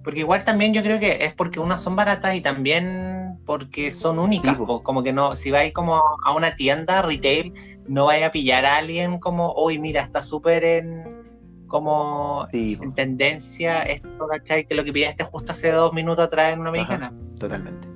Porque 0.04 0.20
igual 0.20 0.44
también 0.44 0.72
yo 0.72 0.82
creo 0.82 1.00
que 1.00 1.24
es 1.24 1.34
porque 1.34 1.58
unas 1.58 1.80
son 1.82 1.96
baratas 1.96 2.34
y 2.36 2.40
también 2.40 3.15
porque 3.46 3.90
son 3.90 4.18
únicas. 4.18 4.56
Po. 4.56 4.66
po. 4.66 4.82
Como 4.82 5.02
que 5.02 5.12
no, 5.12 5.34
si 5.34 5.50
vais 5.50 5.72
como 5.72 5.96
a 5.96 6.34
una 6.34 6.56
tienda 6.56 7.00
retail, 7.00 7.54
no 7.86 8.06
vais 8.06 8.24
a 8.24 8.32
pillar 8.32 8.66
a 8.66 8.76
alguien 8.76 9.18
como, 9.18 9.54
uy, 9.56 9.78
mira, 9.78 10.02
está 10.02 10.22
súper 10.22 10.64
en 10.64 11.24
como 11.66 12.46
Sí, 12.52 12.78
en 12.80 12.94
tendencia 12.94 13.82
esto, 13.82 14.28
¿cachai? 14.28 14.66
Que 14.66 14.74
lo 14.74 14.84
que 14.84 14.92
pillaste 14.92 15.24
justo 15.24 15.52
hace 15.52 15.72
dos 15.72 15.92
minutos 15.92 16.26
atrás 16.26 16.52
en 16.52 16.60
una 16.60 16.68
americana, 16.68 17.12
totalmente. 17.38 17.88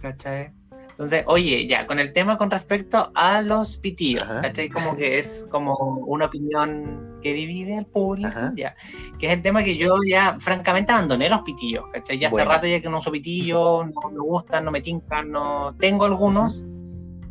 ¿cachai? 0.00 0.52
Entonces, 0.94 1.24
oye, 1.26 1.66
ya, 1.66 1.88
con 1.88 1.98
el 1.98 2.12
tema 2.12 2.38
con 2.38 2.52
respecto 2.52 3.10
a 3.16 3.42
los 3.42 3.76
pitillos, 3.76 4.22
Ajá. 4.22 4.42
¿cachai? 4.42 4.68
Como 4.68 4.96
que 4.96 5.18
es 5.18 5.44
como 5.50 5.74
una 6.06 6.26
opinión 6.26 7.18
que 7.20 7.32
divide 7.34 7.76
al 7.78 7.86
público, 7.86 8.28
Ajá. 8.28 8.52
ya. 8.56 8.76
Que 9.18 9.26
es 9.26 9.32
el 9.32 9.42
tema 9.42 9.64
que 9.64 9.76
yo 9.76 9.96
ya, 10.08 10.38
francamente, 10.38 10.92
abandoné 10.92 11.28
los 11.28 11.40
pitillos, 11.40 11.84
¿cachai? 11.92 12.18
Ya 12.20 12.30
Bueno. 12.30 12.44
hace 12.44 12.54
rato 12.54 12.66
ya 12.68 12.80
que 12.80 12.88
no 12.88 13.00
uso 13.00 13.10
pitillos, 13.10 13.86
no 13.86 14.10
me 14.10 14.20
gustan, 14.20 14.64
no 14.64 14.70
me 14.70 14.80
tincan, 14.80 15.32
no... 15.32 15.74
Tengo 15.80 16.04
algunos, 16.04 16.64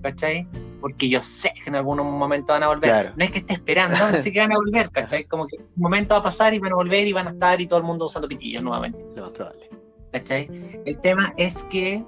¿cachai? 0.02 0.46
Porque 0.82 1.08
yo 1.08 1.22
sé 1.22 1.54
que 1.54 1.70
en 1.70 1.76
algún 1.78 2.00
momento 2.00 2.52
van 2.52 2.64
a 2.64 2.68
volver. 2.68 3.14
No 3.16 3.24
es 3.24 3.32
que 3.32 3.40
esté 3.40 3.54
esperando, 3.54 3.96
no 4.12 4.18
sé 4.18 4.34
que 4.34 4.40
van 4.42 4.52
a 4.52 4.58
volver, 4.58 4.90
¿cachai? 4.92 5.24
Como 5.24 5.48
que 5.48 5.56
un 5.56 5.68
momento 5.78 6.16
va 6.16 6.20
a 6.20 6.24
pasar 6.24 6.54
y 6.54 6.60
van 6.60 6.74
a 6.74 6.76
volver 6.76 7.08
y 7.08 7.14
van 7.14 7.28
a 7.28 7.32
estar 7.32 7.62
y 7.62 7.68
todo 7.68 7.80
el 7.80 7.86
mundo 7.86 8.08
usando 8.08 8.28
pitillos 8.28 8.62
nuevamente. 8.62 9.00
Lo 9.16 9.32
probable. 9.32 9.70
¿Cachai? 10.12 10.50
El 10.86 11.00
tema 11.00 11.34
es 11.38 11.64
que 11.64 12.04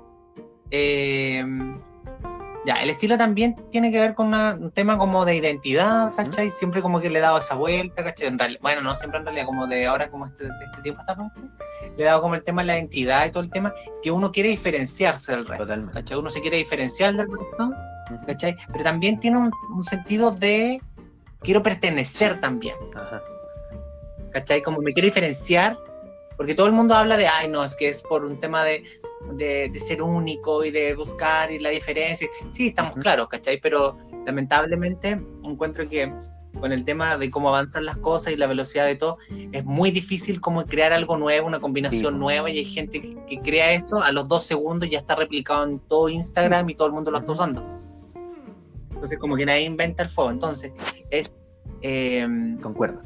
eh, 0.78 1.45
ya, 2.65 2.82
el 2.82 2.89
estilo 2.89 3.17
también 3.17 3.55
tiene 3.71 3.91
que 3.91 3.99
ver 3.99 4.15
con 4.15 4.34
un 4.34 4.71
tema 4.71 4.97
como 4.97 5.23
de 5.23 5.36
identidad, 5.36 6.13
¿cachai? 6.15 6.49
Siempre 6.49 6.82
como 6.82 6.99
que 6.99 7.11
le 7.11 7.19
he 7.19 7.21
dado 7.21 7.38
esa 7.38 7.53
vuelta, 7.53 8.03
¿cachai? 8.03 8.28
En 8.28 8.39
realidad, 8.39 8.59
bueno, 8.61 8.82
no 8.82 8.95
siempre 8.95 9.19
en 9.19 9.26
realidad, 9.26 9.45
como 9.45 9.67
de 9.67 9.86
ahora, 9.86 10.09
como 10.09 10.26
este, 10.26 10.45
este 10.45 10.82
tiempo 10.82 11.01
está 11.01 11.15
le 11.95 12.03
he 12.03 12.05
dado 12.05 12.21
como 12.23 12.34
el 12.34 12.43
tema 12.43 12.63
de 12.63 12.67
la 12.67 12.78
identidad 12.80 13.28
y 13.28 13.32
todo 13.32 13.43
el 13.43 13.51
tema, 13.51 13.71
que 14.01 14.09
uno 14.09 14.32
quiere 14.32 14.49
diferenciarse 14.49 15.32
del 15.32 15.45
resto, 15.45 15.63
Totalmente. 15.63 15.93
¿cachai? 15.93 16.17
Uno 16.17 16.30
se 16.32 16.41
quiere 16.41 16.57
diferenciar 16.57 17.15
del 17.15 17.28
resto, 17.28 17.71
¿cachai? 18.26 18.57
Pero 18.71 18.84
también 18.84 19.19
tiene 19.19 19.38
un, 19.38 19.86
sentido 19.86 20.32
de 20.32 20.82
quiero 21.41 21.61
pertenecer 21.61 22.41
también, 22.41 22.76
Ajá. 22.95 23.21
¿cachai? 24.32 24.63
Como 24.63 24.82
me 24.82 24.91
quiero 24.91 25.05
diferenciar, 25.05 25.78
porque 26.38 26.55
todo 26.55 26.67
el 26.67 26.73
mundo 26.73 26.95
habla 26.95 27.17
de, 27.17 27.27
ay, 27.27 27.47
no, 27.47 27.63
es 27.63 27.75
que 27.75 27.89
es 27.89 28.01
por 28.03 28.25
un 28.25 28.39
tema 28.39 28.63
de 28.63 28.83
de, 29.33 29.71
ser 29.79 30.01
único 30.01 30.63
y 30.63 30.71
de 30.71 30.95
buscar 30.95 31.51
y 31.51 31.59
la 31.59 31.69
diferencia. 31.69 32.27
Sí, 32.49 32.67
estamos 32.67 32.97
claros, 32.97 33.27
¿cachai? 33.27 33.59
Pero 33.59 33.97
lamentablemente 34.25 35.21
encuentro 35.43 35.88
que 35.88 36.11
con 36.59 36.71
el 36.71 36.86
tema 36.86 37.17
de 37.17 37.29
cómo 37.29 37.49
avanzan 37.49 37.86
las 37.86 37.97
cosas 37.97 38.31
y 38.31 38.38
la 38.38 38.47
velocidad 38.47 38.86
de 38.86 38.95
todo, 38.95 39.17
es 39.51 39.65
muy 39.65 39.91
difícil 39.91 40.39
como 40.39 40.65
crear 40.65 40.93
algo 40.93 41.17
nuevo, 41.17 41.47
una 41.47 41.59
combinación 41.59 42.17
nueva 42.17 42.49
y 42.49 42.59
hay 42.59 42.65
gente 42.65 43.01
que, 43.27 43.39
crea 43.41 43.73
eso, 43.73 44.01
a 44.01 44.13
los 44.13 44.27
dos 44.29 44.43
segundos 44.43 44.89
ya 44.89 44.99
está 44.99 45.15
replicado 45.15 45.65
en 45.65 45.79
todo 45.79 46.07
Instagram 46.07 46.69
y 46.69 46.75
todo 46.75 46.88
el 46.88 46.93
mundo 46.93 47.11
lo 47.11 47.17
está 47.17 47.33
usando. 47.33 47.63
Entonces 48.89 49.19
como 49.19 49.36
que 49.36 49.45
nadie 49.45 49.63
inventa 49.63 50.03
el 50.03 50.09
fuego. 50.09 50.31
Entonces 50.31 50.71
es... 51.11 51.33
Eh, 51.81 52.25
Concuerdo. 52.61 53.01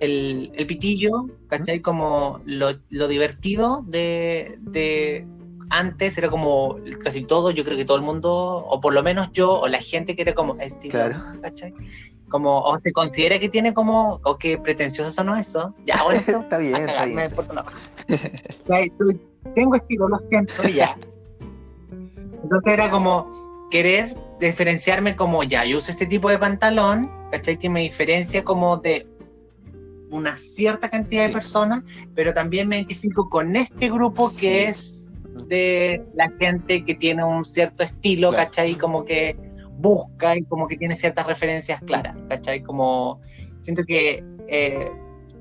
El, 0.00 0.52
el, 0.54 0.66
pitillo, 0.66 1.26
¿cachai? 1.48 1.80
Como 1.80 2.40
lo, 2.44 2.72
lo 2.90 3.08
divertido 3.08 3.84
de, 3.86 4.58
de, 4.60 5.26
antes 5.70 6.16
era 6.18 6.30
como 6.30 6.76
casi 7.02 7.22
todo, 7.22 7.50
yo 7.50 7.64
creo 7.64 7.76
que 7.76 7.84
todo 7.84 7.96
el 7.96 8.02
mundo, 8.02 8.32
o 8.32 8.80
por 8.80 8.92
lo 8.92 9.02
menos 9.02 9.32
yo, 9.32 9.60
o 9.60 9.68
la 9.68 9.80
gente 9.80 10.14
que 10.14 10.22
era 10.22 10.34
como 10.34 10.56
estiloso, 10.60 11.24
¿cachai? 11.42 11.74
Como, 12.28 12.60
o 12.60 12.78
se 12.78 12.92
considera 12.92 13.38
que 13.38 13.48
tiene 13.48 13.74
como, 13.74 14.20
o 14.24 14.38
que 14.38 14.58
pretencioso 14.58 15.22
no 15.24 15.36
eso. 15.36 15.74
Ya, 15.86 16.02
bueno, 16.02 16.20
está 16.42 16.58
bien, 16.58 16.76
está 16.76 17.04
bien. 17.04 17.16
Me 17.16 17.24
importa 17.26 17.52
una 17.52 17.64
cosa. 17.64 17.80
tengo 19.54 19.74
estilo, 19.74 20.08
lo 20.08 20.18
siento, 20.18 20.62
ya. 20.64 20.96
Entonces 22.42 22.72
era 22.72 22.90
como 22.90 23.30
querer 23.70 24.16
diferenciarme 24.38 25.16
como, 25.16 25.42
ya, 25.42 25.64
yo 25.64 25.78
uso 25.78 25.90
este 25.90 26.06
tipo 26.06 26.28
de 26.28 26.38
pantalón, 26.38 27.10
¿cachai? 27.30 27.58
Que 27.58 27.68
me 27.68 27.80
diferencia 27.80 28.44
como 28.44 28.76
de 28.76 29.06
una 30.14 30.36
cierta 30.36 30.88
cantidad 30.88 31.26
de 31.26 31.32
personas, 31.32 31.82
pero 32.14 32.32
también 32.32 32.68
me 32.68 32.76
identifico 32.76 33.28
con 33.28 33.56
este 33.56 33.90
grupo 33.90 34.32
que 34.38 34.68
es 34.68 35.12
de 35.48 36.06
la 36.14 36.30
gente 36.38 36.84
que 36.84 36.94
tiene 36.94 37.24
un 37.24 37.44
cierto 37.44 37.82
estilo, 37.82 38.32
¿cachai? 38.32 38.76
Como 38.76 39.04
que 39.04 39.36
busca 39.76 40.36
y 40.36 40.44
como 40.44 40.68
que 40.68 40.76
tiene 40.76 40.94
ciertas 40.94 41.26
referencias 41.26 41.82
claras, 41.82 42.16
¿cachai? 42.28 42.62
Como 42.62 43.20
siento 43.60 43.84
que 43.84 44.24
eh, 44.48 44.90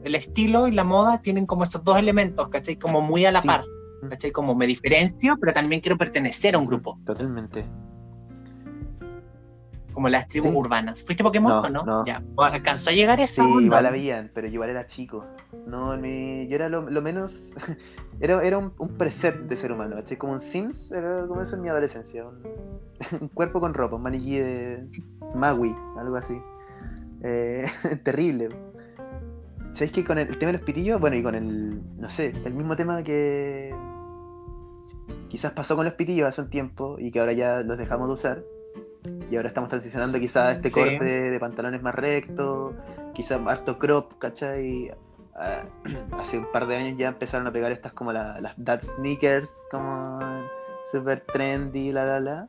el 0.03 0.15
estilo 0.15 0.67
y 0.67 0.71
la 0.71 0.84
moda 0.84 1.21
tienen 1.21 1.45
como 1.45 1.63
estos 1.63 1.84
dos 1.84 1.97
elementos, 1.97 2.49
¿cachai? 2.49 2.76
Como 2.76 3.01
muy 3.01 3.26
a 3.26 3.32
la 3.32 3.43
par, 3.43 3.63
¿cachai? 4.09 4.32
Como 4.32 4.55
me 4.55 4.65
diferencio, 4.65 5.38
pero 5.39 5.53
también 5.53 5.82
quiero 5.82 5.97
pertenecer 5.97 6.55
a 6.55 6.57
un 6.57 6.65
grupo. 6.65 6.97
Totalmente. 7.05 7.63
Como 9.94 10.10
las 10.10 10.28
tribus 10.28 10.54
urbanas. 10.54 11.04
¿Fuiste 11.04 11.24
Pokémon 11.24 11.52
o 11.52 11.70
no? 11.70 11.84
no? 11.84 12.06
Ya. 12.06 12.24
¿Alcanzó 12.38 12.89
a 12.89 12.94
llegar 12.94 13.20
esa 13.20 13.44
Sí, 13.44 13.50
igual 13.62 13.86
habían, 13.86 14.32
pero 14.34 14.48
igual 14.48 14.70
era 14.70 14.88
chico. 14.88 15.26
No, 15.68 15.96
yo 15.96 16.56
era 16.56 16.68
lo, 16.70 16.89
lo 16.89 17.02
menos 17.02 17.54
Era, 18.20 18.41
era 18.44 18.58
un, 18.58 18.72
preset 18.98 19.36
de 19.48 19.58
ser 19.58 19.72
humano, 19.72 19.96
¿cachai? 19.96 20.18
Como 20.18 20.34
un 20.34 20.39
Sims, 20.39 20.91
era 20.91 21.26
como 21.28 21.41
eso 21.41 21.56
en 21.56 21.62
mi 21.62 21.70
adolescencia. 21.70 22.26
Un, 22.26 23.28
cuerpo 23.34 23.60
con 23.60 23.74
ropa, 23.74 23.96
un 23.96 24.04
maniquí 24.04 24.38
de 24.38 24.88
Maui, 25.36 25.76
algo 25.98 26.16
así. 26.16 26.41
Eh, 27.24 27.66
terrible. 28.04 28.50
¿Sabéis 29.74 29.91
que 29.91 30.06
con 30.06 30.20
el, 30.20 30.38
tema 30.38 30.52
de 30.52 30.60
los 30.60 30.66
pitillos, 30.66 31.00
bueno, 31.00 31.16
y 31.16 31.24
con 31.24 31.36
el, 31.36 31.82
no 31.98 32.10
sé, 32.10 32.34
el 32.46 32.54
mismo 32.54 32.76
tema 32.76 33.02
que 33.02 33.76
quizás 35.30 35.52
pasó 35.52 35.76
con 35.76 35.84
los 35.84 35.96
pitillos 35.96 36.28
hace 36.28 36.41
un 36.41 36.50
tiempo 36.50 36.98
y 37.00 37.12
que 37.12 37.20
ahora 37.20 37.34
ya 37.34 37.62
los 37.62 37.78
dejamos 37.78 38.08
de 38.08 38.14
usar. 38.14 38.44
Y 39.34 39.36
ahora 39.36 39.47
estamos 39.47 39.67
transicionando 39.67 40.19
quizás 40.19 40.43
a 40.43 40.51
este 40.51 40.69
corte 40.69 41.03
de, 41.03 41.39
pantalones 41.39 41.81
más 41.81 41.95
rectos, 41.95 42.75
quizás 43.15 43.41
harto 43.47 43.79
crop, 43.79 44.19
¿cachai? 44.19 44.91
Ah, 45.36 45.63
hace 46.19 46.38
un 46.38 46.51
par 46.51 46.67
de 46.67 46.75
años 46.75 46.99
ya 46.99 47.07
empezaron 47.07 47.47
a 47.47 47.51
pegar 47.51 47.71
estas 47.71 47.93
como 47.93 48.13
las 48.13 48.53
dad 48.57 48.81
sneakers, 48.84 49.49
como 49.71 50.19
super 50.91 51.25
trendy, 51.34 51.91
la 51.91 52.05
la 52.05 52.19
la. 52.19 52.47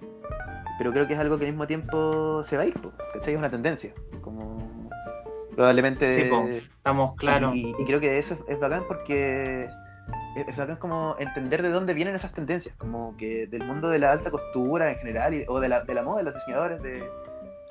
Pero 0.76 0.92
creo 0.92 1.06
que 1.06 1.14
es 1.14 1.18
algo 1.18 1.38
que 1.38 1.46
al 1.46 1.52
mismo 1.52 1.66
tiempo 1.66 2.42
se 2.42 2.58
va 2.58 2.64
a 2.64 2.66
ir, 2.66 2.74
¿cachai? 3.14 3.32
Es 3.32 3.38
una 3.38 3.50
tendencia. 3.50 3.94
Como 4.20 4.90
probablemente. 5.56 6.06
Sí, 6.06 6.68
estamos 6.76 7.14
claros. 7.14 7.56
Y, 7.56 7.72
creo 7.86 7.98
que 7.98 8.18
eso 8.18 8.36
es, 8.46 8.60
bacán 8.60 8.84
porque 8.86 9.70
es, 10.36 10.56
bacán 10.56 10.76
como 10.76 11.16
entender 11.18 11.62
de 11.62 11.70
dónde 11.70 11.94
vienen 11.94 12.14
esas 12.14 12.32
tendencias, 12.32 12.74
como 12.76 13.16
que 13.16 13.46
del 13.46 13.64
mundo 13.64 13.88
de 13.88 13.98
la 13.98 14.12
alta 14.12 14.30
costura 14.30 14.90
en 14.90 14.98
general, 14.98 15.34
o 15.48 15.60
de 15.60 15.68
la, 15.68 15.84
de 15.84 15.94
la 15.94 16.02
moda, 16.02 16.18
de 16.18 16.24
los 16.24 16.34
diseñadores, 16.34 16.82
de 16.82 17.08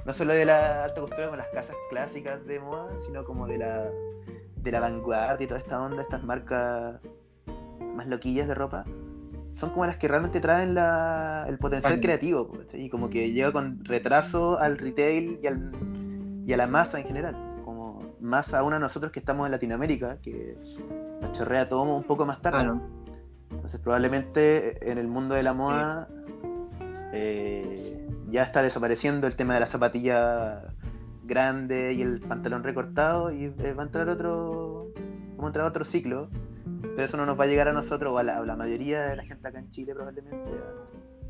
no 0.05 0.13
solo 0.13 0.33
de 0.33 0.45
la 0.45 0.83
alta 0.85 1.01
costura 1.01 1.25
como 1.25 1.37
las 1.37 1.47
casas 1.47 1.75
clásicas 1.89 2.45
de 2.45 2.59
moda, 2.59 2.93
sino 3.05 3.23
como 3.23 3.47
de 3.47 3.57
la 3.57 3.89
de 4.55 4.71
la 4.71 4.79
vanguardia 4.79 5.43
y 5.43 5.47
toda 5.47 5.59
esta 5.59 5.81
onda, 5.81 6.01
estas 6.01 6.23
marcas 6.23 6.99
más 7.95 8.07
loquillas 8.07 8.47
de 8.47 8.55
ropa, 8.55 8.85
son 9.51 9.69
como 9.69 9.85
las 9.85 9.97
que 9.97 10.07
realmente 10.07 10.39
traen 10.39 10.73
la, 10.73 11.45
el 11.47 11.57
potencial 11.57 11.99
creativo, 11.99 12.51
y 12.73 12.89
como 12.89 13.09
que 13.09 13.31
llega 13.31 13.51
con 13.51 13.83
retraso 13.83 14.57
al 14.57 14.77
retail 14.77 15.39
y, 15.41 15.47
al, 15.47 15.71
y 16.45 16.53
a 16.53 16.57
la 16.57 16.67
masa 16.67 16.99
en 16.99 17.05
general, 17.05 17.52
más 18.23 18.53
aún 18.53 18.73
a 18.73 18.79
nosotros 18.79 19.11
que 19.11 19.19
estamos 19.19 19.45
en 19.45 19.51
Latinoamérica, 19.51 20.17
que 20.21 20.57
nos 21.21 21.33
chorrea 21.33 21.67
todo 21.67 21.83
un 21.83 22.03
poco 22.03 22.25
más 22.25 22.41
tarde. 22.41 22.79
Entonces 23.51 23.79
probablemente 23.81 24.91
en 24.91 24.97
el 24.97 25.07
mundo 25.07 25.35
de 25.35 25.43
la 25.43 25.53
moda 25.53 26.07
eh, 27.11 28.07
ya 28.29 28.43
está 28.43 28.63
desapareciendo 28.63 29.27
el 29.27 29.35
tema 29.35 29.53
de 29.53 29.59
la 29.59 29.67
zapatilla 29.67 30.73
grande 31.25 31.93
y 31.93 32.01
el 32.01 32.21
pantalón 32.21 32.63
recortado 32.63 33.31
y 33.31 33.45
eh, 33.45 33.73
va 33.73 33.83
a 33.83 33.85
entrar 33.85 34.09
otro 34.09 34.87
vamos 35.31 35.43
a 35.43 35.47
entrar 35.47 35.65
a 35.65 35.69
otro 35.69 35.83
ciclo. 35.83 36.29
Pero 36.81 37.03
eso 37.03 37.17
no 37.17 37.25
nos 37.25 37.39
va 37.39 37.43
a 37.43 37.47
llegar 37.47 37.67
a 37.67 37.73
nosotros 37.73 38.13
o 38.13 38.17
a 38.17 38.23
la, 38.23 38.55
mayoría 38.55 39.03
de 39.03 39.15
la 39.17 39.23
gente 39.23 39.47
acá 39.47 39.59
en 39.59 39.69
Chile 39.69 39.93
probablemente 39.93 40.51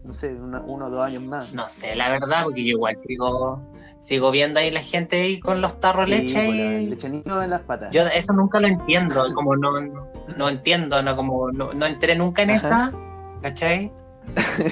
no 0.04 0.14
sé 0.14 0.34
uno 0.34 0.86
o 0.86 0.90
dos 0.90 1.02
años 1.02 1.24
más 1.24 1.52
no 1.54 1.70
sé 1.70 1.96
la 1.96 2.10
verdad 2.10 2.44
porque 2.44 2.64
yo 2.64 2.72
igual 2.72 2.96
sigo 2.98 3.62
sigo 4.00 4.32
viendo 4.32 4.60
ahí 4.60 4.70
la 4.72 4.82
gente 4.82 5.22
ahí 5.22 5.40
con 5.40 5.62
los 5.62 5.80
tarros 5.80 6.10
de 6.10 6.18
leche 6.18 6.50
y 6.50 6.88
leche 6.88 7.08
en 7.08 7.50
las 7.50 7.62
patas 7.62 7.92
yo 7.92 8.06
eso 8.08 8.34
nunca 8.34 8.60
lo 8.60 8.68
entiendo 8.68 9.34
como 9.34 9.56
no 9.56 9.72
no, 10.38 10.50
entiendo 10.50 11.02
no 11.02 11.16
como 11.16 11.52
no, 11.52 11.86
entré 11.86 12.16
nunca 12.16 12.44
en 12.44 12.52
esa 12.52 12.94
¿cachai? 13.42 13.92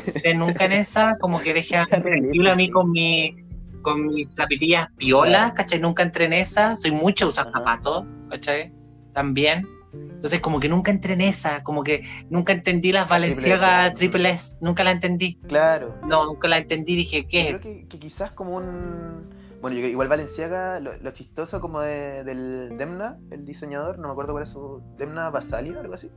entré 0.05 0.33
nunca 0.33 0.65
en 0.65 0.73
esa 0.73 1.17
como 1.19 1.39
que 1.39 1.53
dejé 1.53 1.77
tranquilo 1.89 2.51
a 2.51 2.55
mí 2.55 2.69
con 2.69 2.91
mi 2.91 3.35
con 3.81 4.07
mis 4.07 4.27
zapatillas 4.33 4.87
piolas, 4.97 5.53
¿cachai? 5.53 5.79
Nunca 5.79 6.03
entré 6.03 6.25
en 6.25 6.33
esa, 6.33 6.77
soy 6.77 6.91
mucho 6.91 7.27
usar 7.27 7.45
zapatos, 7.45 8.05
¿cachai? 8.29 8.71
También. 9.13 9.67
Entonces 9.93 10.39
como 10.39 10.59
que 10.59 10.69
nunca 10.69 10.91
entré 10.91 11.13
en 11.13 11.21
esa, 11.21 11.63
como 11.63 11.83
que 11.83 12.03
nunca 12.29 12.53
entendí 12.53 12.91
las 12.91 13.09
Valenciaga 13.09 13.93
Triple 13.93 14.29
S, 14.29 14.57
nunca 14.61 14.83
la 14.83 14.91
entendí. 14.91 15.35
Claro. 15.47 15.95
No, 16.07 16.25
nunca 16.25 16.47
la 16.47 16.57
entendí, 16.57 16.95
dije, 16.95 17.25
¿qué? 17.27 17.57
Creo 17.59 17.87
que, 17.87 17.99
quizás 17.99 18.31
como 18.31 18.55
un... 18.55 19.29
Bueno, 19.61 19.77
igual 19.77 20.07
Valenciaga, 20.07 20.79
lo, 20.79 21.11
chistoso 21.11 21.59
como 21.59 21.81
del 21.81 22.75
Demna, 22.77 23.19
el 23.29 23.45
diseñador, 23.45 23.99
no 23.99 24.07
me 24.07 24.11
acuerdo 24.13 24.33
cuál 24.33 24.45
es 24.45 24.49
su... 24.49 24.81
Demna 24.97 25.29
Basali 25.29 25.71
o 25.71 25.79
algo 25.79 25.93
así. 25.93 26.09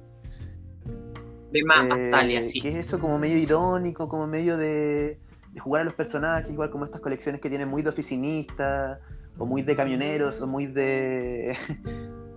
Demna 1.52 1.82
Basali, 1.82 2.36
así. 2.36 2.60
Que 2.60 2.70
es 2.70 2.86
eso 2.86 2.98
como 2.98 3.18
medio 3.18 3.36
irónico, 3.36 4.08
como 4.08 4.26
medio 4.26 4.56
de 4.56 5.18
de 5.54 5.60
jugar 5.60 5.82
a 5.82 5.84
los 5.84 5.94
personajes, 5.94 6.50
igual 6.50 6.68
como 6.68 6.84
estas 6.84 7.00
colecciones 7.00 7.40
que 7.40 7.48
tienen 7.48 7.68
muy 7.68 7.82
de 7.82 7.88
oficinistas, 7.88 8.98
o 9.38 9.46
muy 9.46 9.62
de 9.62 9.76
camioneros, 9.76 10.42
o 10.42 10.46
muy 10.46 10.66
de. 10.66 11.56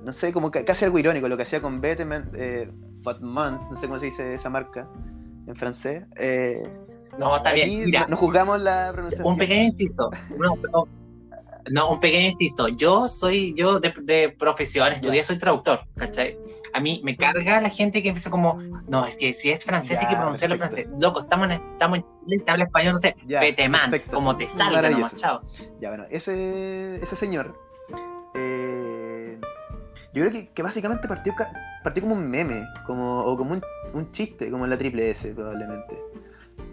No 0.08 0.14
sé, 0.14 0.32
como 0.32 0.50
casi 0.52 0.86
algo 0.86 0.98
irónico, 0.98 1.28
lo 1.28 1.36
que 1.36 1.44
hacía 1.44 1.62
con 1.62 1.82
Beteman, 1.82 2.32
eh, 2.34 2.72
no 3.04 3.76
sé 3.76 3.88
cómo 3.88 4.00
se 4.00 4.06
dice 4.06 4.36
esa 4.36 4.50
marca 4.50 4.88
en 5.46 5.54
francés. 5.54 6.08
Eh, 6.18 6.64
no, 7.20 7.36
está 7.36 7.52
bien. 7.52 7.92
no 8.08 8.16
juzgamos 8.16 8.62
la 8.62 8.92
pronunciación. 8.94 9.28
Un 9.28 9.38
pequeño 9.38 9.64
inciso. 9.64 10.10
No, 10.40 10.88
No, 11.70 11.90
un 11.90 12.00
pequeño 12.00 12.30
inciso. 12.30 12.70
Yo 12.70 13.10
soy, 13.10 13.54
yo 13.58 13.82
de, 13.82 13.94
de 14.04 14.30
profesión, 14.30 14.94
estudié, 14.94 15.26
soy 15.26 15.40
traductor, 15.40 15.82
¿cachai? 15.98 16.40
A 16.74 16.80
mí 16.80 17.02
me 17.04 17.18
carga 17.18 17.60
la 17.60 17.70
gente 17.70 18.02
que 18.02 18.08
empieza 18.08 18.30
como, 18.30 18.62
no, 18.88 19.06
es 19.06 19.18
que 19.18 19.34
si 19.34 19.52
es 19.52 19.66
francés 19.66 20.00
hay 20.00 20.08
que 20.08 20.16
pronunciarlo 20.16 20.56
francés. 20.56 20.88
Loco, 20.98 21.20
estamos 21.20 21.52
en, 21.52 21.62
estamos 21.74 21.98
en 21.98 22.06
Chile, 22.24 22.40
se 22.46 22.52
habla 22.52 22.64
español, 22.64 22.94
no 22.94 23.00
sé, 23.00 23.14
petemán, 23.28 23.92
como 24.14 24.38
te 24.38 24.48
salga 24.48 24.90
nomás, 24.90 25.18
chao. 25.18 25.42
Ya, 25.82 25.90
bueno, 25.90 26.06
ese, 26.10 26.96
ese 27.04 27.16
señor, 27.18 27.60
eh, 28.36 28.67
yo 30.18 30.26
creo 30.26 30.32
que, 30.34 30.50
que 30.50 30.64
básicamente 30.64 31.08
partió, 31.08 31.34
partió 31.84 32.04
como 32.04 32.16
un 32.16 32.30
meme, 32.30 32.68
como, 32.86 33.20
o 33.20 33.38
como 33.38 33.54
un, 33.54 33.62
un 33.94 34.12
chiste, 34.12 34.50
como 34.50 34.66
en 34.66 34.72
la 34.72 34.78
triple 34.78 35.12
S, 35.12 35.28
probablemente. 35.34 36.02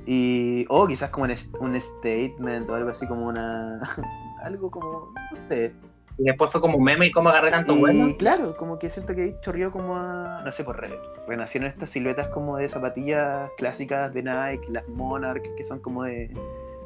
Y, 0.06 0.66
o 0.68 0.86
quizás 0.86 1.10
como 1.10 1.24
un, 1.24 1.34
un 1.60 1.80
statement 1.80 2.68
o 2.68 2.74
algo 2.74 2.90
así 2.90 3.06
como 3.06 3.26
una, 3.26 3.78
algo 4.42 4.70
como, 4.70 5.12
no 5.32 5.48
sé. 5.48 5.74
Y 6.16 6.24
después 6.24 6.52
fue 6.52 6.60
como 6.60 6.78
un 6.78 6.84
meme 6.84 7.06
y 7.06 7.10
cómo 7.10 7.28
agarré 7.30 7.50
tanto 7.50 7.74
y, 7.74 7.80
bueno. 7.80 8.16
claro, 8.16 8.56
como 8.56 8.78
que 8.78 8.88
siento 8.88 9.16
que 9.16 9.36
chorrió 9.40 9.72
como 9.72 9.96
a, 9.96 10.42
no 10.44 10.52
sé, 10.52 10.62
por 10.62 10.80
re, 10.80 10.96
renacieron 11.26 11.68
estas 11.68 11.90
siluetas 11.90 12.28
como 12.28 12.56
de 12.56 12.68
zapatillas 12.68 13.50
clásicas 13.56 14.14
de 14.14 14.22
Nike, 14.22 14.70
las 14.70 14.88
Monarch, 14.88 15.42
que 15.56 15.64
son 15.64 15.80
como 15.80 16.04
de 16.04 16.32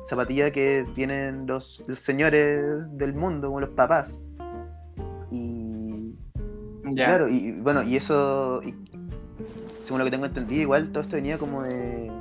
zapatillas 0.07 0.51
que 0.53 0.87
tienen 0.95 1.47
los, 1.47 1.83
los 1.87 1.99
señores 1.99 2.63
del 2.97 3.15
mundo, 3.15 3.49
como 3.49 3.61
los 3.61 3.71
papás. 3.71 4.23
Claro, 6.95 7.29
y 7.29 7.53
bueno, 7.61 7.83
y 7.83 7.97
eso, 7.97 8.61
según 9.83 9.99
lo 9.99 10.05
que 10.05 10.11
tengo 10.11 10.27
entendido, 10.27 10.63
igual 10.63 10.91
todo 10.91 11.03
esto 11.03 11.17
venía 11.17 11.39
como 11.39 11.63
de, 11.63 12.13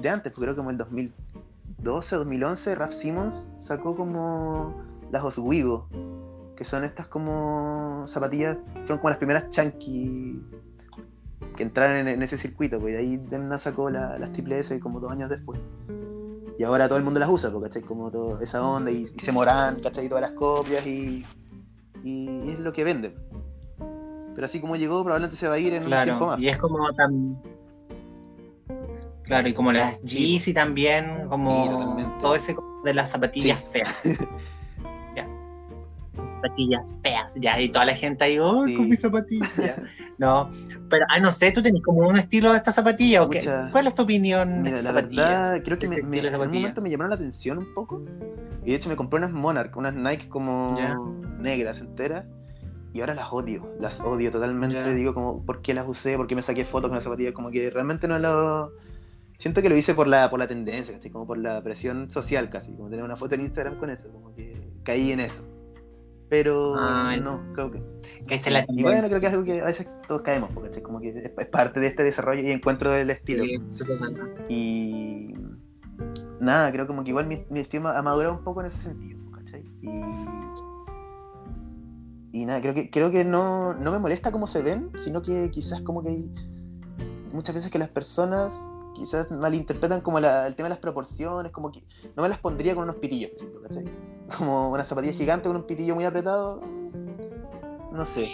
de 0.00 0.08
antes, 0.08 0.32
porque 0.32 0.46
creo 0.46 0.54
que 0.54 0.58
como 0.58 0.70
el 0.70 0.78
2012, 0.78 2.16
2011, 2.16 2.74
Raf 2.74 2.92
Simmons 2.92 3.52
sacó 3.58 3.96
como 3.96 4.74
las 5.10 5.24
Oswego, 5.24 5.88
que 6.56 6.64
son 6.64 6.84
estas 6.84 7.06
como 7.06 8.04
zapatillas, 8.08 8.58
son 8.86 8.98
como 8.98 9.10
las 9.10 9.18
primeras 9.18 9.48
chunky 9.50 10.44
que 11.56 11.62
entraron 11.62 12.06
en, 12.06 12.22
ese 12.22 12.38
circuito, 12.38 12.78
pues 12.80 12.94
de 12.94 13.00
ahí 13.00 13.16
Demna 13.16 13.58
sacó 13.58 13.90
la- 13.90 14.16
las 14.18 14.32
triple 14.32 14.60
S 14.60 14.78
como 14.78 15.00
dos 15.00 15.10
años 15.10 15.28
después. 15.28 15.60
Y 16.56 16.64
ahora 16.64 16.88
todo 16.88 16.98
el 16.98 17.04
mundo 17.04 17.20
las 17.20 17.28
usa, 17.28 17.50
porque 17.52 17.68
¿cachai? 17.68 17.82
Como 17.82 18.10
todo 18.10 18.40
esa 18.40 18.62
onda, 18.62 18.90
y, 18.90 19.06
se 19.06 19.32
moran, 19.32 19.80
¿cachai? 19.80 20.06
Y 20.06 20.08
todas 20.08 20.22
las 20.22 20.32
copias, 20.32 20.86
y, 20.86 21.24
y 22.02 22.48
es 22.48 22.58
lo 22.58 22.72
que 22.72 22.84
vende. 22.84 23.14
Pero 24.38 24.46
así 24.46 24.60
como 24.60 24.76
llegó, 24.76 25.02
probablemente 25.02 25.36
se 25.36 25.48
va 25.48 25.54
a 25.54 25.58
ir 25.58 25.74
en 25.74 25.82
un 25.82 25.88
tiempo 25.90 26.04
Claro, 26.04 26.26
más. 26.26 26.38
y 26.38 26.46
es 26.48 26.58
como 26.58 26.78
tan. 26.92 27.34
Claro, 29.24 29.48
y 29.48 29.52
como 29.52 29.72
las 29.72 30.00
Yeezy 30.02 30.54
también, 30.54 31.26
como 31.28 31.96
Sí, 31.98 32.06
todo 32.20 32.36
ese 32.36 32.54
de 32.84 32.94
las 32.94 33.10
zapatillas 33.10 33.60
Sí. 33.60 33.66
feas. 33.72 33.96
ya. 35.16 35.28
Zapatillas 36.36 36.96
feas, 37.02 37.34
ya, 37.40 37.60
y 37.60 37.68
toda 37.68 37.84
la 37.86 37.96
gente 37.96 38.22
ahí, 38.22 38.38
¡oh, 38.38 38.64
Sí. 38.64 38.76
con 38.76 38.88
mis 38.88 39.00
zapatillas! 39.00 39.82
No, 40.18 40.48
pero, 40.88 41.04
ay, 41.08 41.20
no 41.20 41.32
sé, 41.32 41.50
¿tú 41.50 41.60
tenés 41.60 41.82
como 41.82 42.08
un 42.08 42.16
estilo 42.16 42.52
de 42.52 42.58
esta 42.58 42.70
zapatilla 42.70 43.24
o 43.24 43.28
qué? 43.28 43.44
¿Cuál 43.72 43.88
es 43.88 43.96
tu 43.96 44.02
opinión 44.02 44.50
de 44.50 44.70
Mira, 44.70 44.76
estas 44.76 44.84
la 44.84 45.00
zapatillas? 45.00 45.28
verdad, 45.28 45.62
creo 45.64 45.78
que 45.80 45.86
de 45.86 45.90
me, 45.90 45.96
este 45.96 46.06
me- 46.06 46.22
de 46.22 46.28
en 46.28 46.34
un 46.40 46.52
momento 46.52 46.80
me 46.80 46.90
llamaron 46.90 47.10
la 47.10 47.16
atención 47.16 47.58
un 47.58 47.74
poco. 47.74 48.02
Y 48.64 48.70
de 48.70 48.76
hecho 48.76 48.88
me 48.88 48.94
compré 48.94 49.18
unas 49.18 49.32
Monarch, 49.32 49.76
unas 49.76 49.96
Nike 49.96 50.28
como 50.28 50.76
negras 51.40 51.80
enteras. 51.80 52.24
Y 52.98 53.00
ahora 53.00 53.14
las 53.14 53.32
odio, 53.32 53.76
las 53.78 54.00
odio 54.00 54.32
totalmente. 54.32 54.74
Ya. 54.74 54.90
Digo 54.90 55.14
como, 55.14 55.46
¿por 55.46 55.62
qué 55.62 55.72
las 55.72 55.86
usé? 55.86 56.16
¿Por 56.16 56.26
qué 56.26 56.34
me 56.34 56.42
saqué 56.42 56.64
fotos 56.64 56.88
con 56.88 56.96
las 56.96 57.04
zapatillas? 57.04 57.32
Como 57.32 57.48
que 57.52 57.70
realmente 57.70 58.08
no 58.08 58.18
lo... 58.18 58.72
Siento 59.38 59.62
que 59.62 59.68
lo 59.68 59.76
hice 59.76 59.94
por 59.94 60.08
la, 60.08 60.28
por 60.28 60.40
la 60.40 60.48
tendencia, 60.48 60.92
¿cachai? 60.92 61.12
Como 61.12 61.24
por 61.24 61.38
la 61.38 61.62
presión 61.62 62.10
social 62.10 62.50
casi. 62.50 62.74
Como 62.74 62.90
tener 62.90 63.04
una 63.04 63.14
foto 63.14 63.36
en 63.36 63.42
Instagram 63.42 63.78
con 63.78 63.90
eso. 63.90 64.08
Como 64.10 64.34
que 64.34 64.68
caí 64.82 65.12
en 65.12 65.20
eso. 65.20 65.38
Pero 66.28 66.74
Ay. 66.76 67.20
no, 67.20 67.40
creo 67.52 67.70
que... 67.70 67.80
Esta 68.30 68.48
es 68.48 68.52
la 68.52 68.64
y 68.68 68.82
bueno, 68.82 69.06
creo 69.06 69.20
que 69.20 69.26
es 69.26 69.32
algo 69.32 69.44
que 69.44 69.60
a 69.60 69.66
veces 69.66 69.88
todos 70.08 70.22
caemos, 70.22 70.50
porque 70.52 70.82
como 70.82 70.98
que 70.98 71.10
es, 71.38 71.46
parte 71.46 71.78
de 71.78 71.86
este 71.86 72.02
desarrollo 72.02 72.42
y 72.42 72.50
encuentro 72.50 72.90
del 72.90 73.10
estilo. 73.10 73.44
Sí. 73.44 73.92
Y 74.48 75.34
nada, 76.40 76.72
creo 76.72 76.88
como 76.88 77.04
que 77.04 77.10
igual 77.10 77.28
mi, 77.28 77.44
mi 77.48 77.60
estilo 77.60 77.90
ha 77.90 78.02
madurado 78.02 78.34
un 78.34 78.42
poco 78.42 78.58
en 78.60 78.66
ese 78.66 78.78
sentido, 78.78 79.20
¿cachai? 79.30 79.64
Y, 79.82 80.02
y 82.32 82.44
nada, 82.44 82.60
creo 82.60 82.74
que, 82.74 82.90
creo 82.90 83.10
que 83.10 83.24
no, 83.24 83.74
no 83.74 83.92
me 83.92 83.98
molesta 83.98 84.30
cómo 84.32 84.46
se 84.46 84.62
ven, 84.62 84.90
sino 84.96 85.22
que 85.22 85.50
quizás 85.50 85.80
como 85.82 86.02
que 86.02 86.10
hay 86.10 86.32
muchas 87.32 87.54
veces 87.54 87.70
que 87.70 87.78
las 87.78 87.88
personas 87.88 88.70
quizás 88.94 89.30
malinterpretan 89.30 90.00
como 90.00 90.18
la- 90.20 90.46
el 90.46 90.56
tema 90.56 90.66
de 90.68 90.70
las 90.74 90.78
proporciones, 90.80 91.52
como 91.52 91.70
que 91.70 91.80
no 92.16 92.22
me 92.22 92.28
las 92.28 92.38
pondría 92.38 92.74
con 92.74 92.84
unos 92.84 92.96
pitillos, 92.96 93.30
por 93.32 93.38
ejemplo, 93.40 93.62
¿cachai? 93.62 93.84
Como 94.38 94.70
una 94.70 94.84
zapatilla 94.84 95.14
gigante 95.14 95.48
con 95.48 95.56
un 95.56 95.62
pitillo 95.66 95.94
muy 95.94 96.04
apretado, 96.04 96.60
no 97.92 98.04
sé. 98.04 98.28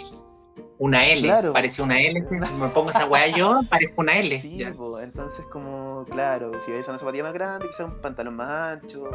Una 0.77 1.07
L, 1.07 1.21
Claro. 1.21 1.53
parece 1.53 1.81
una 1.81 2.01
L. 2.01 2.21
si 2.21 2.35
me 2.59 2.67
pongo 2.69 2.89
esa 2.89 3.05
weá 3.07 3.27
yo, 3.27 3.61
parezco 3.69 4.01
una 4.01 4.17
L. 4.17 4.41
Sí, 4.41 4.61
po, 4.75 4.99
entonces 4.99 5.45
como, 5.51 6.03
claro, 6.09 6.51
si 6.65 6.71
es 6.73 6.85
una 6.89 6.99
zapatilla 6.99 7.23
más 7.23 7.33
grande, 7.33 7.67
quizás 7.69 7.85
un 7.87 8.01
pantalón 8.01 8.35
más 8.35 8.81
ancho. 8.81 9.09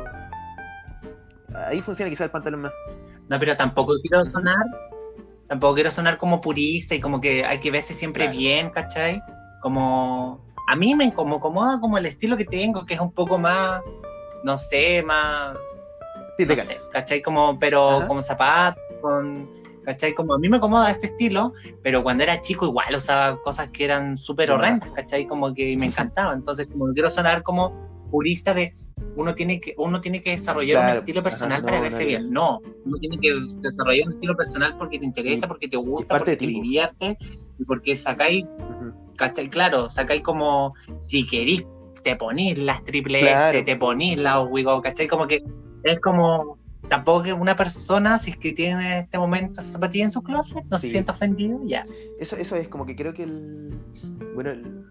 Ahí 1.54 1.82
funciona 1.82 2.08
quizás 2.08 2.24
el 2.26 2.30
pantalón 2.30 2.62
más. 2.62 2.72
No, 3.30 3.38
pero 3.38 3.56
tampoco 3.56 3.94
quiero 4.02 4.24
sonar, 4.24 4.66
tampoco 5.46 5.74
quiero 5.74 5.92
sonar 5.92 6.18
como 6.18 6.40
purista 6.40 6.96
y 6.96 7.00
como 7.00 7.20
que 7.20 7.44
hay 7.44 7.60
que 7.60 7.70
verse 7.70 7.94
siempre 7.94 8.24
Claro. 8.24 8.36
bien, 8.38 8.70
¿cachai? 8.70 9.22
Como 9.62 10.44
a 10.66 10.74
mí 10.74 10.96
me 10.96 11.14
como 11.14 11.36
acomoda 11.36 11.78
como 11.78 11.96
el 11.96 12.06
estilo 12.06 12.36
que 12.36 12.44
tengo, 12.44 12.84
que 12.84 12.94
es 12.94 13.00
un 13.00 13.12
poco 13.12 13.38
más, 13.38 13.82
no 14.42 14.56
sé, 14.56 15.04
más, 15.04 15.56
Sí, 16.36 16.44
te 16.44 16.56
no 16.56 16.64
sé, 16.64 16.80
¿cachai? 16.92 17.22
Como, 17.22 17.56
pero 17.56 17.98
Ajá. 17.98 18.08
como 18.08 18.20
zapatos, 18.20 18.82
con, 19.00 19.48
¿cachai? 19.84 20.12
Como 20.12 20.34
a 20.34 20.38
mí 20.40 20.48
me 20.48 20.56
acomoda 20.56 20.90
este 20.90 21.06
estilo, 21.06 21.52
pero 21.84 22.02
cuando 22.02 22.24
era 22.24 22.40
chico 22.40 22.66
igual 22.66 22.96
usaba 22.96 23.40
cosas 23.42 23.70
que 23.70 23.84
eran 23.84 24.16
súper 24.16 24.50
horrendas, 24.50 24.90
¿cachai? 24.90 25.24
Como 25.28 25.54
que 25.54 25.76
me 25.76 25.86
encantaba, 26.16 26.34
entonces 26.34 26.66
como 26.68 26.92
quiero 26.92 27.08
sonar 27.10 27.44
como 27.44 27.89
purista 28.10 28.52
de 28.54 28.72
uno 29.16 29.34
tiene 29.34 29.60
que 29.60 29.74
uno 29.78 30.00
tiene 30.00 30.20
que 30.20 30.30
desarrollar 30.32 30.78
un 30.78 30.84
Claro, 30.84 30.98
estilo 31.00 31.20
ajá, 31.20 31.28
personal 31.30 31.60
no, 31.62 31.66
para 31.66 31.80
verse 31.80 32.02
no. 32.02 32.06
bien, 32.08 32.30
no, 32.30 32.60
uno 32.84 32.96
tiene 33.00 33.18
que 33.18 33.32
desarrollar 33.60 34.06
un 34.08 34.12
estilo 34.14 34.36
personal 34.36 34.76
porque 34.78 34.98
te 34.98 35.04
interesa, 35.04 35.46
Y- 35.46 35.48
porque 35.48 35.68
te 35.68 35.76
gusta, 35.76 36.18
porque 36.18 36.36
te 36.36 36.46
divierte 36.46 37.16
y 37.58 37.64
porque 37.64 37.96
sacáis, 37.96 38.44
Ujú. 38.44 38.92
¿cachai? 39.16 39.48
Claro, 39.48 39.88
sacáis 39.90 40.22
como 40.22 40.74
si 40.98 41.26
querís 41.26 41.64
te 42.02 42.16
ponís 42.16 42.56
las 42.58 42.82
triple 42.84 43.20
Claro. 43.20 43.58
S, 43.58 43.62
te 43.64 43.76
ponís 43.76 44.16
las 44.18 44.46
Wigo, 44.48 44.80
¿cachai? 44.80 45.06
Como 45.06 45.26
que 45.26 45.38
es 45.84 46.00
como 46.00 46.58
tampoco 46.88 47.22
que 47.24 47.32
una 47.32 47.54
persona, 47.54 48.16
si 48.18 48.30
es 48.30 48.36
que 48.38 48.52
tiene 48.52 48.92
en 48.92 48.98
este 49.04 49.18
momento 49.18 49.60
zapatilla 49.60 50.04
en 50.04 50.10
su 50.10 50.22
closet, 50.22 50.64
no 50.70 50.78
se 50.78 50.86
Sí. 50.86 50.92
sienta 50.92 51.12
ofendido, 51.12 51.60
ya. 51.64 51.84
Eso, 52.18 52.36
eso 52.36 52.56
es 52.56 52.68
como 52.68 52.86
que 52.86 52.96
creo 52.96 53.12
que 53.12 53.24
el. 53.24 53.78
Bueno, 54.34 54.50
el- 54.50 54.84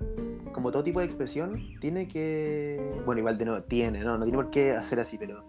como 0.53 0.71
todo 0.71 0.83
tipo 0.83 0.99
de 0.99 1.05
expresión, 1.05 1.61
tiene 1.79 2.07
que. 2.07 3.01
Bueno, 3.05 3.19
igual 3.19 3.37
de 3.37 3.45
no, 3.45 3.61
tiene, 3.63 3.99
no, 4.03 4.17
no 4.17 4.23
tiene 4.23 4.37
por 4.37 4.49
qué 4.49 4.71
hacer 4.73 4.99
así, 4.99 5.17
pero. 5.17 5.43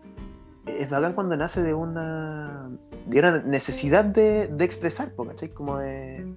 Es 0.66 0.88
bacán 0.90 1.14
cuando 1.14 1.36
nace 1.36 1.62
de 1.62 1.74
una. 1.74 2.70
de 3.06 3.18
una 3.18 3.38
necesidad 3.38 4.04
de, 4.04 4.46
de 4.48 4.64
expresar, 4.64 5.12
¿cachai? 5.16 5.48
Como 5.50 5.78
de. 5.78 6.32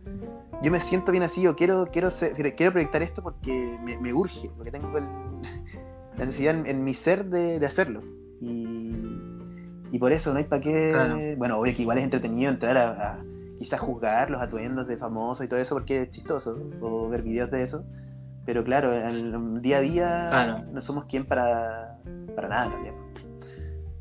Yo 0.61 0.71
me 0.71 0.79
siento 0.79 1.11
bien 1.11 1.23
así, 1.23 1.45
o 1.45 1.55
quiero, 1.55 1.85
quiero, 1.91 2.09
ser- 2.09 2.33
quiero 2.55 2.71
proyectar 2.71 3.01
esto 3.03 3.21
porque 3.21 3.77
me, 3.83 3.97
me 3.99 4.13
urge, 4.13 4.49
porque 4.55 4.71
tengo 4.71 4.97
el- 4.97 5.03
la 6.17 6.25
necesidad 6.25 6.57
en, 6.57 6.65
en 6.67 6.83
mi 6.83 6.93
ser 6.93 7.25
de, 7.25 7.59
de 7.59 7.65
hacerlo. 7.65 8.01
Y, 8.39 8.95
y 9.91 9.99
por 9.99 10.11
eso 10.13 10.31
no 10.31 10.39
hay 10.39 10.45
para 10.45 10.61
qué. 10.61 10.91
Claro. 10.93 11.17
Bueno, 11.37 11.57
obvio 11.59 11.73
que 11.75 11.81
igual 11.81 11.97
es 11.97 12.03
entretenido 12.05 12.49
entrar 12.51 12.77
a, 12.77 13.13
a 13.13 13.25
quizás 13.57 13.79
juzgar 13.81 14.29
los 14.31 14.41
atuendos 14.41 14.87
de 14.87 14.97
famosos 14.97 15.45
y 15.45 15.49
todo 15.49 15.59
eso 15.59 15.75
porque 15.75 16.03
es 16.03 16.09
chistoso, 16.09 16.57
o 16.81 17.09
ver 17.09 17.21
videos 17.23 17.51
de 17.51 17.63
eso. 17.63 17.83
Pero 18.45 18.63
claro, 18.63 18.93
en 18.93 19.05
el 19.05 19.61
día 19.61 19.77
a 19.77 19.81
día 19.81 20.27
Claro. 20.29 20.65
no 20.71 20.81
somos 20.81 21.05
quien 21.05 21.25
para, 21.25 21.97
para 22.35 22.49
nada, 22.49 22.69
realidad. 22.69 22.93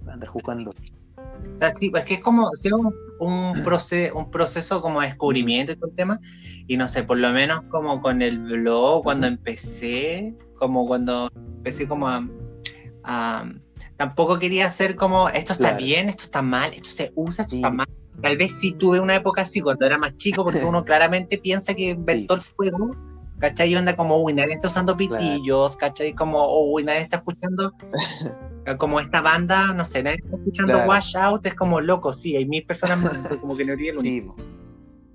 Para 0.00 0.14
andar 0.14 0.28
juzgando. 0.30 0.70
O 0.70 1.58
sea, 1.58 1.70
sí, 1.74 1.92
es 1.94 2.04
que 2.04 2.14
es 2.14 2.20
como 2.20 2.50
sí, 2.54 2.72
un, 2.72 2.92
un, 3.20 3.54
proce- 3.64 4.10
un 4.12 4.30
proceso 4.30 4.80
como 4.82 5.00
de 5.00 5.06
descubrimiento 5.08 5.72
y 5.72 5.76
todo 5.76 5.90
el 5.90 5.96
tema. 5.96 6.18
Y 6.66 6.76
no 6.76 6.88
sé, 6.88 7.04
por 7.04 7.18
lo 7.18 7.30
menos 7.30 7.62
como 7.68 8.00
con 8.00 8.20
el 8.20 8.38
blog, 8.40 9.04
cuando 9.04 9.26
empecé, 9.28 10.34
como 10.58 10.86
cuando 10.88 11.28
empecé 11.34 11.86
como 11.86 12.08
a, 12.08 12.26
a- 13.04 13.48
Tampoco 13.96 14.38
quería 14.38 14.66
hacer 14.66 14.96
como, 14.96 15.28
esto 15.28 15.52
está 15.52 15.70
Claro. 15.70 15.84
bien, 15.84 16.08
esto 16.08 16.24
está 16.24 16.42
mal, 16.42 16.72
esto 16.72 16.90
se 16.90 17.12
usa, 17.14 17.42
esto 17.42 17.52
Sí. 17.52 17.56
está 17.58 17.70
mal. 17.70 17.86
Tal 18.20 18.36
vez 18.36 18.52
sí 18.58 18.74
tuve 18.74 18.98
una 19.00 19.14
época 19.14 19.42
así 19.42 19.60
cuando 19.60 19.86
era 19.86 19.98
más 19.98 20.16
chico, 20.16 20.44
porque 20.44 20.64
uno 20.64 20.84
claramente 20.84 21.38
piensa 21.38 21.74
que 21.74 21.90
inventó 21.90 22.34
el 22.34 22.40
fuego, 22.40 22.96
¿cachai? 23.42 23.72
Y 23.72 23.74
anda 23.74 23.96
como, 23.96 24.22
uy, 24.22 24.32
nadie 24.34 24.54
está 24.54 24.68
usando 24.68 24.96
pitillos, 24.96 25.76
¿cachai? 25.76 26.14
Como, 26.14 26.70
uy, 26.70 26.84
nadie 26.84 27.00
está 27.00 27.16
escuchando 27.16 27.72
como 28.78 29.00
esta 29.00 29.20
banda, 29.20 29.74
no 29.74 29.84
sé, 29.84 30.02
nadie 30.04 30.18
está 30.22 30.36
escuchando 30.36 30.74
Claro. 30.74 30.88
Wash 30.88 31.16
Out, 31.16 31.46
es 31.46 31.54
como 31.54 31.80
loco, 31.80 32.14
sí, 32.14 32.36
hay 32.36 32.46
mil 32.46 32.64
personas 32.64 32.98
más, 32.98 33.36
como 33.40 33.56
que 33.56 33.64
no 33.64 33.76
tiene 33.76 34.00
Sí, 34.00 34.20
po. 34.20 34.36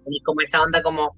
y 0.08 0.22
como 0.24 0.42
esa 0.42 0.62
onda 0.62 0.84
como 0.84 1.16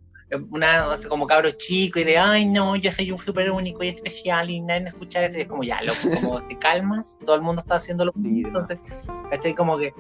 una, 0.52 0.86
no 0.86 0.96
sé, 0.96 1.08
como 1.10 1.26
cabro 1.26 1.50
chico 1.50 2.00
y 2.00 2.04
de, 2.04 2.20
ay, 2.20 2.46
no, 2.46 2.76
yo 2.76 2.92
soy 2.92 3.12
un 3.12 3.18
súper 3.18 3.50
único 3.50 3.84
y 3.84 3.88
especial 3.88 4.52
y 4.52 4.62
nadie 4.62 4.82
me 4.82 4.90
escucha 4.90 5.26
eso. 5.26 5.40
Y 5.40 5.42
es 5.42 5.48
como, 5.48 5.64
ya, 5.64 5.82
loco, 5.82 5.98
como 6.22 6.48
te 6.48 6.56
calmas, 6.60 7.18
todo 7.26 7.36
el 7.36 7.42
mundo 7.42 7.62
está 7.62 7.78
haciendo 7.78 8.06
lo 8.06 8.14
mismo. 8.14 8.50
Entonces, 8.50 8.78
¿cachai? 9.32 9.56
Como 9.56 9.80
que 9.80 9.92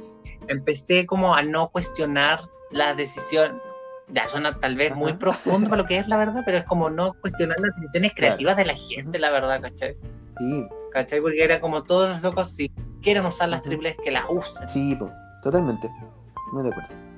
empecé 0.47 1.07
como 1.07 1.33
a 1.33 1.41
no 1.41 1.69
cuestionar 1.69 2.41
la 2.69 2.93
decisión. 2.93 3.59
Ya 4.11 4.27
suena 4.27 4.59
tal 4.59 4.75
vez 4.75 4.95
muy 4.95 5.13
profundo 5.13 5.69
para 5.69 5.83
lo 5.83 5.87
que 5.87 5.97
es 5.97 6.07
la 6.07 6.17
verdad, 6.17 6.41
pero 6.45 6.57
es 6.57 6.63
como 6.63 6.89
no 6.89 7.13
cuestionar 7.13 7.59
las 7.59 7.75
decisiones 7.75 8.13
creativas 8.15 8.57
de 8.57 8.65
la 8.65 8.73
gente, 8.73 9.19
la 9.19 9.29
verdad, 9.29 9.61
¿cachai? 9.61 9.95
Sí. 10.39 10.67
¿Cachai? 10.91 11.21
Porque 11.21 11.43
era 11.43 11.59
como 11.59 11.83
todos 11.83 12.09
los 12.09 12.21
locos, 12.23 12.49
si 12.49 12.71
quieren 13.01 13.25
usar 13.25 13.49
las 13.49 13.61
triples, 13.61 13.95
que 14.03 14.11
las 14.11 14.23
usen. 14.29 14.67
Sí, 14.67 14.95
pues, 14.97 15.11
totalmente. 15.43 15.89
Muy 16.51 16.63
de 16.63 16.69
acuerdo. 16.69 17.08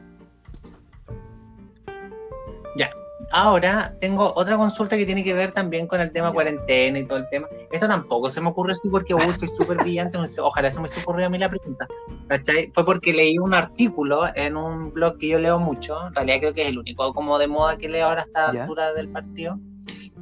Ahora 3.32 3.95
tengo 3.99 4.34
otra 4.36 4.57
consulta 4.57 4.97
que 4.97 5.05
tiene 5.05 5.23
que 5.23 5.34
ver 5.34 5.51
también 5.51 5.88
con 5.88 6.01
el 6.01 6.11
tema 6.11 6.32
cuarentena 6.32 6.99
y 6.99 7.05
todo 7.05 7.17
el 7.17 7.29
tema. 7.29 7.47
Esto 7.71 7.88
tampoco 7.88 8.29
se 8.29 8.41
me 8.41 8.49
ocurre 8.49 8.73
así 8.73 8.89
porque 8.89 9.13
uy, 9.13 9.34
soy 9.39 9.49
súper 9.57 9.77
brillante. 9.77 10.17
Ojalá 10.39 10.67
eso 10.67 10.82
me 10.82 10.88
se 10.88 10.99
ocurrió 11.01 11.27
a 11.27 11.29
mí 11.29 11.38
la 11.38 11.49
pregunta. 11.49 11.88
¿Cachai? 12.27 12.71
Fue 12.73 12.86
porque 12.86 13.13
leí 13.13 13.38
un 13.38 13.53
artículo 13.53 14.23
en 14.36 14.57
un 14.57 14.91
blog 14.91 15.17
que 15.17 15.29
yo 15.29 15.39
leo 15.39 15.59
mucho. 15.59 16.07
En 16.07 16.13
realidad 16.13 16.39
creo 16.39 16.53
que 16.53 16.61
es 16.63 16.67
el 16.67 16.79
único 16.79 17.13
como 17.13 17.38
de 17.38 17.47
moda 17.47 17.77
que 17.77 17.88
leo 17.88 18.07
ahora 18.07 18.21
a 18.21 18.25
esta 18.25 18.49
altura 18.49 18.93
del 18.93 19.09
partido 19.09 19.59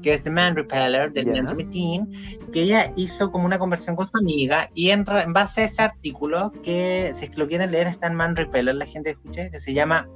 que 0.01 0.13
es 0.13 0.23
The 0.23 0.29
Man 0.29 0.55
Repeller 0.55 1.11
del 1.11 1.25
yeah. 1.25 2.07
que 2.53 2.61
ella 2.61 2.91
hizo 2.95 3.31
como 3.31 3.45
una 3.45 3.59
conversación 3.59 3.97
con 3.97 4.07
su 4.07 4.17
amiga 4.17 4.69
y 4.73 4.91
en, 4.91 5.05
en, 5.07 5.33
base 5.33 5.61
a 5.61 5.65
ese 5.65 5.81
artículo, 5.81 6.53
que 6.63 7.11
si 7.13 7.25
es 7.25 7.31
que 7.31 7.37
lo 7.37 7.47
quieren 7.47 7.71
leer 7.71 7.87
está 7.87 8.07
en 8.07 8.15
Man 8.15 8.35
Repeller, 8.35 8.75
la 8.75 8.85
gente 8.85 9.09
escuche, 9.09 9.51
que 9.51 9.59
se 9.59 9.73
llama 9.73 10.07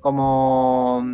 como 0.00 1.04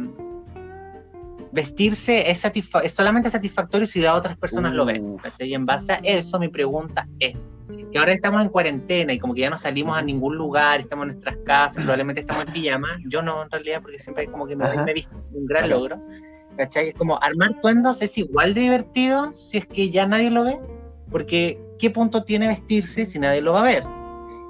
vestirse 1.53 2.31
es, 2.31 2.45
es, 2.45 2.93
solamente 2.93 3.31
satisfactorio 3.31 3.87
si 3.87 4.01
las 4.01 4.15
otras 4.15 4.37
personas 4.37 4.75
lo 4.75 4.85
ven. 4.85 5.17
Y 5.39 5.55
en 5.55 5.67
base 5.67 5.93
a 5.93 6.01
eso, 6.03 6.39
mi 6.39 6.49
pregunta 6.49 7.09
es: 7.19 7.47
que 7.93 7.99
ahora 7.99 8.13
estamos 8.13 8.43
en 8.43 8.49
cuarentena 8.49 9.13
y 9.13 9.19
como 9.19 9.35
que 9.35 9.43
ya 9.43 9.51
no 9.51 9.59
salimos 9.59 9.97
a 9.97 10.03
ningún 10.03 10.37
lugar, 10.37 10.81
estamos 10.81 11.05
en 11.05 11.09
nuestras 11.09 11.37
casas, 11.39 11.83
probablemente 11.83 12.21
estamos 12.21 12.47
en 12.47 12.53
pijama. 12.53 12.99
Yo 13.07 13.23
no, 13.23 13.43
en 13.43 13.51
realidad, 13.51 13.81
porque 13.83 13.99
siempre 13.99 14.27
como 14.27 14.47
que 14.47 14.57
me, 14.57 14.65
he 14.65 14.95
visto 14.95 15.15
un 15.33 15.47
gran 15.47 15.69
logro. 15.69 16.01
¿Cachai? 16.57 16.89
Es 16.89 16.95
como 16.95 17.23
armar 17.23 17.61
cuentos 17.61 18.03
es 18.03 18.19
igual 18.19 18.53
de 18.53 18.63
divertido 18.63 19.33
si 19.33 19.59
es 19.59 19.67
que 19.67 19.91
ya 19.91 20.07
nadie 20.07 20.31
lo 20.31 20.45
ve. 20.45 20.59
Porque, 21.11 21.59
¿qué 21.79 21.91
punto 21.91 22.25
tiene 22.25 22.49
vestirse 22.49 23.07
si 23.07 23.19
nadie 23.19 23.41
lo 23.41 23.53
va 23.53 23.61
a 23.61 23.65
ver? 23.65 23.85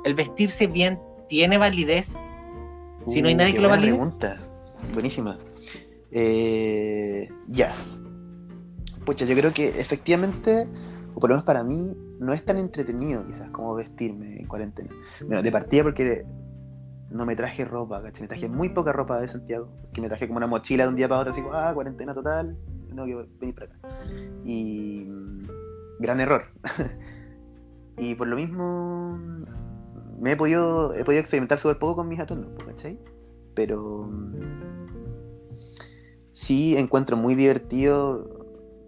¿El 0.04 0.14
vestirse 0.14 0.66
bien 0.66 0.98
tiene 1.28 1.58
validez 1.58 2.14
si 3.06 3.22
no 3.22 3.28
hay 3.28 3.34
nadie 3.34 3.54
que 3.54 3.60
lo 3.60 3.68
valide? 3.68 3.92
pregunta. 3.92 4.36
Buenísima. 4.92 5.38
Eh, 6.10 7.28
ya. 7.48 7.74
Pucha, 9.04 9.24
yo 9.24 9.34
creo 9.34 9.52
que 9.52 9.68
efectivamente, 9.80 10.68
o 11.14 11.20
por 11.20 11.30
lo 11.30 11.36
menos 11.36 11.44
para 11.44 11.64
mí, 11.64 11.96
no 12.20 12.32
es 12.32 12.44
tan 12.44 12.58
entretenido 12.58 13.24
quizás 13.24 13.50
como 13.50 13.74
vestirme 13.74 14.40
en 14.40 14.46
cuarentena. 14.46 14.90
Bueno, 15.20 15.42
de 15.42 15.52
partida 15.52 15.82
porque 15.82 16.26
no 17.10 17.24
me 17.24 17.36
traje 17.36 17.64
ropa, 17.64 18.02
¿cachai? 18.02 18.22
Me 18.22 18.28
traje 18.28 18.48
muy 18.48 18.70
poca 18.70 18.92
ropa 18.92 19.20
de 19.20 19.28
Santiago, 19.28 19.70
que 19.92 20.00
me 20.00 20.08
traje 20.08 20.26
como 20.26 20.38
una 20.38 20.46
mochila 20.46 20.84
de 20.84 20.90
un 20.90 20.96
día 20.96 21.08
para 21.08 21.20
otro, 21.20 21.32
así 21.32 21.42
como, 21.42 21.54
ah, 21.54 21.72
cuarentena 21.72 22.14
total, 22.14 22.58
no 22.92 23.04
que 23.06 23.14
venir 23.40 23.54
para 23.54 23.66
acá. 23.66 23.78
Y 24.44 25.06
mm, 25.08 25.46
gran 26.00 26.20
error. 26.20 26.44
y 27.98 28.14
por 28.14 28.26
lo 28.26 28.36
mismo 28.36 29.18
me 30.20 30.32
he 30.32 30.36
podido, 30.36 30.94
he 30.94 31.04
podido 31.04 31.20
experimentar 31.20 31.58
súper 31.58 31.78
poco 31.78 31.96
con 31.96 32.08
mis 32.08 32.20
atuendos, 32.20 32.50
¿cachai? 32.64 32.98
Pero 33.54 34.08
mm, 34.10 34.87
sí 36.38 36.76
encuentro 36.76 37.16
muy 37.16 37.34
divertido, 37.34 38.46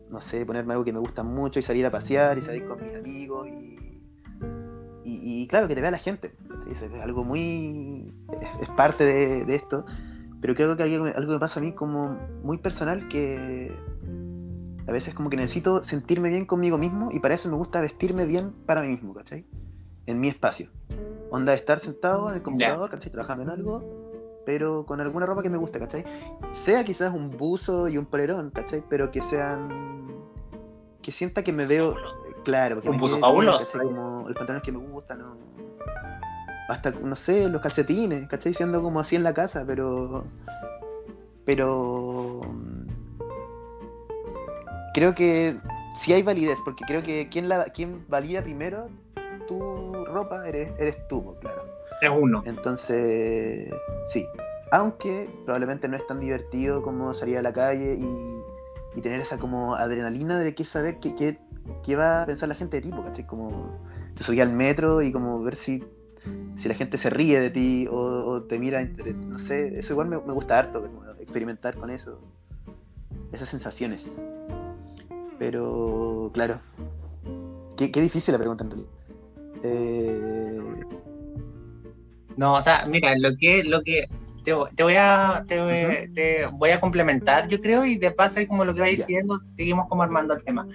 no 0.08 0.20
sé, 0.20 0.46
ponerme 0.46 0.72
algo 0.72 0.84
que 0.84 0.92
me 0.92 1.00
gusta 1.00 1.22
mucho 1.22 1.58
y 1.58 1.62
salir 1.62 1.84
a 1.84 1.90
pasear 1.90 2.38
y 2.38 2.42
salir 2.42 2.64
con 2.64 2.80
mis 2.82 2.94
amigos 2.94 3.48
y 3.48 3.80
y, 5.02 5.46
claro, 5.48 5.66
que 5.66 5.74
te 5.74 5.80
vea 5.80 5.90
la 5.90 5.98
gente. 5.98 6.32
Eso 6.70 6.84
es 6.84 6.94
algo 7.00 7.24
muy. 7.24 8.14
es, 8.60 8.68
parte 8.70 9.04
de, 9.04 9.54
esto. 9.54 9.84
Pero 10.40 10.54
creo 10.54 10.76
que 10.76 10.82
algo, 10.82 11.06
algo 11.06 11.32
me 11.32 11.38
pasa 11.38 11.60
a 11.60 11.62
mí 11.62 11.72
como 11.72 12.18
muy 12.42 12.58
personal 12.58 13.08
que 13.08 13.70
a 14.86 14.92
veces 14.92 15.14
como 15.14 15.30
que 15.30 15.36
necesito 15.36 15.84
sentirme 15.84 16.30
bien 16.30 16.46
conmigo 16.46 16.78
mismo 16.78 17.10
y 17.12 17.20
para 17.20 17.34
eso 17.34 17.48
me 17.48 17.56
gusta 17.56 17.80
vestirme 17.80 18.24
bien 18.24 18.52
para 18.66 18.82
mí 18.82 18.88
mismo, 18.88 19.14
¿cachai? 19.14 19.46
En 20.06 20.20
mi 20.20 20.28
espacio. 20.28 20.70
Onda 21.30 21.52
de 21.52 21.58
estar 21.58 21.78
sentado 21.78 22.30
en 22.30 22.36
el 22.36 22.42
computador, 22.42 22.90
¿cachai? 22.90 23.12
Trabajando 23.12 23.44
en 23.44 23.50
algo, 23.50 23.99
pero 24.46 24.84
con 24.86 25.00
alguna 25.00 25.26
ropa 25.26 25.42
que 25.42 25.50
me 25.50 25.56
guste, 25.56 25.78
¿cachai? 25.78 26.04
Sea 26.52 26.84
quizás 26.84 27.12
un 27.14 27.30
buzo 27.30 27.88
y 27.88 27.98
un 27.98 28.06
polerón, 28.06 28.50
¿cachai? 28.50 28.82
Pero 28.88 29.10
que 29.10 29.22
sean... 29.22 30.08
que 31.02 31.12
sienta 31.12 31.42
que 31.42 31.52
me 31.52 31.66
veo 31.66 31.94
Claro, 32.44 32.76
porque 32.76 32.90
un 32.90 32.98
buzo 32.98 33.18
fabuloso. 33.18 33.78
como 33.78 34.28
los 34.28 34.36
pantalones 34.36 34.62
que 34.62 34.72
me 34.72 34.78
gustan, 34.78 35.18
¿no? 35.18 35.36
hasta, 36.70 36.92
no 36.92 37.16
sé, 37.16 37.48
los 37.48 37.60
calcetines, 37.60 38.28
¿cachai? 38.28 38.54
Siendo 38.54 38.80
como 38.82 39.00
así 39.00 39.16
en 39.16 39.24
la 39.24 39.34
casa, 39.34 39.64
pero. 39.66 40.24
Pero. 41.44 42.40
Creo 44.94 45.14
que 45.14 45.56
sí 45.96 46.12
hay 46.12 46.22
validez, 46.22 46.58
porque 46.64 46.84
creo 46.86 47.02
que 47.02 47.28
quien, 47.28 47.48
la, 47.48 47.64
quien 47.64 48.04
valida 48.08 48.42
primero 48.42 48.88
tu 49.46 50.04
ropa 50.04 50.46
eres, 50.48 50.72
eres 50.78 51.06
tú, 51.08 51.36
claro. 51.40 51.64
Es 52.00 52.10
uno. 52.10 52.42
Entonces, 52.46 53.72
sí. 54.06 54.26
Aunque 54.72 55.28
probablemente 55.44 55.88
no 55.88 55.96
es 55.96 56.06
tan 56.06 56.20
divertido 56.20 56.82
como 56.82 57.12
salir 57.12 57.38
a 57.38 57.42
la 57.42 57.52
calle 57.52 57.96
y, 57.98 58.98
y 58.98 59.00
tener 59.00 59.20
esa 59.20 59.38
como 59.38 59.74
adrenalina 59.74 60.38
de 60.38 60.54
que 60.54 60.64
saber 60.64 61.00
que, 61.00 61.14
que 61.14 61.38
qué 61.82 61.96
va 61.96 62.22
a 62.22 62.26
pensar 62.26 62.48
la 62.48 62.54
gente 62.54 62.80
de 62.80 62.82
ti, 62.82 62.90
¿cachai? 62.90 63.26
Como 63.26 63.74
te 64.16 64.22
subí 64.22 64.40
al 64.40 64.52
metro 64.52 65.02
y 65.02 65.12
como 65.12 65.42
ver 65.42 65.56
si, 65.56 65.84
si 66.56 66.68
la 66.68 66.74
gente 66.74 66.98
se 66.98 67.10
ríe 67.10 67.40
de 67.40 67.50
ti 67.50 67.86
o, 67.90 68.42
te 68.42 68.58
mira, 68.58 68.84
no 68.84 69.38
sé, 69.38 69.78
eso 69.78 69.92
igual 69.92 70.08
me, 70.08 70.16
gusta 70.16 70.58
harto, 70.58 70.84
experimentar 71.18 71.76
con 71.76 71.90
eso, 71.90 72.20
esas 73.32 73.48
sensaciones. 73.48 74.22
Pero, 75.38 76.30
claro, 76.34 76.60
qué, 77.76 77.88
difícil 77.88 78.32
la 78.32 78.38
pregunta 78.38 78.64
en 78.64 78.70
realidad. 78.70 78.90
Eh... 79.62 80.84
No, 82.36 82.54
o 82.54 82.62
sea, 82.62 82.86
mira, 82.86 83.16
lo 83.18 83.36
que, 83.36 83.64
lo 83.64 83.82
que 83.82 84.06
te, 84.42 84.52
voy 84.82 84.94
a 84.96 85.44
te, 85.46 86.46
voy 86.52 86.70
a 86.70 86.80
complementar, 86.80 87.48
yo 87.48 87.60
creo, 87.60 87.84
y 87.84 87.96
de 87.96 88.10
paso, 88.10 88.40
como 88.48 88.64
lo 88.64 88.74
que 88.74 88.80
va 88.80 88.86
diciendo, 88.86 89.36
seguimos 89.52 89.88
como 89.88 90.02
armando 90.02 90.34
el 90.34 90.42
tema. 90.42 90.66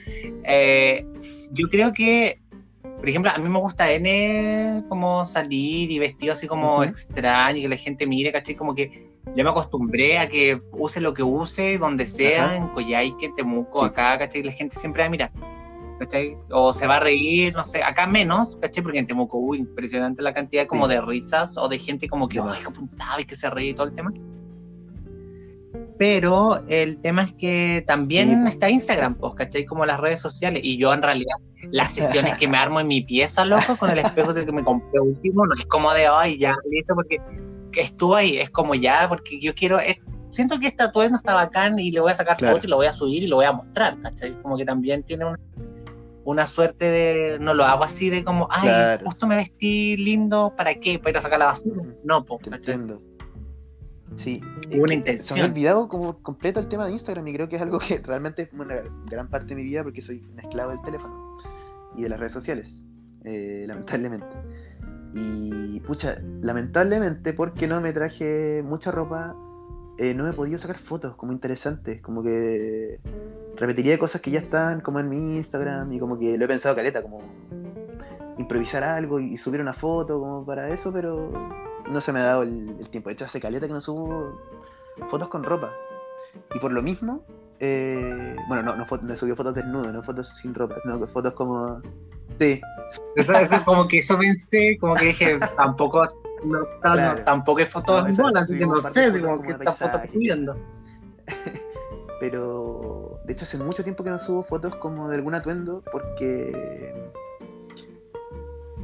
Eh, 0.44 1.06
yo 1.52 1.68
creo 1.70 1.94
que, 1.94 2.42
por 2.82 3.10
ejemplo, 3.10 3.32
a 3.34 3.38
mí 3.38 3.50
me 3.50 3.60
gusta 3.60 3.92
N 3.92 4.84
como 4.88 5.26
salir 5.26 5.92
y 5.92 6.00
vestido 6.00 6.34
así 6.34 6.48
como 6.48 6.84
extraño, 6.84 7.60
y 7.60 7.62
que 7.64 7.70
la 7.70 7.78
gente 7.78 8.08
mire, 8.08 8.32
¿cachai? 8.32 8.56
Como 8.56 8.76
que 8.76 9.10
ya 9.36 9.44
me 9.44 9.50
acostumbré 9.50 10.20
a 10.20 10.30
que 10.30 10.62
use 10.72 11.02
lo 11.02 11.14
que 11.14 11.24
use, 11.24 11.78
donde 11.78 12.06
sea, 12.06 12.56
en 12.56 12.68
Coyhaique, 12.70 13.32
Temuco, 13.36 13.84
acá, 13.84 14.18
¿cachai? 14.18 14.44
La 14.44 14.52
gente 14.52 14.76
siempre 14.76 15.02
va 15.02 15.08
a 15.08 15.10
mirar. 15.10 15.32
¿Cachai? 16.00 16.36
O 16.52 16.74
se 16.74 16.88
va 16.88 16.98
a 16.98 17.00
reír, 17.00 17.54
no 17.56 17.64
sé, 17.64 17.84
acá 17.84 18.08
menos, 18.08 18.58
¿cachai? 18.58 18.84
Porque 18.84 19.00
en 19.00 19.08
Temuco, 19.08 19.38
uy, 19.38 19.60
impresionante 19.60 20.22
la 20.22 20.34
cantidad 20.34 20.66
como 20.66 20.88
de 20.88 21.02
risas 21.02 21.58
o 21.58 21.68
de 21.68 21.80
gente 21.80 22.08
como 22.08 22.28
que, 22.28 22.40
ay, 22.40 22.64
apuntaba 22.68 23.20
y 23.22 23.26
que 23.26 23.36
se 23.36 23.50
reía 23.50 23.72
y 23.72 23.74
todo 23.74 23.88
el 23.88 23.94
tema. 23.94 24.14
Pero 25.98 26.62
el 26.68 26.98
tema 26.98 27.24
es 27.24 27.34
que 27.34 27.84
también 27.88 28.46
está 28.48 28.70
Instagram, 28.70 29.16
pues, 29.16 29.34
¿cachai? 29.36 29.66
Como 29.66 29.86
las 29.86 30.00
redes 30.00 30.20
sociales. 30.20 30.62
Y 30.64 30.78
yo 30.78 30.94
en 30.94 31.02
realidad, 31.02 31.38
las 31.72 31.94
sesiones 31.94 32.36
que 32.36 32.48
me 32.48 32.58
armo 32.58 32.80
en 32.80 32.88
mi 32.88 33.02
pieza, 33.02 33.46
loco, 33.46 33.78
con 33.78 33.90
el 33.90 34.00
espejo 34.00 34.34
que 34.34 34.52
me 34.52 34.64
compré 34.64 35.00
último, 35.00 35.46
no 35.46 35.54
es 35.56 35.66
como 35.68 35.94
de, 35.94 36.08
ay, 36.08 36.38
ya, 36.38 36.56
listo, 36.70 36.96
porque 36.96 37.20
estuvo 37.74 38.16
ahí, 38.16 38.38
es 38.38 38.50
como 38.50 38.76
ya, 38.76 39.08
porque 39.08 39.40
yo 39.40 39.54
quiero, 39.56 39.80
siento 40.30 40.60
que 40.60 40.68
esta 40.68 40.92
no 40.94 41.16
está 41.16 41.34
bacán 41.34 41.80
y 41.80 41.92
le 41.92 42.02
voy 42.02 42.12
a 42.12 42.16
sacar 42.16 42.38
foto 42.38 42.68
y 42.68 42.70
lo 42.70 42.76
voy 42.76 42.88
a 42.88 42.94
subir 42.94 43.24
y 43.24 43.28
lo 43.28 43.38
voy 43.38 43.46
a 43.46 43.54
mostrar, 43.54 43.98
¿cachai? 44.00 44.34
Como 44.42 44.58
que 44.58 44.66
también 44.66 45.04
tiene 45.04 45.26
una 45.26 45.40
una 46.26 46.48
suerte 46.48 46.90
de, 46.90 47.40
no 47.40 47.54
lo 47.54 47.64
hago 47.64 47.84
así 47.84 48.10
de 48.10 48.24
como, 48.24 48.48
ay, 48.52 49.00
justo 49.04 49.28
me 49.28 49.38
vestí 49.38 49.96
lindo, 49.96 50.54
¿para 50.58 50.76
qué? 50.76 51.00
¿Para 51.00 51.12
ir 51.12 51.18
a 51.18 51.22
sacar 51.22 51.40
la 51.40 51.46
basura? 51.46 51.84
No, 52.04 52.26
pues. 52.26 52.42
Entiendo. 52.48 53.02
Sí. 54.18 54.42
una 54.72 54.94
intención. 54.94 55.28
Se 55.28 55.34
me 55.36 55.42
ha 55.42 55.46
olvidado 55.46 55.88
como 55.88 56.18
completo 56.18 56.60
el 56.60 56.68
tema 56.68 56.88
de 56.88 56.94
Instagram 56.94 57.28
y 57.28 57.34
creo 57.34 57.50
que 57.50 57.58
es 57.58 57.62
algo 57.62 57.80
que 57.80 58.00
realmente 58.00 58.44
es 58.44 58.50
una 58.54 58.76
gran 59.06 59.30
parte 59.30 59.48
de 59.48 59.56
mi 59.56 59.64
vida 59.64 59.84
porque 59.84 60.02
soy 60.02 60.26
un 60.32 60.40
esclavo 60.40 60.72
del 60.72 60.82
teléfono 60.82 61.38
y 61.96 62.04
de 62.04 62.10
las 62.10 62.20
redes 62.20 62.34
sociales, 62.34 62.86
eh, 63.24 63.66
lamentablemente. 63.68 64.28
Y 65.14 65.80
pucha, 65.82 66.18
lamentablemente 66.42 67.34
porque 67.34 67.68
no 67.68 67.80
me 67.82 67.94
traje 67.94 68.64
mucha 68.64 68.92
ropa, 68.92 69.36
eh, 69.98 70.14
no 70.14 70.28
he 70.28 70.34
podido 70.34 70.58
sacar 70.58 70.78
fotos 70.78 71.16
como 71.16 71.32
interesantes, 71.32 72.02
como 72.02 72.22
que 72.22 73.00
repetiría 73.56 73.98
cosas 73.98 74.22
que 74.22 74.32
ya 74.32 74.40
están 74.40 74.82
como 74.82 75.00
en 75.00 75.10
mi 75.10 75.38
Instagram 75.38 75.92
y 75.94 76.00
como 76.00 76.20
que 76.20 76.38
lo 76.38 76.46
he 76.46 76.48
pensado 76.48 76.76
caleta, 76.76 77.02
como 77.02 77.22
improvisar 78.38 78.84
algo 78.84 79.20
y, 79.20 79.38
subir 79.38 79.62
una 79.62 79.74
foto 79.74 80.20
como 80.20 80.46
para 80.46 80.70
eso, 80.70 80.92
pero 80.92 81.32
no 81.90 82.02
se 82.02 82.12
me 82.12 82.20
ha 82.20 82.26
dado 82.26 82.44
el, 82.44 82.90
tiempo. 82.90 83.10
De 83.10 83.14
hecho, 83.14 83.26
hace 83.26 83.40
caleta 83.40 83.68
que 83.68 83.74
no 83.74 83.82
subo 83.82 84.40
fotos 85.10 85.30
con 85.30 85.44
ropa. 85.44 85.72
Y 86.54 86.60
por 86.60 86.74
lo 86.74 86.82
mismo, 86.82 87.24
eh, 87.60 88.36
bueno, 88.48 88.64
no, 88.64 88.76
no, 88.76 88.86
no 88.86 89.16
subió 89.16 89.36
fotos 89.36 89.56
desnudo, 89.56 89.92
no 89.92 90.04
fotos 90.04 90.30
sin 90.42 90.54
ropa, 90.54 90.76
sino 90.82 91.08
fotos 91.08 91.34
como... 91.34 91.82
Sí. 92.40 92.60
Eso, 93.16 93.34
eso 93.34 93.64
como 93.64 93.88
que 93.88 94.00
eso 94.00 94.18
pensé, 94.18 94.78
como 94.78 94.96
que 94.96 95.06
dije, 95.06 95.40
tampoco, 95.56 96.06
no, 96.46 96.60
Claro. 96.82 97.18
no, 97.20 97.24
tampoco 97.24 97.60
hay 97.60 97.66
fotos 97.66 98.08
No, 98.18 98.28
así 98.40 98.58
que 98.58 98.66
no 98.66 98.76
sé, 98.78 99.22
como 99.22 99.42
que 99.42 99.52
estas 99.52 99.78
fotos 99.78 99.92
paisaje. 100.02 100.12
subiendo. 100.14 100.56
Pero 102.20 103.20
de 103.26 103.34
hecho 103.34 103.44
hace 103.44 103.58
mucho 103.58 103.84
tiempo 103.84 104.04
que 104.04 104.10
no 104.10 104.20
subo 104.20 104.44
fotos 104.44 104.76
como 104.78 105.10
de 105.10 105.16
algún 105.16 105.36
atuendo 105.36 105.84
porque 105.92 106.94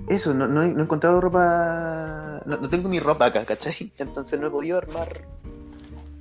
eso, 0.10 0.34
no, 0.34 0.48
no 0.48 0.64
he, 0.64 0.68
no 0.68 0.80
he 0.80 0.84
encontrado 0.84 1.22
ropa, 1.22 2.42
no, 2.46 2.58
no 2.58 2.70
tengo 2.70 2.90
mi 2.90 3.00
ropa 3.00 3.26
acá, 3.28 3.46
¿cachai? 3.46 3.94
Entonces 3.98 4.40
no 4.40 4.48
he 4.48 4.52
podido 4.52 4.78
armar 4.78 5.26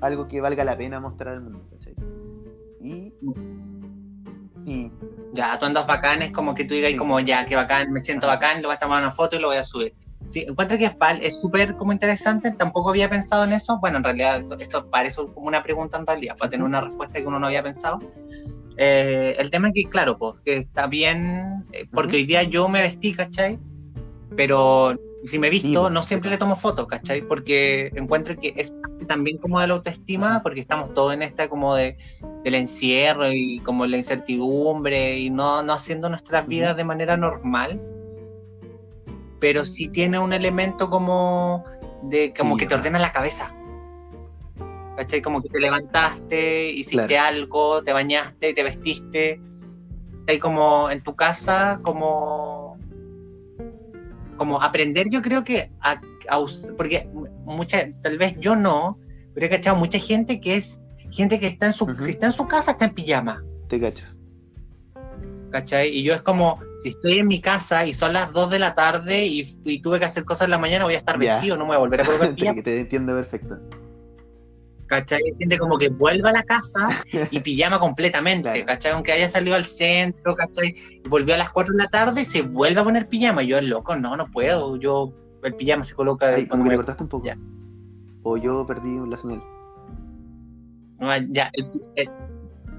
algo 0.00 0.28
que 0.28 0.40
valga 0.40 0.64
la 0.64 0.76
pena 0.76 1.00
mostrar 1.00 1.34
al 1.34 1.40
mundo, 1.42 1.60
¿cachai? 1.72 1.94
Y... 2.78 3.12
y 4.64 4.92
Ya, 5.34 5.58
tú 5.58 5.66
andas 5.66 5.86
bacán, 5.86 6.22
es 6.22 6.32
como 6.32 6.54
que 6.54 6.64
tú 6.64 6.74
digas 6.74 6.92
Sí. 6.92 6.96
como 6.96 7.18
ya, 7.20 7.44
que 7.44 7.56
bacán, 7.56 7.92
me 7.92 8.00
siento 8.00 8.26
Ajá. 8.26 8.36
bacán, 8.36 8.62
lo 8.62 8.68
voy 8.68 8.76
a 8.76 8.78
tomar 8.78 9.02
una 9.02 9.10
foto 9.12 9.36
y 9.36 9.40
lo 9.40 9.48
voy 9.48 9.56
a 9.58 9.64
subir. 9.64 9.94
Sí, 10.30 10.44
encuentro 10.46 10.78
que 10.78 10.90
es 11.22 11.40
súper 11.40 11.74
como 11.76 11.92
interesante, 11.92 12.52
tampoco 12.52 12.90
había 12.90 13.10
pensado 13.10 13.44
en 13.44 13.52
eso. 13.52 13.78
Bueno, 13.80 13.98
en 13.98 14.04
realidad 14.04 14.38
esto, 14.38 14.56
esto 14.58 14.86
parece 14.88 15.16
como 15.34 15.48
una 15.48 15.62
pregunta 15.62 15.98
en 15.98 16.06
realidad, 16.06 16.36
para 16.38 16.50
tener 16.50 16.64
una 16.64 16.80
respuesta 16.80 17.20
que 17.20 17.26
uno 17.26 17.40
no 17.40 17.48
había 17.48 17.62
pensado. 17.62 17.98
Eh, 18.76 19.34
el 19.38 19.50
tema 19.50 19.68
es 19.68 19.74
que, 19.74 19.84
claro, 19.90 20.16
pues, 20.16 20.36
que 20.44 20.56
está 20.58 20.86
bien, 20.86 21.66
eh, 21.72 21.86
porque 21.92 22.10
Ujú. 22.10 22.16
hoy 22.18 22.24
día 22.24 22.42
yo 22.44 22.68
me 22.68 22.80
vestí, 22.80 23.12
¿cachai? 23.12 23.58
Pero 24.36 24.96
si 25.24 25.38
me 25.38 25.48
he 25.48 25.50
visto, 25.50 25.68
Sí, 25.68 25.76
pues, 25.76 25.92
no 25.92 26.02
sí, 26.02 26.08
siempre 26.08 26.30
pues. 26.30 26.36
le 26.36 26.38
tomo 26.38 26.56
fotos, 26.56 26.86
¿cachai? 26.86 27.22
Porque 27.22 27.92
encuentro 27.96 28.36
que 28.36 28.54
es 28.56 28.72
también 29.08 29.38
como 29.38 29.60
de 29.60 29.66
la 29.66 29.74
autoestima, 29.74 30.42
porque 30.42 30.60
estamos 30.60 30.94
todos 30.94 31.12
en 31.12 31.22
esta 31.22 31.48
como 31.48 31.74
de 31.74 31.98
del 32.44 32.54
encierro 32.54 33.30
y 33.30 33.58
como 33.60 33.84
la 33.84 33.98
incertidumbre 33.98 35.18
y 35.18 35.28
no, 35.28 35.62
no 35.62 35.72
haciendo 35.74 36.08
nuestras 36.08 36.46
vidas 36.46 36.74
de 36.74 36.84
manera 36.84 37.16
normal, 37.18 37.78
pero 39.40 39.64
sí 39.64 39.88
tiene 39.88 40.18
un 40.18 40.32
elemento 40.32 40.88
como 40.90 41.64
de 42.02 42.32
como 42.38 42.54
Sí, 42.54 42.60
que 42.60 42.66
te 42.66 42.74
ordena 42.74 42.98
la 42.98 43.12
cabeza. 43.12 43.54
¿Cachai? 44.96 45.22
Como 45.22 45.40
que 45.42 45.48
te 45.48 45.58
levantaste, 45.58 46.70
hiciste 46.70 47.06
Claro. 47.06 47.26
algo, 47.36 47.82
te 47.82 47.92
bañaste, 47.92 48.52
te 48.52 48.62
vestiste. 48.62 49.40
Estás 50.20 50.38
como 50.38 50.90
en 50.90 51.02
tu 51.02 51.14
casa, 51.16 51.80
como 51.82 52.78
como 54.36 54.62
aprender, 54.62 55.10
yo 55.10 55.20
creo 55.20 55.44
que 55.44 55.70
a, 55.82 56.00
a 56.30 56.46
porque 56.78 57.06
mucha, 57.44 57.86
tal 58.00 58.16
vez 58.16 58.36
yo 58.40 58.56
no, 58.56 58.98
pero 59.34 59.44
he 59.44 59.50
cachado 59.50 59.76
mucha 59.76 59.98
gente 59.98 60.40
que 60.40 60.56
es 60.56 60.80
gente 61.10 61.38
que 61.38 61.46
está 61.46 61.66
en 61.66 61.74
su, 61.74 61.84
Ujú. 61.84 62.00
si 62.00 62.12
está 62.12 62.24
en 62.26 62.32
su 62.32 62.46
casa, 62.48 62.70
está 62.70 62.86
en 62.86 62.94
pijama, 62.94 63.44
te 63.68 63.78
cacho. 63.78 64.04
¿Cachai? 65.50 65.88
Y 65.88 66.02
yo 66.02 66.14
es 66.14 66.22
como, 66.22 66.58
si 66.80 66.90
estoy 66.90 67.18
en 67.18 67.28
mi 67.28 67.40
casa 67.40 67.86
y 67.86 67.94
son 67.94 68.12
las 68.12 68.32
2 68.32 68.50
de 68.50 68.58
la 68.58 68.74
tarde 68.74 69.26
y, 69.26 69.42
y 69.64 69.80
tuve 69.80 69.98
que 69.98 70.04
hacer 70.06 70.24
cosas 70.24 70.46
en 70.46 70.50
la 70.52 70.58
mañana, 70.58 70.84
voy 70.84 70.94
a 70.94 70.98
estar 70.98 71.18
vestido, 71.18 71.56
no 71.56 71.64
me 71.64 71.68
voy 71.68 71.76
a 71.76 71.78
volver 71.80 72.00
a 72.00 72.04
colocar 72.04 72.28
te, 72.30 72.34
pijama, 72.34 72.62
te 72.62 72.80
entiendo 72.80 73.14
perfecto. 73.14 73.58
¿cachai? 74.86 75.20
Hay 75.24 75.36
gente 75.38 75.56
como 75.56 75.78
que 75.78 75.88
vuelve 75.88 76.28
a 76.28 76.32
la 76.32 76.42
casa 76.42 76.88
y 77.30 77.38
pijama 77.40 77.78
completamente, 77.78 78.50
Claro. 78.50 78.66
¿cachai? 78.66 78.92
Aunque 78.92 79.12
haya 79.12 79.28
salido 79.28 79.54
al 79.54 79.64
centro, 79.66 80.34
¿cachai? 80.34 80.74
Y 81.04 81.08
volvió 81.08 81.34
a 81.34 81.38
las 81.38 81.50
4 81.50 81.74
de 81.76 81.82
la 81.84 81.88
tarde 81.88 82.22
y 82.22 82.24
se 82.24 82.42
vuelve 82.42 82.80
a 82.80 82.84
poner 82.84 83.06
pijama. 83.08 83.42
Yo, 83.42 83.60
loco, 83.60 83.94
no, 83.94 84.16
no 84.16 84.26
puedo, 84.30 84.76
yo, 84.76 85.12
el 85.44 85.54
pijama 85.54 85.84
se 85.84 85.94
coloca... 85.94 86.34
Ay, 86.34 86.46
como 86.48 86.64
que 86.64 86.70
te 86.70 86.72
me- 86.72 86.76
cortaste 86.76 87.02
un 87.04 87.08
poco. 87.08 87.24
Ya. 87.26 87.38
O 88.24 88.36
yo 88.36 88.66
perdí 88.66 88.98
la 89.08 89.16
señal. 89.16 89.42
Ah, 90.98 91.18
ya, 91.30 91.50
el- 91.52 91.70
el- 91.94 92.10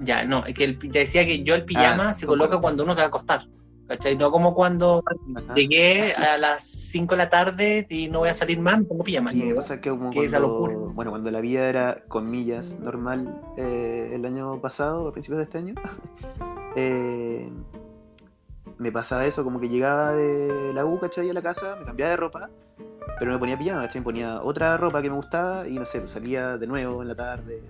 ya, 0.02 0.24
no, 0.26 0.46
es 0.46 0.54
que 0.54 0.64
el, 0.64 0.80
te 0.80 1.00
decía 1.00 1.26
que 1.26 1.44
yo 1.44 1.56
el 1.56 1.66
pijama 1.66 2.10
Ah, 2.10 2.14
se 2.14 2.26
coloca 2.26 2.60
cuando 2.60 2.84
uno 2.84 2.94
se 2.94 3.02
va 3.02 3.06
a 3.06 3.08
acostar, 3.08 3.48
¿cachai? 3.88 4.18
No 4.18 4.32
como 4.32 4.54
cuando 4.54 5.04
Ajá. 5.36 5.54
llegué 5.56 6.14
a 6.14 6.38
las 6.38 6.64
5 6.64 7.14
de 7.14 7.18
la 7.18 7.30
tarde 7.30 7.86
y 7.90 8.10
no 8.10 8.20
voy 8.20 8.30
a 8.30 8.34
salir 8.34 8.60
más, 8.60 8.80
me 8.80 8.86
pongo 8.86 9.04
pijama. 9.04 9.32
Sí, 9.32 9.54
pasa 9.56 9.80
que 9.80 9.90
como 9.90 10.10
que 10.12 10.26
esa 10.26 10.40
cuando, 10.40 10.58
locura. 10.58 10.94
bueno, 10.96 11.12
cuando 11.12 11.32
la 11.32 11.40
vida 11.42 11.70
era, 11.70 12.04
comillas, 12.08 12.76
normal 12.80 13.42
eh, 13.58 14.12
el 14.14 14.26
año 14.26 14.60
pasado, 14.62 15.08
a 15.08 15.12
principios 15.12 15.38
de 15.38 15.44
este 15.44 15.58
año, 15.60 15.76
eh, 16.76 17.50
me 18.78 18.92
pasaba 18.92 19.26
eso, 19.26 19.44
como 19.44 19.60
que 19.60 19.70
llegaba 19.70 20.14
de 20.14 20.74
la 20.74 20.86
U, 20.86 21.00
¿cachai? 21.00 21.30
A 21.30 21.34
la 21.34 21.42
casa, 21.42 21.76
me 21.76 21.86
cambiaba 21.86 22.10
de 22.12 22.18
ropa, 22.18 22.50
pero 23.20 23.32
me 23.32 23.38
ponía 23.38 23.58
pijama, 23.58 23.82
¿cachai? 23.84 24.02
Me 24.02 24.06
ponía 24.06 24.42
otra 24.42 24.78
ropa 24.78 25.02
que 25.02 25.10
me 25.12 25.16
gustaba 25.18 25.68
y 25.68 25.78
no 25.78 25.86
sé, 25.86 26.00
pues, 26.00 26.14
salía 26.14 26.58
de 26.58 26.66
nuevo 26.66 27.02
en 27.04 27.08
la 27.10 27.16
tarde 27.16 27.62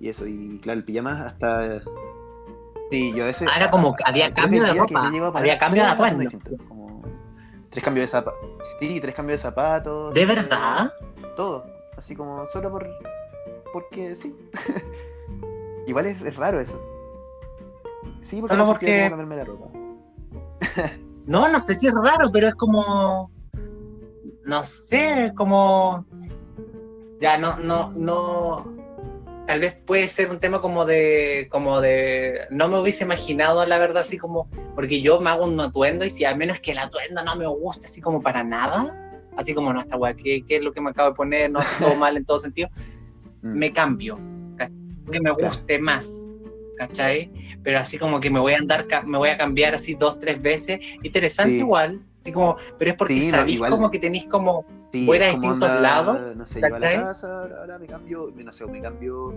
y 0.00 0.08
eso, 0.08 0.26
y 0.26 0.58
claro, 0.60 0.78
el 0.80 0.84
pijama 0.84 1.22
hasta... 1.22 1.80
Sí, 2.90 3.12
yo 3.14 3.24
a 3.24 3.26
veces... 3.26 3.48
Ah, 3.50 3.56
era 3.56 3.70
como 3.70 3.96
había 4.04 4.32
cambio 4.32 4.62
de 4.62 4.74
ropa, 4.74 5.08
había 5.38 5.58
cambio 5.58 5.82
de 5.82 5.88
atuendo. 5.88 6.30
como 6.68 7.02
tres 7.70 7.84
cambios 7.84 8.04
de 8.04 8.08
zapatos. 8.08 8.48
Sí, 8.78 9.00
tres 9.00 9.14
cambios 9.14 9.40
de 9.40 9.42
zapatos. 9.42 10.14
¿De 10.14 10.24
verdad? 10.24 10.92
todo, 11.36 11.66
así 11.96 12.14
como 12.16 12.46
solo 12.46 12.70
por 12.70 12.88
porque 13.72 14.16
sí. 14.16 14.34
Igual 15.86 16.06
es, 16.06 16.22
es 16.22 16.36
raro 16.36 16.58
eso. 16.60 16.80
Sí, 18.22 18.40
porque 18.40 18.54
Solo 18.54 18.66
porque- 18.66 19.06
cambiarme 19.08 19.36
la 19.36 19.44
ropa. 19.44 19.66
No, 21.26 21.48
no 21.48 21.58
sé 21.58 21.74
si 21.74 21.88
es 21.88 21.94
raro, 21.94 22.30
pero 22.32 22.46
es 22.46 22.54
como. 22.54 23.32
No 24.44 24.62
sé, 24.62 25.32
como. 25.36 26.06
Ya, 27.20 27.36
no, 27.36 27.58
no, 27.58 27.90
no. 27.96 28.64
Tal 29.46 29.60
vez 29.60 29.74
puede 29.74 30.08
ser 30.08 30.30
un 30.30 30.40
tema 30.40 30.60
como 30.60 30.84
de. 30.84 31.46
como 31.50 31.80
de. 31.80 32.40
No 32.50 32.68
me 32.68 32.80
hubiese 32.80 33.04
imaginado, 33.04 33.64
la 33.66 33.78
verdad, 33.78 34.02
así 34.02 34.18
como. 34.18 34.48
Porque 34.74 35.00
yo 35.00 35.20
me 35.20 35.30
hago 35.30 35.44
un 35.44 35.58
atuendo 35.60 36.04
y 36.04 36.10
si 36.10 36.24
al 36.24 36.36
menos 36.36 36.58
que 36.60 36.72
el 36.72 36.78
atuendo 36.78 37.22
no 37.22 37.36
me 37.36 37.46
gusta, 37.46 37.86
así 37.86 38.00
como 38.00 38.20
para 38.22 38.42
nada. 38.42 39.02
Así 39.36 39.52
como, 39.54 39.72
no, 39.72 39.80
esta 39.82 39.96
weá, 39.98 40.14
¿qué, 40.14 40.42
¿qué 40.48 40.56
es 40.56 40.62
lo 40.62 40.72
que 40.72 40.80
me 40.80 40.90
acabo 40.90 41.10
de 41.10 41.14
poner? 41.14 41.50
No, 41.50 41.60
todo 41.78 41.94
mal 41.96 42.16
en 42.16 42.24
todo 42.24 42.38
sentido. 42.38 42.68
Mm. 43.42 43.58
me 43.58 43.70
cambio, 43.72 44.18
que 45.12 45.20
me 45.20 45.30
guste 45.30 45.78
más, 45.78 46.32
¿cachai? 46.78 47.30
Pero 47.62 47.78
así 47.78 47.98
como 47.98 48.18
que 48.18 48.30
me 48.30 48.40
voy 48.40 48.54
a 48.54 48.58
andar, 48.58 48.86
me 49.06 49.18
voy 49.18 49.28
a 49.28 49.36
cambiar 49.36 49.74
así 49.74 49.94
dos, 49.94 50.18
tres 50.18 50.40
veces, 50.42 50.80
interesante 51.02 51.52
Sí. 51.52 51.58
igual, 51.58 52.00
así 52.20 52.32
como, 52.32 52.56
pero 52.78 52.90
es 52.92 52.96
porque 52.96 53.14
Sí, 53.20 53.26
no, 53.30 53.36
sabéis 53.36 53.56
igual- 53.56 53.70
como 53.70 53.90
que 53.90 53.98
tenéis 54.00 54.24
como, 54.24 54.64
Sí, 54.92 55.04
voy 55.06 55.16
a 55.16 55.18
ir 55.18 55.22
a 55.22 55.26
es 55.26 55.32
como 55.32 55.42
distintos 55.54 55.80
lados, 55.80 56.36
No 56.36 56.46
sé, 56.46 56.60
llego 56.60 56.74
a 56.76 56.78
la 56.78 56.90
casa, 56.90 57.42
ahora, 57.60 57.78
me 57.78 57.86
cambio, 57.86 58.32
no 58.44 58.52
sé, 58.52 58.66
me 58.66 58.80
cambio 58.80 59.34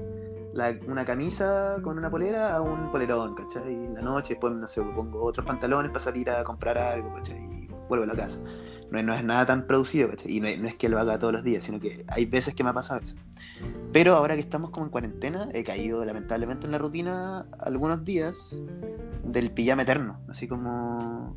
la- 0.54 0.76
una 0.88 1.06
camisa 1.06 1.78
con 1.84 1.98
una 1.98 2.10
polera 2.10 2.56
a 2.56 2.62
un 2.62 2.92
polerón, 2.92 3.36
¿cachai? 3.36 3.72
Y 3.72 3.86
en 3.86 3.94
la 3.96 4.02
noche 4.02 4.34
después, 4.34 4.54
no 4.54 4.68
sé, 4.68 4.82
me 4.82 4.92
pongo 4.94 5.24
otros 5.24 5.46
pantalones 5.46 5.92
para 5.92 6.04
salir 6.04 6.30
a 6.30 6.44
comprar 6.44 6.78
algo, 6.78 7.14
¿cachai? 7.14 7.38
Y 7.38 7.70
vuelvo 7.88 8.04
a 8.04 8.08
la 8.08 8.16
casa. 8.16 8.38
No, 8.92 8.98
es- 9.00 9.06
no 9.06 9.14
es 9.14 9.24
nada 9.24 9.46
tan 9.46 9.68
producido, 9.68 10.10
¿cachai? 10.10 10.32
Y 10.36 10.40
no, 10.40 10.48
es- 10.48 10.60
no 10.60 10.68
es 10.68 10.76
que 10.76 10.90
lo 10.90 11.00
haga 11.00 11.18
todos 11.20 11.34
los 11.34 11.44
días, 11.44 11.64
sino 11.66 11.80
que 11.80 12.04
hay 12.08 12.26
veces 12.26 12.54
que 12.56 12.64
me 12.64 12.70
ha 12.72 12.74
pasado 12.74 13.02
eso. 13.02 13.16
Pero 13.92 14.16
ahora 14.16 14.36
que 14.36 14.42
estamos 14.42 14.70
como 14.72 14.86
en 14.86 14.92
cuarentena, 14.92 15.50
he 15.54 15.64
caído 15.64 16.06
lamentablemente 16.06 16.66
en 16.68 16.72
la 16.72 16.78
rutina 16.78 17.46
algunos 17.60 18.04
días 18.06 18.64
del 19.24 19.52
pijama 19.52 19.82
eterno, 19.84 20.20
así 20.30 20.48
como... 20.48 21.36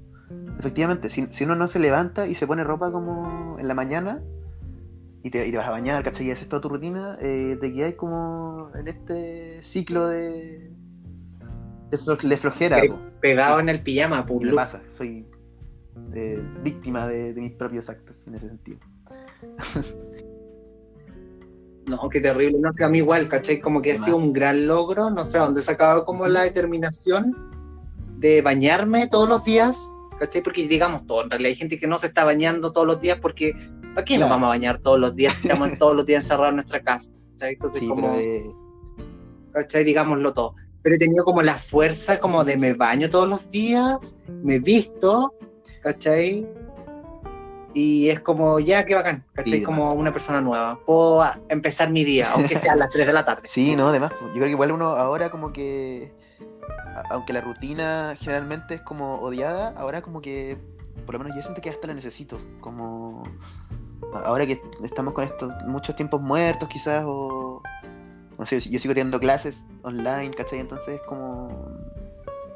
Efectivamente, 0.58 1.10
si, 1.10 1.26
si 1.30 1.44
uno 1.44 1.54
no 1.56 1.66
se 1.68 1.78
levanta 1.78 2.26
y 2.26 2.34
se 2.34 2.46
pone 2.46 2.62
ropa 2.64 2.90
como 2.92 3.56
en 3.58 3.66
la 3.66 3.74
mañana 3.74 4.22
y 5.22 5.30
te, 5.30 5.46
y 5.46 5.50
te 5.50 5.56
vas 5.56 5.66
a 5.66 5.70
bañar, 5.70 6.02
¿cachai? 6.04 6.28
Y 6.28 6.30
haces 6.30 6.48
toda 6.48 6.62
tu 6.62 6.68
rutina, 6.68 7.16
eh, 7.20 7.56
te 7.60 7.72
quedas 7.72 7.94
como 7.94 8.68
en 8.74 8.88
este 8.88 9.62
ciclo 9.62 10.06
de, 10.08 10.70
de, 11.90 11.98
flo- 11.98 12.20
de 12.20 12.36
flojera. 12.36 12.80
Pegado 13.20 13.60
en 13.60 13.68
el 13.68 13.82
pijama, 13.82 14.24
pues, 14.26 14.40
me 14.42 14.48
pasa, 14.56 14.82
soy 14.96 15.26
eh, 16.14 16.42
víctima 16.62 17.06
de, 17.08 17.32
de 17.34 17.40
mis 17.40 17.52
propios 17.52 17.88
actos 17.88 18.24
en 18.26 18.34
ese 18.34 18.48
sentido. 18.48 18.78
no, 21.86 22.08
qué 22.08 22.20
terrible, 22.20 22.58
no 22.60 22.72
sé, 22.72 22.84
a 22.84 22.88
mí 22.88 22.98
igual, 22.98 23.28
¿cachai? 23.28 23.60
Como 23.60 23.82
que 23.82 23.92
ha 23.92 23.96
sido 23.96 24.16
un 24.16 24.32
gran 24.32 24.66
logro, 24.66 25.10
no 25.10 25.24
sé, 25.24 25.38
dónde 25.38 25.62
sacaba 25.62 26.04
como 26.04 26.26
la 26.26 26.42
determinación 26.42 27.36
de 28.18 28.40
bañarme 28.42 29.08
todos 29.08 29.28
los 29.28 29.44
días, 29.44 29.98
¿cachai? 30.18 30.42
Porque 30.42 30.66
digamos 30.68 31.06
todo, 31.06 31.22
en 31.22 31.30
realidad 31.30 31.50
hay 31.50 31.56
gente 31.56 31.78
que 31.78 31.86
no 31.86 31.98
se 31.98 32.06
está 32.08 32.24
bañando 32.24 32.72
todos 32.72 32.86
los 32.86 33.00
días 33.00 33.18
porque, 33.20 33.52
¿para 33.94 34.04
qué 34.04 34.14
nos 34.14 34.26
Claro. 34.28 34.30
vamos 34.30 34.46
a 34.46 34.48
bañar 34.50 34.78
todos 34.78 34.98
los 34.98 35.14
días 35.16 35.34
estamos 35.42 35.78
todos 35.78 35.96
los 35.96 36.06
días 36.06 36.24
encerrados 36.24 36.50
en 36.50 36.56
nuestra 36.56 36.82
casa? 36.82 37.10
¿cachai? 37.32 37.54
Entonces, 37.54 37.80
Sí, 37.80 37.88
como... 37.88 38.14
eh, 38.14 38.42
¿cachai? 39.52 39.84
Digámoslo 39.84 40.32
todo. 40.32 40.54
Pero 40.82 40.96
he 40.96 40.98
tenido 40.98 41.24
como 41.24 41.42
la 41.42 41.54
fuerza 41.56 42.18
como 42.18 42.44
de 42.44 42.56
me 42.56 42.74
baño 42.74 43.08
todos 43.08 43.28
los 43.28 43.50
días, 43.50 44.18
me 44.42 44.58
visto, 44.58 45.32
¿cachai? 45.82 46.46
Y 47.74 48.08
es 48.10 48.20
como, 48.20 48.58
ya, 48.60 48.84
qué 48.84 48.94
bacán, 48.94 49.24
¿cachai? 49.32 49.58
Sí, 49.60 49.62
como 49.62 49.92
una 49.94 50.12
persona 50.12 50.40
nueva. 50.42 50.78
Puedo 50.84 51.24
empezar 51.48 51.90
mi 51.90 52.04
día, 52.04 52.32
aunque 52.32 52.56
sea 52.56 52.72
a 52.74 52.76
las 52.76 52.90
3 52.90 53.06
de 53.06 53.12
la 53.12 53.24
tarde. 53.24 53.42
Sí, 53.52 53.76
no, 53.76 53.88
además, 53.88 54.12
yo 54.20 54.32
creo 54.32 54.44
que 54.44 54.50
igual 54.50 54.72
uno 54.72 54.88
ahora 54.88 55.30
como 55.30 55.52
que, 55.52 56.12
aunque 57.10 57.32
la 57.32 57.40
rutina 57.40 58.16
generalmente 58.18 58.74
es 58.74 58.82
como 58.82 59.16
odiada, 59.16 59.74
ahora 59.76 60.02
como 60.02 60.20
que, 60.20 60.58
por 61.06 61.14
lo 61.14 61.18
menos 61.20 61.36
yo 61.36 61.42
siento 61.42 61.60
que 61.60 61.70
hasta 61.70 61.86
la 61.86 61.94
necesito, 61.94 62.38
como 62.60 63.24
ahora 64.12 64.46
que 64.46 64.60
estamos 64.82 65.14
con 65.14 65.24
estos 65.24 65.52
muchos 65.66 65.96
tiempos 65.96 66.20
muertos 66.20 66.68
quizás, 66.68 67.04
o, 67.06 67.62
no 68.38 68.46
sé, 68.46 68.60
yo 68.60 68.78
sigo 68.78 68.94
teniendo 68.94 69.20
clases 69.20 69.62
online, 69.82 70.32
¿cachai? 70.34 70.60
Entonces 70.60 70.96
es 70.96 71.02
como 71.02 71.48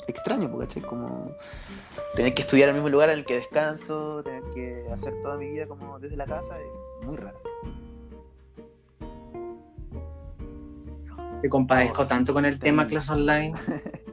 extraño, 0.06 0.50
pues, 0.50 0.68
¿cachai? 0.68 0.82
Como 0.82 1.30
tener 2.14 2.34
que 2.34 2.42
estudiar 2.42 2.68
el 2.68 2.74
mismo 2.74 2.88
lugar 2.88 3.10
en 3.10 3.18
el 3.18 3.24
que 3.24 3.34
descanso, 3.34 4.22
tener 4.22 4.42
que 4.54 4.86
hacer 4.92 5.20
toda 5.20 5.36
mi 5.36 5.46
vida 5.46 5.66
como 5.66 5.98
desde 5.98 6.16
la 6.16 6.26
casa, 6.26 6.58
es 6.58 7.06
muy 7.06 7.16
raro. 7.16 7.40
Te 11.42 11.50
compadezco 11.50 12.06
tanto 12.06 12.32
con 12.32 12.44
el 12.44 12.58
tema 12.58 12.86
clase 12.86 13.12
online. 13.12 13.54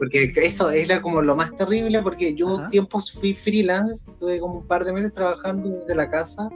Porque 0.00 0.32
eso 0.34 0.70
es 0.70 0.98
como 1.00 1.20
lo 1.20 1.36
más 1.36 1.54
terrible, 1.54 2.00
porque 2.00 2.34
yo 2.34 2.54
Ajá. 2.58 2.70
tiempos 2.70 3.12
fui 3.12 3.34
freelance, 3.34 4.10
tuve 4.18 4.40
como 4.40 4.60
un 4.60 4.66
par 4.66 4.82
de 4.86 4.94
meses 4.94 5.12
trabajando 5.12 5.68
desde 5.68 5.94
la 5.94 6.08
casa 6.10 6.48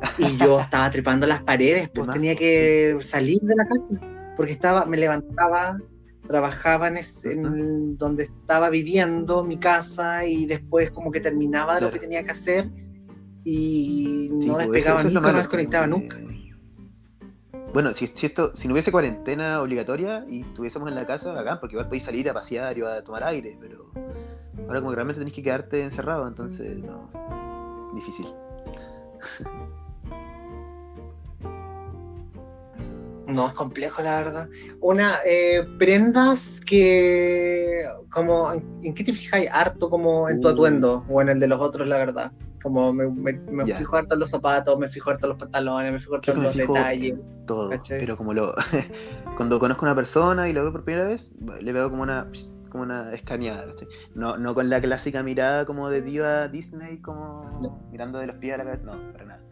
y 0.18 0.36
yo 0.36 0.60
estaba 0.60 0.88
trepando 0.88 1.26
las 1.26 1.42
paredes, 1.42 1.90
pues 1.92 2.08
tenía 2.10 2.36
que 2.36 2.96
salir 3.00 3.40
de 3.40 3.56
la 3.56 3.66
casa, 3.66 4.00
porque 4.36 4.52
estaba, 4.52 4.86
me 4.86 4.96
levantaba, 4.96 5.76
trabajaba 6.28 6.86
en, 6.86 6.98
ese- 6.98 7.32
en 7.32 7.44
Ajá. 7.44 7.54
donde 7.98 8.22
estaba 8.22 8.70
viviendo, 8.70 9.42
mi 9.42 9.58
casa, 9.58 10.24
y 10.24 10.46
después 10.46 10.92
como 10.92 11.10
que 11.10 11.18
terminaba 11.20 11.74
de 11.74 11.80
lo 11.80 11.90
que 11.90 11.98
tenía 11.98 12.22
que 12.22 12.30
hacer 12.30 12.70
y 13.42 14.28
Sí, 14.30 14.46
no 14.46 14.54
pues, 14.54 14.58
despegaba 14.68 15.00
eso- 15.00 15.08
eso 15.08 15.08
es 15.08 15.14
lo 15.14 15.20
nunca, 15.20 15.32
no 15.32 15.38
desconectaba 15.38 15.86
nunca. 15.88 16.16
Bueno, 17.74 17.92
si, 17.92 18.06
si 18.06 18.26
esto, 18.26 18.54
si 18.54 18.68
no 18.68 18.74
hubiese 18.74 18.92
cuarentena 18.92 19.60
obligatoria 19.60 20.24
y 20.28 20.42
estuviésemos 20.42 20.88
en 20.88 20.94
la 20.94 21.04
casa, 21.08 21.32
bacán, 21.32 21.58
porque 21.58 21.74
igual 21.74 21.88
podéis 21.88 22.04
salir 22.04 22.30
a 22.30 22.32
pasear 22.32 22.78
y 22.78 22.82
a 22.82 23.02
tomar 23.02 23.24
aire, 23.24 23.58
pero 23.60 23.90
ahora 24.68 24.78
como 24.78 24.90
que 24.90 24.94
realmente 24.94 25.18
tenéis 25.18 25.34
que 25.34 25.42
quedarte 25.42 25.82
encerrado, 25.82 26.28
entonces 26.28 26.84
no. 26.84 27.10
Difícil. 27.96 28.26
No, 33.26 33.48
es 33.48 33.54
complejo, 33.54 34.02
la 34.02 34.18
verdad. 34.18 34.48
Una, 34.80 35.16
eh, 35.26 35.66
prendas 35.76 36.60
que, 36.60 37.82
como, 38.12 38.52
¿en, 38.52 38.64
en 38.84 38.94
qué 38.94 39.02
te 39.02 39.12
fijáis 39.12 39.50
harto 39.50 39.90
como 39.90 40.28
en 40.28 40.40
tu 40.40 40.46
Uh. 40.46 40.52
atuendo 40.52 41.04
o 41.08 41.20
en 41.20 41.28
el 41.28 41.40
de 41.40 41.48
los 41.48 41.58
otros, 41.58 41.88
la 41.88 41.96
verdad? 41.96 42.30
Como 42.64 42.92
me, 42.92 43.06
me, 43.08 43.32
me 43.34 43.64
Ya. 43.66 43.76
fijo 43.76 43.94
harto 43.96 44.14
en 44.14 44.20
los 44.20 44.30
zapatos, 44.30 44.76
me 44.78 44.88
fijo 44.88 45.10
harto 45.10 45.26
en 45.26 45.28
los 45.30 45.38
pantalones, 45.38 45.92
me 45.92 46.00
fijo 46.00 46.14
harto 46.16 46.32
en 46.32 46.42
los 46.42 46.56
detalles. 46.56 47.20
Todo. 47.46 47.68
¿Cachai? 47.70 48.00
Pero 48.00 48.16
como 48.16 48.32
lo. 48.34 48.54
cuando 49.36 49.58
conozco 49.60 49.84
a 49.84 49.88
una 49.90 49.94
persona 49.94 50.48
y 50.48 50.52
lo 50.54 50.62
veo 50.62 50.72
por 50.72 50.82
primera 50.82 51.06
vez, 51.06 51.30
le 51.60 51.72
veo 51.72 51.90
como 51.90 52.02
una 52.02 52.26
como 52.70 52.82
una 52.82 53.12
escaneada, 53.12 53.66
¿cachai? 53.66 53.86
No, 54.16 54.36
no 54.38 54.54
con 54.54 54.68
la 54.70 54.80
clásica 54.80 55.22
mirada 55.22 55.64
como 55.66 55.90
de 55.90 56.00
diva 56.02 56.48
Disney, 56.48 57.00
como 57.02 57.78
mirando 57.92 58.18
de 58.18 58.26
los 58.28 58.36
pies 58.38 58.54
a 58.54 58.56
la 58.58 58.64
cabeza, 58.64 58.84
no, 58.86 59.12
para 59.12 59.24
nada. 59.26 59.42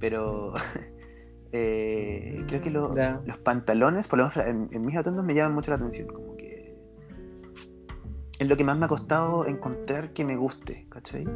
Pero 0.00 0.52
eh, 1.52 2.42
creo 2.48 2.62
que 2.62 2.70
lo- 2.70 2.94
los 3.26 3.38
pantalones, 3.44 4.08
por 4.08 4.18
lo 4.18 4.28
menos 4.28 4.48
en, 4.48 4.68
en 4.72 4.84
mis 4.84 4.96
atuendos, 4.96 5.24
me 5.24 5.34
llaman 5.34 5.54
mucho 5.54 5.70
la 5.70 5.76
atención. 5.76 6.08
Como 6.08 6.36
que 6.36 6.74
es 8.38 8.48
lo 8.48 8.56
que 8.56 8.64
más 8.64 8.76
me 8.78 8.86
ha 8.86 8.88
costado 8.88 9.46
encontrar 9.46 10.12
que 10.12 10.24
me 10.24 10.34
guste, 10.36 10.86
¿cachai? 10.88 11.26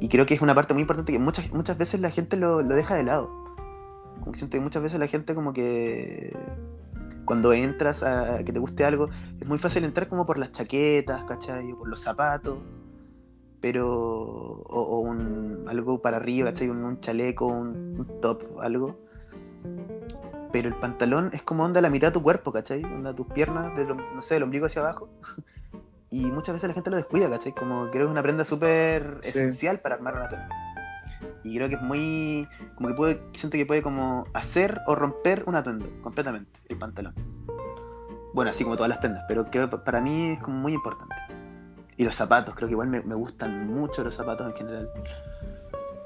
Y 0.00 0.08
creo 0.08 0.26
que 0.26 0.34
es 0.34 0.40
una 0.40 0.54
parte 0.54 0.74
muy 0.74 0.82
importante 0.82 1.12
que 1.12 1.18
muchas, 1.18 1.52
muchas 1.52 1.76
veces 1.76 2.00
la 2.00 2.10
gente 2.10 2.36
lo, 2.36 2.62
lo 2.62 2.74
deja 2.74 2.94
de 2.94 3.04
lado. 3.04 3.28
Como 4.20 4.34
siento 4.34 4.56
que 4.56 4.60
muchas 4.60 4.82
veces 4.82 4.98
la 4.98 5.06
gente 5.06 5.34
como 5.34 5.52
que 5.52 6.36
cuando 7.28 7.52
entras 7.52 8.02
a 8.02 8.42
que 8.42 8.54
te 8.54 8.58
guste 8.58 8.86
algo, 8.86 9.10
es 9.38 9.46
muy 9.46 9.58
fácil 9.58 9.84
entrar 9.84 10.08
como 10.08 10.24
por 10.24 10.38
las 10.38 10.50
chaquetas, 10.50 11.24
¿cachai? 11.24 11.72
O 11.72 11.78
por 11.78 11.88
los 11.88 12.00
zapatos, 12.00 12.66
pero... 13.60 13.86
o, 13.90 15.00
un, 15.00 15.66
algo 15.68 16.00
para 16.00 16.16
arriba, 16.16 16.52
¿cachai? 16.52 16.70
Un, 16.70 17.00
chaleco, 17.00 17.46
un, 17.46 18.06
top, 18.22 18.44
algo. 18.60 18.98
Pero 20.52 20.68
el 20.68 20.74
pantalón 20.76 21.28
es 21.34 21.42
como 21.42 21.64
onda 21.64 21.82
la 21.82 21.90
mitad 21.90 22.08
de 22.08 22.12
tu 22.12 22.22
cuerpo, 22.22 22.50
¿cachai? 22.50 22.82
Onda 22.82 23.14
tus 23.14 23.26
piernas, 23.26 23.76
de 23.76 23.84
no 23.84 24.22
sé, 24.22 24.34
del 24.34 24.44
ombligo 24.44 24.64
hacia 24.64 24.80
abajo. 24.80 25.10
Y 26.10 26.26
muchas 26.30 26.54
veces 26.54 26.68
la 26.68 26.74
gente 26.74 26.90
lo 26.90 26.96
descuida, 26.96 27.28
¿cachai? 27.28 27.52
Como 27.54 27.90
creo 27.90 28.04
que 28.04 28.04
es 28.04 28.10
una 28.10 28.22
prenda 28.22 28.44
súper 28.44 29.18
Sí. 29.20 29.30
esencial 29.30 29.80
para 29.80 29.96
armar 29.96 30.14
una 30.16 30.28
prenda. 30.28 30.48
Y 31.44 31.56
creo 31.56 31.68
que 31.68 31.74
es 31.76 31.82
muy. 31.82 32.48
Como 32.76 32.88
que 32.88 32.94
puede. 32.94 33.22
Siento 33.34 33.56
que 33.56 33.66
puede 33.66 33.82
como 33.82 34.24
hacer 34.34 34.80
o 34.86 34.94
romper 34.94 35.42
un 35.46 35.54
atuendo 35.56 35.86
completamente, 36.02 36.60
el 36.68 36.78
pantalón. 36.78 37.14
Bueno, 38.34 38.50
así 38.50 38.62
como 38.64 38.76
todas 38.76 38.88
las 38.88 38.98
prendas, 38.98 39.24
pero 39.26 39.50
creo 39.50 39.68
que 39.68 39.78
para 39.78 40.00
mí 40.00 40.30
es 40.30 40.40
como 40.40 40.56
muy 40.58 40.72
importante. 40.74 41.14
Y 41.96 42.04
los 42.04 42.14
zapatos, 42.14 42.54
creo 42.54 42.68
que 42.68 42.72
igual 42.72 42.88
me, 42.88 43.00
me 43.02 43.14
gustan 43.14 43.66
mucho 43.66 44.04
los 44.04 44.14
zapatos 44.14 44.46
en 44.48 44.54
general. 44.56 44.90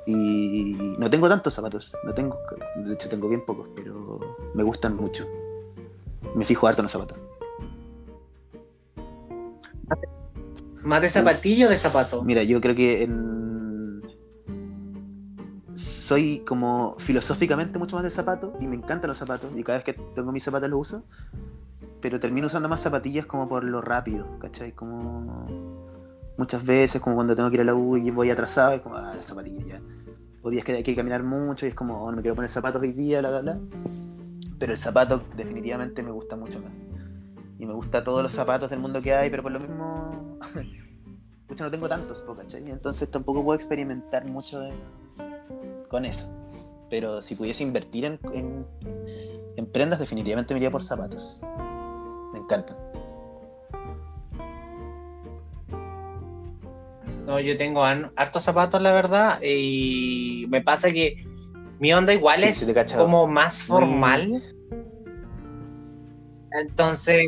Y 0.06 0.94
no 0.98 1.08
tengo 1.10 1.28
tantos 1.28 1.54
zapatos, 1.54 1.92
no 2.04 2.12
tengo, 2.12 2.36
de 2.76 2.94
hecho 2.94 3.08
tengo 3.08 3.28
bien 3.28 3.44
pocos, 3.44 3.68
pero 3.76 4.18
me 4.54 4.62
gustan 4.62 4.96
mucho. 4.96 5.26
Me 6.34 6.44
fijo 6.44 6.66
harto 6.66 6.80
en 6.80 6.84
los 6.84 6.92
zapatos. 6.92 7.18
¿Más 10.82 11.00
de 11.00 11.10
zapatillo 11.10 11.66
o 11.66 11.70
de 11.70 11.76
zapato? 11.76 12.22
Mira, 12.22 12.42
yo 12.42 12.60
creo 12.60 12.74
que 12.74 13.04
en... 13.04 14.02
soy 15.74 16.40
como 16.46 16.96
filosóficamente 16.98 17.78
mucho 17.78 17.96
más 17.96 18.04
de 18.04 18.10
zapatos 18.10 18.52
y 18.60 18.66
me 18.66 18.76
encantan 18.76 19.08
los 19.08 19.18
zapatos 19.18 19.52
y 19.56 19.62
cada 19.62 19.78
vez 19.78 19.84
que 19.84 19.94
tengo 20.14 20.32
mis 20.32 20.42
zapatos 20.42 20.68
los 20.68 20.80
uso, 20.80 21.04
pero 22.00 22.18
termino 22.18 22.48
usando 22.48 22.68
más 22.68 22.80
zapatillas 22.80 23.26
como 23.26 23.48
por 23.48 23.62
lo 23.64 23.80
rápido, 23.80 24.38
¿cachai? 24.40 24.72
Como 24.72 25.46
muchas 26.36 26.64
veces, 26.64 27.00
como 27.00 27.16
cuando 27.16 27.36
tengo 27.36 27.48
que 27.48 27.54
ir 27.56 27.60
a 27.60 27.64
la 27.64 27.74
U 27.74 27.96
y 27.96 28.10
voy 28.10 28.30
atrasado, 28.30 28.72
es 28.72 28.82
como, 28.82 28.96
ah, 28.96 29.14
las 29.16 29.26
zapatillas 29.26 29.64
ya. 29.64 29.80
O 30.42 30.50
días 30.50 30.64
que 30.64 30.72
hay 30.72 30.82
que 30.82 30.96
caminar 30.96 31.22
mucho 31.22 31.64
y 31.64 31.68
es 31.68 31.74
como, 31.74 32.02
oh, 32.02 32.10
no 32.10 32.16
me 32.16 32.22
quiero 32.22 32.34
poner 32.34 32.50
zapatos 32.50 32.82
hoy 32.82 32.92
día, 32.92 33.20
bla, 33.20 33.30
bla, 33.30 33.40
bla. 33.40 33.60
Pero 34.58 34.72
el 34.72 34.78
zapato 34.78 35.22
definitivamente 35.36 36.02
me 36.02 36.10
gusta 36.10 36.36
mucho 36.36 36.60
más. 36.60 36.72
Y 37.62 37.66
me 37.66 37.74
gusta 37.74 38.02
todos 38.02 38.24
los 38.24 38.32
zapatos 38.32 38.70
del 38.70 38.80
mundo 38.80 39.00
que 39.00 39.14
hay, 39.14 39.30
pero 39.30 39.44
por 39.44 39.52
lo 39.52 39.60
mismo 39.60 40.36
no 41.60 41.70
tengo 41.70 41.88
tantos, 41.88 42.24
¿cachai? 42.36 42.68
Entonces 42.68 43.08
tampoco 43.08 43.44
puedo 43.44 43.54
experimentar 43.54 44.28
mucho 44.28 44.58
de- 44.58 44.72
con 45.86 46.04
eso. 46.04 46.26
Pero 46.90 47.22
si 47.22 47.36
pudiese 47.36 47.62
invertir 47.62 48.04
en, 48.04 48.18
en, 48.32 48.66
en 49.56 49.66
prendas, 49.66 50.00
definitivamente 50.00 50.52
me 50.54 50.58
iría 50.58 50.72
por 50.72 50.82
zapatos. 50.82 51.40
Me 52.32 52.40
encantan. 52.40 52.76
No, 57.24 57.38
yo 57.38 57.56
tengo 57.56 57.84
hartos 57.84 58.42
zapatos, 58.42 58.82
la 58.82 58.92
verdad, 58.92 59.38
y 59.40 60.46
me 60.48 60.62
pasa 60.62 60.90
que 60.90 61.24
mi 61.78 61.92
onda 61.92 62.12
igual 62.12 62.40
Sí, 62.40 62.46
es 62.48 62.92
como 62.94 63.28
más 63.28 63.70
Muy- 63.70 64.42
Entonces, 66.60 67.26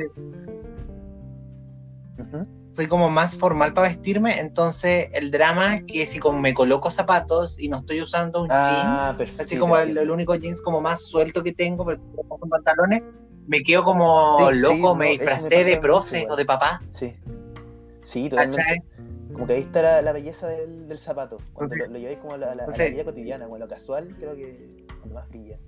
soy 2.73 2.87
como 2.89 3.09
más 3.09 3.37
formal 3.37 3.73
para 3.73 3.89
vestirme, 3.89 4.41
entonces 4.41 5.09
el 5.13 5.31
drama 5.31 5.77
es 5.77 5.85
que 5.85 6.07
si 6.07 6.19
como 6.19 6.41
me 6.41 6.53
coloco 6.55 6.91
zapatos 6.91 7.59
y 7.61 7.69
no 7.69 7.79
estoy 7.79 8.01
usando 8.03 8.43
un 8.43 8.49
jean, 8.49 8.59
Ah, 8.61 9.15
perfecto. 9.17 9.43
así 9.43 9.55
sí, 9.55 9.59
como 9.61 9.77
el, 9.79 10.11
único 10.11 10.35
jeans 10.35 10.61
como 10.61 10.81
más 10.81 11.01
suelto 11.03 11.43
que 11.45 11.53
tengo, 11.53 11.85
pero 11.87 12.01
con 12.29 12.49
pantalones, 12.51 13.03
me 13.47 13.63
quedo 13.63 13.85
como 13.85 14.39
Sí, 14.51 14.57
loco, 14.57 14.77
no, 14.89 14.95
me 14.97 15.05
me 15.07 15.11
disfracé 15.13 15.63
de 15.63 15.77
profe 15.77 16.21
igual. 16.23 16.33
o 16.33 16.37
de 16.37 16.45
papá, 16.45 16.83
Sí. 16.93 17.15
Sí, 18.05 18.29
totalmente. 18.29 18.83
Como 19.33 19.47
que 19.47 19.55
ahí 19.55 19.63
está 19.63 19.81
la, 19.83 20.03
la 20.03 20.13
belleza 20.13 20.47
del, 20.49 20.87
del 20.89 20.99
zapato. 20.99 21.39
Cuando 21.53 21.75
lo, 21.77 21.87
lo 21.87 21.99
lleváis 21.99 22.19
como 22.19 22.35
a 22.35 22.39
la, 22.39 22.47
a 22.47 22.49
la- 22.49 22.53
a 22.53 22.57
la 22.57 22.63
entonces- 22.65 22.93
vida 22.93 23.05
cotidiana, 23.05 23.45
como 23.45 23.57
a 23.57 23.59
lo 23.61 23.69
casual, 23.69 24.15
creo 24.19 24.35
que 24.37 24.77
cuando 24.99 25.15
más 25.15 25.29
brilla. 25.29 25.59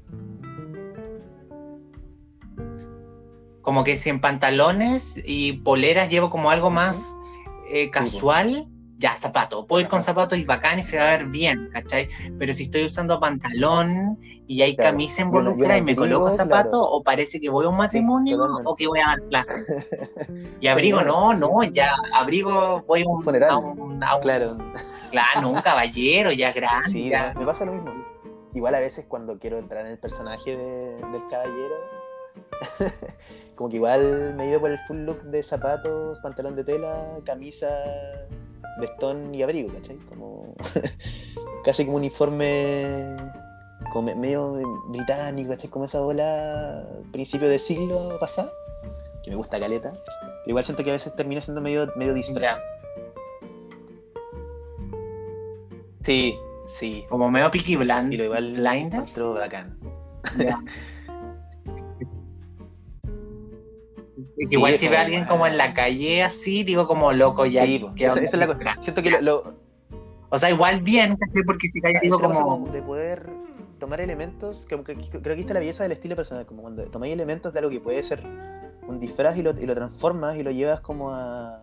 Como 3.67 3.83
que 3.83 3.97
si 3.97 4.11
en 4.11 4.21
pantalones 4.21 5.21
y 5.27 5.55
poleras 5.55 6.09
llevo 6.09 6.31
como 6.31 6.51
algo 6.51 6.71
más 6.71 7.17
eh, 7.69 7.91
casual, 7.91 8.69
ya 8.99 9.15
zapato. 9.17 9.67
Puedo 9.67 9.81
ir 9.83 9.89
con 9.89 10.03
zapatos 10.05 10.39
y 10.39 10.45
bacán 10.45 10.79
y 10.79 10.85
se 10.85 10.99
va 10.99 11.09
a 11.09 11.17
ver 11.17 11.27
bien, 11.27 11.69
¿cachai? 11.73 12.09
Pero 12.39 12.55
si 12.55 12.63
estoy 12.63 12.85
usando 12.85 13.19
pantalón 13.19 14.19
y 14.47 14.63
hay 14.63 14.77
Claro. 14.77 14.93
camisa 14.93 15.23
involucrada 15.23 15.79
y, 15.79 15.83
me 15.83 15.97
coloco 15.97 16.31
zapatos, 16.31 16.71
claro. 16.71 16.85
o 16.85 17.03
parece 17.03 17.41
que 17.41 17.51
voy 17.51 17.67
a 17.67 17.69
un 17.69 17.77
matrimonio 17.77 18.39
o 18.65 18.75
que 18.77 18.87
voy 18.87 19.01
a 19.01 19.07
dar 19.09 19.23
clase. 19.31 19.65
Y 20.61 20.69
abrigo, 20.69 21.03
no, 21.03 21.35
no, 21.35 21.65
ya 21.65 21.97
abrigo, 22.15 22.85
voy 22.87 23.03
a 23.03 23.09
un, 23.09 23.25
Funeral. 23.25 23.51
a 23.51 23.57
un, 23.59 24.03
a 24.05 24.15
un- 24.15 24.23
Claro. 24.23 24.57
claro, 25.11 25.49
un 25.49 25.61
caballero 25.61 26.31
ya 26.31 26.53
grande. 26.59 26.91
Sí, 26.93 27.09
ya. 27.11 27.35
me 27.37 27.45
pasa 27.45 27.65
lo 27.65 27.73
mismo. 27.73 27.93
Igual 28.55 28.77
a 28.77 28.79
veces 28.81 29.05
cuando 29.09 29.41
quiero 29.41 29.59
entrar 29.59 29.85
en 29.85 29.91
el 29.91 29.99
personaje 29.99 30.57
de- 30.57 30.95
del 30.97 31.27
caballero, 31.29 31.75
como 33.57 33.71
que 33.71 33.77
igual 33.77 34.35
me 34.35 34.45
he 34.45 34.51
ido 34.51 34.61
por 34.61 34.71
el 34.71 34.79
full 34.87 34.99
look 34.99 35.23
de 35.25 35.43
zapatos, 35.43 36.19
pantalón 36.21 36.55
de 36.57 36.65
tela, 36.65 37.19
camisa, 37.25 37.69
vestón 38.81 39.35
y 39.35 39.43
abrigo, 39.43 39.73
¿cachai? 39.73 39.97
Como 40.09 40.55
casi 41.65 41.85
como 41.85 41.97
uniforme 41.97 43.17
como 43.93 44.15
medio 44.15 44.53
británico, 44.89 45.51
¿cachai? 45.51 45.71
Como 45.71 45.87
esa 45.87 46.01
bola 46.01 46.87
principio 47.13 47.49
de 47.49 47.59
siglo 47.59 48.17
pasado, 48.21 48.53
que 49.25 49.31
me 49.31 49.37
gusta 49.37 49.59
caleta. 49.59 49.93
Pero 49.93 50.51
igual 50.51 50.65
siento 50.65 50.85
que 50.85 50.91
a 50.91 50.95
veces 50.95 51.15
termina 51.17 51.41
siendo 51.41 51.61
medio, 51.61 51.91
medio 51.97 52.15
disfraz. 52.15 52.59
Sí, 56.03 56.39
Sí. 56.67 57.05
Como 57.09 57.31
medio 57.31 57.51
Peaky 57.51 57.77
Blind, 57.77 58.13
Y 58.13 58.17
lo 58.17 58.25
igual 58.25 58.53
Blinders. 58.53 58.95
encontró 59.17 59.35
bacán. 59.35 59.77
Ya. 60.39 60.59
que 64.17 64.47
igual 64.51 64.73
Sí, 64.75 64.79
si 64.81 64.89
ve 64.89 64.97
a 64.97 65.03
alguien 65.03 65.25
como 65.27 65.47
en 65.47 65.57
la 65.57 65.75
calle 65.75 66.23
así, 66.23 66.65
digo 66.65 66.87
como 66.87 67.13
loco 67.13 67.45
ya. 67.47 67.65
Sí, 67.65 67.79
po. 67.79 67.93
¿qué 67.95 68.05
Esa, 68.05 68.15
onda? 68.15 68.25
esa 68.27 68.37
es 68.37 68.41
la 68.41 68.47
cosa. 68.47 68.75
Siento 68.79 69.03
que 69.03 69.11
lo, 69.11 69.21
lo- 69.21 69.55
O 70.31 70.39
sea, 70.39 70.51
igual 70.51 70.81
bien. 70.81 71.17
Porque 71.47 71.69
si 71.69 71.81
cae 71.81 71.95
digo 72.03 72.19
como... 72.19 72.41
como 72.43 72.69
de 72.69 72.83
poder 72.83 73.29
tomar 73.79 74.01
elementos, 74.01 74.67
como 74.71 74.85
que, 74.85 74.97
que- 74.97 75.21
creo 75.21 75.35
que 75.35 75.43
está 75.43 75.53
la 75.55 75.61
belleza 75.61 75.83
del 75.83 75.93
estilo 75.93 76.17
personal, 76.17 76.47
como 76.47 76.63
cuando 76.63 76.83
tomáis 76.85 77.13
elementos 77.13 77.53
de 77.53 77.59
algo 77.59 77.71
que 77.71 77.81
puede 77.81 78.03
ser 78.03 78.23
un 78.89 78.99
disfraz 79.01 79.37
y 79.37 79.43
lo, 79.43 79.51
y 79.51 79.67
lo 79.67 79.75
transformas 79.75 80.37
y 80.37 80.43
lo 80.43 80.51
llevas 80.51 80.81
como 80.81 81.11
a, 81.11 81.63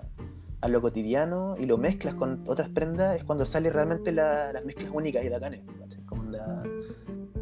a 0.62 0.68
lo 0.68 0.82
cotidiano 0.82 1.56
y 1.58 1.66
lo 1.66 1.78
mezclas 1.78 2.14
con 2.16 2.43
otras 2.47 2.70
prendas, 2.70 3.18
es 3.18 3.24
cuando 3.24 3.45
sale 3.45 3.70
realmente 3.72 4.12
la- 4.12 4.54
las 4.54 4.64
mezclas 4.64 4.91
únicas 4.93 5.24
y 5.26 5.30
bacanes. 5.30 5.62
Como 6.06 6.24
la- 6.32 6.64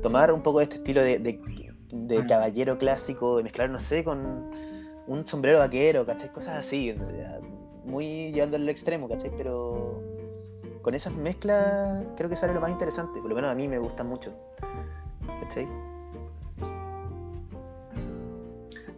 tomar 0.02 0.32
un 0.32 0.42
poco 0.42 0.60
de 0.60 0.64
este 0.64 0.76
estilo 0.78 1.02
de, 1.02 1.20
de- 1.20 1.40
de 1.92 2.20
Mm. 2.24 2.28
caballero 2.28 2.78
clásico, 2.78 3.40
y 3.40 3.44
mezclar, 3.44 3.70
no 3.70 3.80
sé, 3.80 4.04
con 4.06 4.50
un 5.12 5.28
sombrero 5.28 5.60
vaquero, 5.60 6.06
¿cachai? 6.06 6.32
Cosas 6.32 6.66
así, 6.66 6.96
muy 7.86 8.32
llevándolo 8.32 8.64
al 8.64 8.70
extremo, 8.70 9.10
¿cachai? 9.10 9.32
Pero 9.36 10.02
con 10.82 10.94
esas 10.94 11.14
mezclas 11.14 12.06
creo 12.16 12.30
que 12.30 12.36
sale 12.36 12.54
lo 12.54 12.62
más 12.62 12.72
interesante, 12.72 13.20
por 13.20 13.30
lo 13.30 13.36
menos 13.36 13.52
a 13.52 13.56
mí 13.56 13.68
me 13.68 13.78
gustan 13.78 14.08
mucho. 14.08 14.34
¿Cachai? 15.42 15.68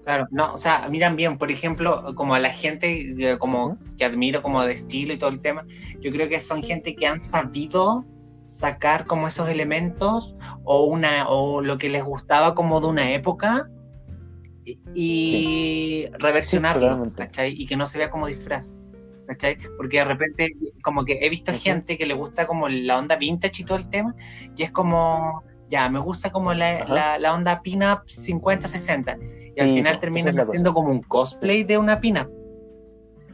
Claro, 0.03 0.27
no, 0.31 0.53
o 0.53 0.57
sea, 0.57 0.83
a 0.83 0.89
mí 0.89 0.99
también, 0.99 1.37
por 1.37 1.49
ejemplo, 1.49 2.13
como 2.15 2.35
a 2.35 2.39
la 2.39 2.49
gente 2.49 3.37
como 3.39 3.77
que 3.97 4.05
admiro 4.05 4.41
como 4.43 4.63
de 4.63 4.73
estilo 4.73 5.13
y 5.13 5.17
todo 5.17 5.29
el 5.31 5.39
tema, 5.39 5.65
yo 5.99 6.11
creo 6.11 6.29
que 6.29 6.39
son 6.39 6.61
gente 6.61 6.95
que 6.95 7.07
han 7.07 7.21
sabido 7.21 8.05
sacar 8.43 9.07
como 9.07 9.27
esos 9.29 9.47
elementos 9.47 10.35
o 10.65 10.85
una 10.85 11.29
o 11.29 11.61
lo 11.61 11.77
que 11.77 11.89
les 11.89 12.03
gustaba 12.03 12.53
como 12.53 12.81
de 12.81 12.87
una 12.87 13.13
época 13.13 13.69
y, 14.93 16.07
reversionarlo. 16.19 17.11
Y 17.47 17.65
que 17.65 17.77
no 17.77 17.87
se 17.87 17.97
vea 17.97 18.09
como 18.09 18.27
disfraz. 18.27 18.71
¿Cachai? 19.27 19.57
Porque 19.77 19.97
de 19.97 20.05
repente, 20.05 20.51
como 20.81 21.05
que 21.05 21.19
he 21.21 21.29
visto 21.29 21.53
gente 21.53 21.97
que 21.97 22.05
le 22.05 22.13
gusta 22.13 22.45
como 22.45 22.67
la 22.67 22.97
onda 22.97 23.15
vintage 23.15 23.61
y 23.61 23.65
todo 23.65 23.77
el 23.77 23.87
tema, 23.87 24.15
y 24.57 24.63
es 24.63 24.71
como, 24.71 25.43
ya, 25.69 25.89
me 25.89 25.99
gusta 25.99 26.29
como 26.29 26.53
la, 26.53 26.85
la, 26.85 27.17
la 27.17 27.33
onda 27.33 27.61
pin-up 27.61 28.03
50-60, 28.05 29.53
y 29.55 29.61
al 29.61 29.69
final 29.69 29.99
esa 30.01 30.29
es 30.29 30.37
haciendo 30.39 30.73
como 30.73 30.89
un 30.89 31.01
cosplay 31.01 31.63
de 31.63 31.77
una 31.77 32.01
pin-up. 32.01 32.42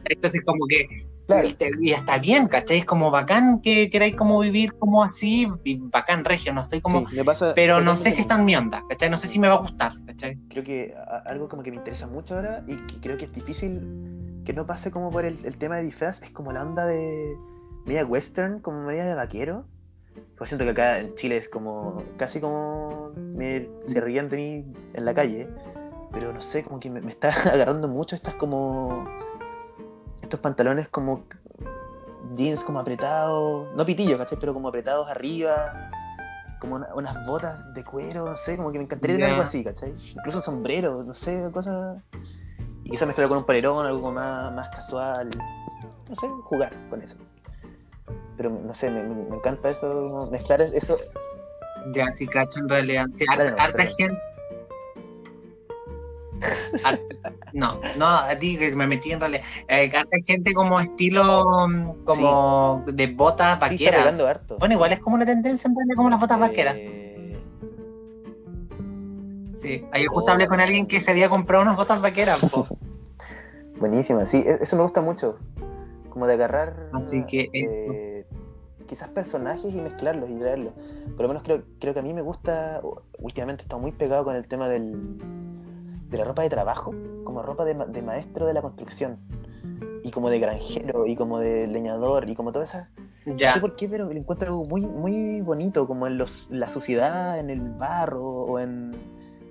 Entonces, 0.04 0.42
como 0.44 0.66
que, 0.66 0.86
Claro. 1.26 1.46
sí, 1.48 1.54
te- 1.54 1.70
y 1.80 1.92
está 1.92 2.18
bien, 2.18 2.48
¿cachai? 2.48 2.78
Es 2.78 2.84
como 2.84 3.10
bacán 3.10 3.60
que 3.60 3.88
queráis 3.90 4.16
como 4.16 4.38
vivir 4.40 4.72
como 4.78 5.02
así, 5.02 5.46
bacán 5.92 6.24
regio, 6.24 6.52
no 6.52 6.62
estoy 6.62 6.80
como. 6.80 7.00
Sí, 7.00 7.16
me 7.16 7.24
pasa 7.24 7.52
Pero 7.54 7.80
no 7.80 7.96
sé 7.96 8.10
si 8.10 8.22
está 8.22 8.36
en 8.36 8.44
mi 8.46 8.56
onda, 8.56 8.82
¿cachai? 8.88 9.10
No 9.10 9.16
sé 9.16 9.28
si 9.28 9.38
me 9.38 9.48
va 9.48 9.54
a 9.54 9.58
gustar, 9.58 9.92
¿cachai? 10.06 10.38
creo 10.48 10.64
que 10.64 10.94
algo 11.26 11.48
como 11.48 11.62
que 11.62 11.70
me 11.70 11.76
interesa 11.76 12.06
mucho 12.08 12.34
ahora 12.34 12.64
y 12.66 12.76
que 12.76 13.00
creo 13.00 13.16
que 13.16 13.26
es 13.26 13.32
difícil 13.32 14.42
que 14.44 14.52
no 14.52 14.66
pase 14.66 14.90
como 14.90 15.10
por 15.10 15.24
el, 15.24 15.44
el 15.44 15.56
tema 15.58 15.76
de 15.76 15.84
disfraz, 15.84 16.22
es 16.22 16.30
como 16.32 16.52
la 16.52 16.62
onda 16.62 16.86
de 16.86 17.36
media 17.86 18.04
western, 18.04 18.60
como 18.60 18.82
media 18.82 19.04
de 19.04 19.14
vaquero. 19.14 19.64
Yo 20.38 20.46
siento 20.46 20.64
que 20.64 20.70
acá 20.72 20.98
en 20.98 21.14
Chile 21.14 21.36
es 21.36 21.48
como 21.48 22.02
casi 22.16 22.40
como 22.40 23.12
me, 23.16 23.68
se 23.86 24.00
rían 24.00 24.28
de 24.28 24.36
mí 24.36 24.72
en 24.94 25.04
la 25.04 25.14
calle, 25.14 25.48
pero 26.12 26.32
no 26.32 26.40
sé, 26.42 26.64
como 26.64 26.80
que 26.80 26.90
me, 26.90 27.00
me 27.00 27.10
está 27.10 27.28
agarrando 27.52 27.86
mucho 27.88 28.16
estas 28.16 28.34
como 28.34 29.04
estos 30.22 30.40
pantalones 30.40 30.88
como 30.88 31.24
jeans 32.34 32.62
como 32.64 32.78
apretados, 32.80 33.68
no 33.74 33.84
pitillos, 33.84 34.18
¿cachai? 34.18 34.38
Pero 34.38 34.54
como 34.54 34.68
apretados 34.68 35.08
arriba, 35.10 35.90
como 36.60 36.76
una- 36.76 36.94
unas 36.94 37.26
botas 37.26 37.72
de 37.74 37.84
cuero, 37.84 38.26
no 38.26 38.36
sé, 38.36 38.56
como 38.56 38.70
que 38.70 38.78
me 38.78 38.84
encantaría 38.84 39.16
tener 39.16 39.30
algo 39.30 39.42
así, 39.42 39.64
¿cachai? 39.64 39.94
Incluso 40.14 40.38
un 40.38 40.42
sombrero, 40.44 41.02
no 41.02 41.14
sé, 41.14 41.50
cosas. 41.52 41.98
Y 42.84 42.90
quizás 42.90 43.06
mezclarlo 43.06 43.30
con 43.30 43.38
un 43.38 43.44
polerón, 43.44 43.86
algo 43.86 44.12
más, 44.12 44.52
más 44.52 44.68
casual. 44.70 45.30
No 46.08 46.14
sé, 46.16 46.28
jugar 46.44 46.72
con 46.90 47.00
eso. 47.02 47.16
Pero 48.36 48.50
no 48.50 48.74
sé, 48.74 48.90
me, 48.90 49.02
me- 49.02 49.36
encanta 49.36 49.70
eso, 49.70 50.28
mezclar 50.30 50.60
eso. 50.60 50.98
Ya, 51.92 52.10
sí, 52.12 52.26
cacho, 52.26 52.60
en 52.60 52.68
realidad. 52.68 53.06
Sí, 53.14 53.24
no, 53.26 53.32
harta 53.62 53.84
gente. 53.84 54.18
No, 57.52 57.80
no, 57.96 58.06
a 58.06 58.34
ti 58.36 58.56
que 58.56 58.74
me 58.76 58.86
metí 58.86 59.12
en 59.12 59.20
realidad. 59.20 59.42
Eh, 59.68 59.90
gente 60.26 60.52
como 60.54 60.78
estilo, 60.80 61.44
mm, 61.68 62.04
como 62.04 62.84
de 62.86 63.06
botas 63.08 63.58
vaqueras. 63.58 64.18
harto. 64.20 64.56
Bueno, 64.58 64.74
igual 64.74 64.92
es 64.92 65.00
como 65.00 65.16
una 65.16 65.26
tendencia 65.26 65.68
en 65.68 65.74
realidad, 65.76 65.96
como 65.96 66.10
las 66.10 66.20
botas 66.20 66.38
vaqueras. 66.40 66.78
Eh, 66.80 67.36
Sí, 69.60 69.84
ayer 69.92 70.08
justo 70.08 70.32
hablé 70.32 70.46
con 70.48 70.58
alguien 70.58 70.86
que 70.86 71.00
se 71.00 71.10
había 71.10 71.28
comprado 71.28 71.62
unas 71.62 71.76
botas 71.76 72.00
vaqueras. 72.00 72.40
po. 72.50 72.66
buenísima, 73.78 74.24
sí, 74.24 74.38
e- 74.46 74.58
eso 74.62 74.74
me 74.76 74.82
gusta 74.82 75.02
mucho. 75.02 75.36
Como 76.08 76.26
de 76.26 76.32
agarrar. 76.34 76.88
Así 76.94 77.24
que 77.26 77.50
eso. 77.52 77.92
eh, 77.94 78.26
quizás 78.88 79.08
personajes 79.08 79.74
y 79.74 79.80
mezclarlos 79.82 80.30
y 80.30 80.38
traerlos. 80.38 80.72
Por 81.14 81.22
lo 81.22 81.28
menos 81.28 81.42
creo, 81.42 81.62
creo 81.78 81.92
que 81.92 82.00
a 82.00 82.02
mí 82.02 82.14
me 82.14 82.22
gusta. 82.22 82.80
Últimamente 83.18 83.62
he 83.62 83.64
estado 83.64 83.80
muy 83.82 83.92
pegado 83.92 84.24
con 84.24 84.34
el 84.34 84.48
tema 84.48 84.66
del, 84.68 85.18
de 86.10 86.18
la 86.18 86.24
ropa 86.24 86.42
de 86.42 86.50
trabajo, 86.50 86.92
como 87.24 87.42
ropa 87.42 87.64
de, 87.64 87.74
de 87.74 88.02
maestro 88.02 88.46
de 88.46 88.54
la 88.54 88.62
construcción. 88.62 89.18
Y 90.02 90.10
como 90.10 90.30
de 90.30 90.38
granjero, 90.40 91.06
y 91.06 91.14
como 91.14 91.38
de 91.38 91.66
leñador, 91.66 92.28
y 92.28 92.34
como 92.34 92.52
todas 92.52 92.70
esas. 92.70 92.88
No 93.26 93.36
Ya, 93.36 93.52
sé 93.52 93.60
por 93.60 93.76
qué, 93.76 93.88
pero 93.88 94.06
lo 94.06 94.12
encuentro 94.12 94.48
algo 94.48 94.64
muy, 94.64 94.86
muy 94.86 95.40
bonito, 95.42 95.86
como 95.86 96.06
en 96.06 96.16
los, 96.18 96.46
la 96.50 96.68
suciedad, 96.70 97.38
en 97.38 97.50
el 97.50 97.60
barro 97.60 98.24
o 98.24 98.58
en, 98.58 98.92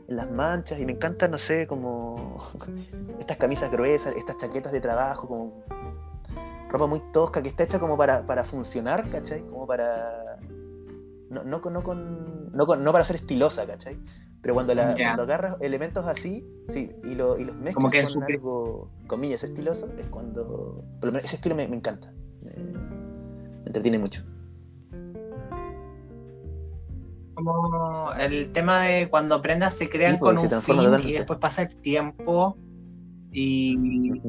en 0.07 0.15
las 0.15 0.29
manchas. 0.31 0.79
Y 0.79 0.85
me 0.85 0.93
encanta, 0.93 1.27
no 1.27 1.37
sé, 1.37 1.67
como 1.67 2.37
estas 3.19 3.37
camisas 3.37 3.71
gruesas, 3.71 4.15
estas 4.17 4.37
chaquetas 4.37 4.71
de 4.71 4.81
trabajo, 4.81 5.27
como 5.27 5.53
ropa 6.69 6.87
muy 6.87 6.99
tosca 7.13 7.41
que 7.41 7.49
está 7.49 7.63
hecha 7.63 7.79
como 7.79 7.95
para, 7.97 8.25
para 8.25 8.43
funcionar, 8.43 9.09
¿cachai? 9.09 9.41
Como 9.45 9.65
para. 9.67 10.37
No, 11.29 11.43
no, 11.43 11.59
no, 11.59 11.83
con, 11.83 12.51
no, 12.51 12.65
con- 12.65 12.83
no 12.83 12.91
para 12.91 13.05
ser 13.05 13.17
estilosa, 13.17 13.67
¿cachai? 13.67 13.99
Pero 14.41 14.53
cuando, 14.53 14.73
la, 14.73 14.95
cuando 14.95 15.23
agarras 15.23 15.57
elementos 15.59 16.05
así, 16.05 16.45
sí, 16.65 16.91
y, 17.03 17.15
lo, 17.15 17.37
y 17.37 17.43
los 17.43 17.55
mezclas 17.55 17.73
Como 17.75 17.89
que 17.89 18.03
con 18.03 18.11
su- 18.11 18.21
algo, 18.23 18.89
comillas, 19.07 19.43
estiloso, 19.43 19.89
es 19.97 20.07
cuando. 20.07 20.83
Por 20.99 21.07
lo 21.07 21.11
menos 21.11 21.25
ese 21.25 21.35
estilo 21.35 21.55
me, 21.55 21.67
me 21.67 21.75
encanta. 21.75 22.13
Me, 22.41 22.51
me 22.53 23.65
entretiene 23.65 23.99
mucho. 23.99 24.23
como 27.35 28.11
el 28.19 28.51
tema 28.51 28.81
de 28.81 29.09
cuando 29.09 29.41
prendas 29.41 29.73
se 29.75 29.89
crean 29.89 30.13
Sí, 30.13 30.17
pues, 30.19 30.35
con 30.37 30.49
se 30.49 30.55
un 30.55 30.61
fin 30.61 31.09
y 31.09 31.13
después 31.13 31.39
pasa 31.39 31.61
el 31.63 31.75
tiempo 31.77 32.57
y. 33.31 34.21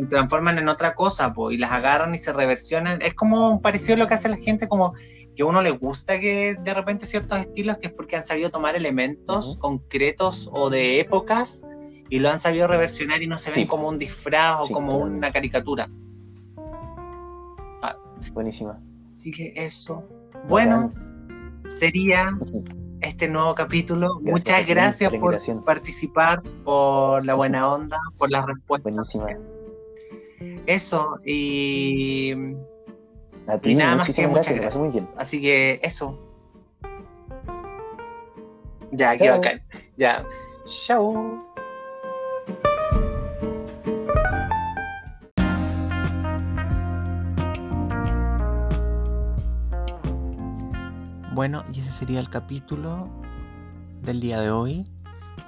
se 0.00 0.06
transforman 0.06 0.58
en 0.58 0.68
otra 0.68 0.94
cosa, 0.94 1.32
po, 1.32 1.50
y 1.50 1.58
las 1.58 1.72
agarran 1.72 2.14
y 2.14 2.18
se 2.18 2.32
reversionan. 2.32 3.02
Es 3.02 3.14
como 3.14 3.60
parecido 3.60 3.94
a 3.94 3.98
lo 3.98 4.06
que 4.06 4.14
hace 4.14 4.28
la 4.28 4.36
gente, 4.36 4.68
como 4.68 4.94
que 5.34 5.42
a 5.42 5.46
uno 5.46 5.62
le 5.62 5.70
gusta 5.70 6.20
que 6.20 6.56
de 6.60 6.74
repente 6.74 7.06
ciertos 7.06 7.38
estilos, 7.38 7.78
que 7.78 7.88
es 7.88 7.92
porque 7.92 8.16
han 8.16 8.24
sabido 8.24 8.50
tomar 8.50 8.76
elementos 8.76 9.56
concretos 9.58 10.48
o 10.52 10.70
de 10.70 11.00
épocas 11.00 11.66
y 12.10 12.18
lo 12.20 12.30
han 12.30 12.38
sabido 12.38 12.66
reversionar 12.66 13.22
y 13.22 13.26
no 13.26 13.38
se 13.38 13.50
ven 13.50 13.60
Sí. 13.60 13.66
como 13.66 13.88
un 13.88 13.98
disfraz 13.98 14.60
o 14.60 14.66
Sí, 14.66 14.72
como 14.72 14.98
una 14.98 15.32
caricatura. 15.32 15.88
Buenísima. 18.32 18.80
Así 19.14 19.32
que 19.32 19.52
eso. 19.56 20.04
Bueno, 20.48 20.92
sería 21.68 22.36
este 23.00 23.28
nuevo 23.28 23.54
capítulo. 23.54 24.18
Gracias 24.20 24.32
Muchas 24.32 24.66
gracias 24.66 25.10
por 25.10 25.38
por 25.38 25.64
participar, 25.64 26.42
por 26.64 27.24
la 27.24 27.34
buena 27.34 27.72
onda, 27.72 27.98
por 28.16 28.30
las 28.30 28.46
respuestas. 28.46 28.92
Buenísima. 28.92 29.57
Eso, 30.68 31.18
y, 31.24 32.34
A 33.46 33.58
ti, 33.58 33.70
y 33.70 33.74
nada 33.74 33.96
más 33.96 34.14
que 34.14 34.28
muchas 34.28 34.54
gracias, 34.54 34.60
gracias. 34.60 34.60
me 34.60 34.66
pasé 34.66 34.78
muy 34.78 34.90
bien. 34.90 35.04
Así 35.16 35.40
que 35.40 35.80
eso. 35.82 36.18
Ya, 38.92 39.16
qué 39.16 39.30
bacán. 39.30 39.62
Ya. 39.96 40.26
Chao. 40.66 41.42
Bueno, 51.32 51.64
y 51.72 51.80
ese 51.80 51.90
sería 51.92 52.20
el 52.20 52.28
capítulo 52.28 53.08
del 54.02 54.20
día 54.20 54.42
de 54.42 54.50
hoy. 54.50 54.86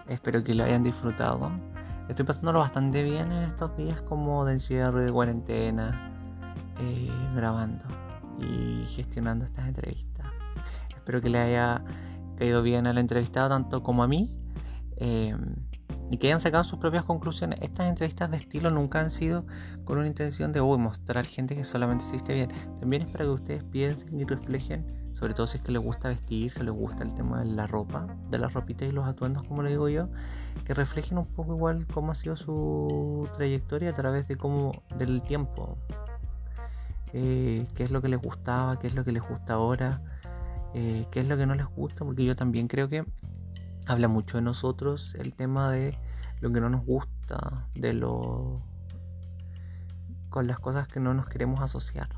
Espero 0.08 0.42
que 0.42 0.54
lo 0.54 0.64
hayan 0.64 0.82
disfrutado. 0.82 1.52
Estoy 2.10 2.24
pasándolo 2.24 2.58
bastante 2.58 3.04
bien 3.04 3.30
en 3.30 3.44
estos 3.44 3.76
días 3.76 4.02
como 4.02 4.44
de 4.44 4.54
encierro, 4.54 4.98
de 4.98 5.12
cuarentena, 5.12 6.10
eh, 6.80 7.08
grabando 7.36 7.84
y 8.40 8.84
gestionando 8.88 9.44
estas 9.44 9.68
entrevistas. 9.68 10.26
Espero 10.92 11.22
que 11.22 11.30
le 11.30 11.38
haya 11.38 11.84
caído 12.36 12.62
bien 12.62 12.88
al 12.88 12.98
entrevistado 12.98 13.50
tanto 13.50 13.84
como 13.84 14.02
a 14.02 14.08
mí. 14.08 14.36
Eh, 14.96 15.36
y 16.10 16.18
que 16.18 16.26
hayan 16.26 16.40
sacado 16.40 16.64
sus 16.64 16.78
propias 16.78 17.04
conclusiones. 17.04 17.60
Estas 17.62 17.88
entrevistas 17.88 18.30
de 18.30 18.36
estilo 18.36 18.70
nunca 18.70 19.00
han 19.00 19.10
sido 19.10 19.46
con 19.84 19.98
una 19.98 20.08
intención 20.08 20.52
de 20.52 20.60
mostrar 20.60 21.24
gente 21.24 21.54
que 21.54 21.64
solamente 21.64 22.04
existe 22.04 22.34
bien. 22.34 22.50
También 22.80 23.02
es 23.02 23.10
para 23.10 23.24
que 23.24 23.30
ustedes 23.30 23.64
piensen 23.64 24.18
y 24.18 24.24
reflejen, 24.24 24.84
sobre 25.14 25.34
todo 25.34 25.46
si 25.46 25.58
es 25.58 25.62
que 25.62 25.70
les 25.70 25.82
gusta 25.82 26.08
vestir, 26.08 26.50
si 26.50 26.62
les 26.62 26.74
gusta 26.74 27.04
el 27.04 27.14
tema 27.14 27.40
de 27.40 27.46
la 27.46 27.66
ropa, 27.68 28.06
de 28.28 28.38
las 28.38 28.52
ropitas 28.52 28.88
y 28.88 28.92
los 28.92 29.06
atuendos, 29.06 29.44
como 29.44 29.62
le 29.62 29.70
digo 29.70 29.88
yo, 29.88 30.08
que 30.64 30.74
reflejen 30.74 31.18
un 31.18 31.26
poco 31.26 31.54
igual 31.54 31.86
cómo 31.86 32.10
ha 32.10 32.14
sido 32.16 32.36
su 32.36 33.28
trayectoria 33.36 33.90
a 33.90 33.94
través 33.94 34.26
de 34.26 34.34
cómo 34.34 34.82
del 34.98 35.22
tiempo. 35.22 35.78
Eh, 37.12 37.66
qué 37.74 37.84
es 37.84 37.90
lo 37.90 38.02
que 38.02 38.08
les 38.08 38.20
gustaba, 38.20 38.78
qué 38.78 38.88
es 38.88 38.94
lo 38.94 39.04
que 39.04 39.12
les 39.12 39.22
gusta 39.22 39.54
ahora, 39.54 40.00
eh, 40.74 41.06
qué 41.10 41.20
es 41.20 41.28
lo 41.28 41.36
que 41.36 41.46
no 41.46 41.54
les 41.54 41.66
gusta, 41.66 42.04
porque 42.04 42.24
yo 42.24 42.34
también 42.34 42.68
creo 42.68 42.88
que 42.88 43.04
habla 43.90 44.08
mucho 44.08 44.36
de 44.36 44.42
nosotros 44.42 45.14
el 45.18 45.34
tema 45.34 45.70
de 45.70 45.98
lo 46.40 46.52
que 46.52 46.60
no 46.60 46.70
nos 46.70 46.84
gusta, 46.84 47.66
de 47.74 47.92
lo 47.92 48.62
con 50.28 50.46
las 50.46 50.60
cosas 50.60 50.86
que 50.86 51.00
no 51.00 51.12
nos 51.12 51.26
queremos 51.26 51.60
asociar. 51.60 52.08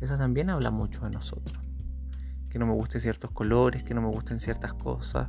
Eso 0.00 0.16
también 0.16 0.48
habla 0.48 0.70
mucho 0.70 1.02
de 1.02 1.10
nosotros. 1.10 1.58
Que 2.48 2.58
no 2.58 2.66
me 2.66 2.72
gusten 2.72 3.00
ciertos 3.00 3.30
colores, 3.30 3.84
que 3.84 3.94
no 3.94 4.00
me 4.00 4.08
gusten 4.08 4.40
ciertas 4.40 4.72
cosas, 4.72 5.28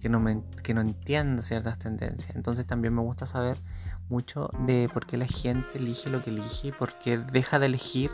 que 0.00 0.08
no, 0.08 0.20
me, 0.20 0.42
que 0.62 0.72
no 0.72 0.80
entienda 0.80 1.42
ciertas 1.42 1.78
tendencias. 1.78 2.36
Entonces 2.36 2.64
también 2.64 2.94
me 2.94 3.02
gusta 3.02 3.26
saber 3.26 3.60
mucho 4.08 4.48
de 4.66 4.88
por 4.94 5.04
qué 5.04 5.16
la 5.16 5.26
gente 5.26 5.78
elige 5.78 6.10
lo 6.10 6.22
que 6.22 6.30
elige 6.30 6.68
y 6.68 6.72
por 6.72 6.96
qué 6.98 7.18
deja 7.18 7.58
de 7.58 7.66
elegir 7.66 8.12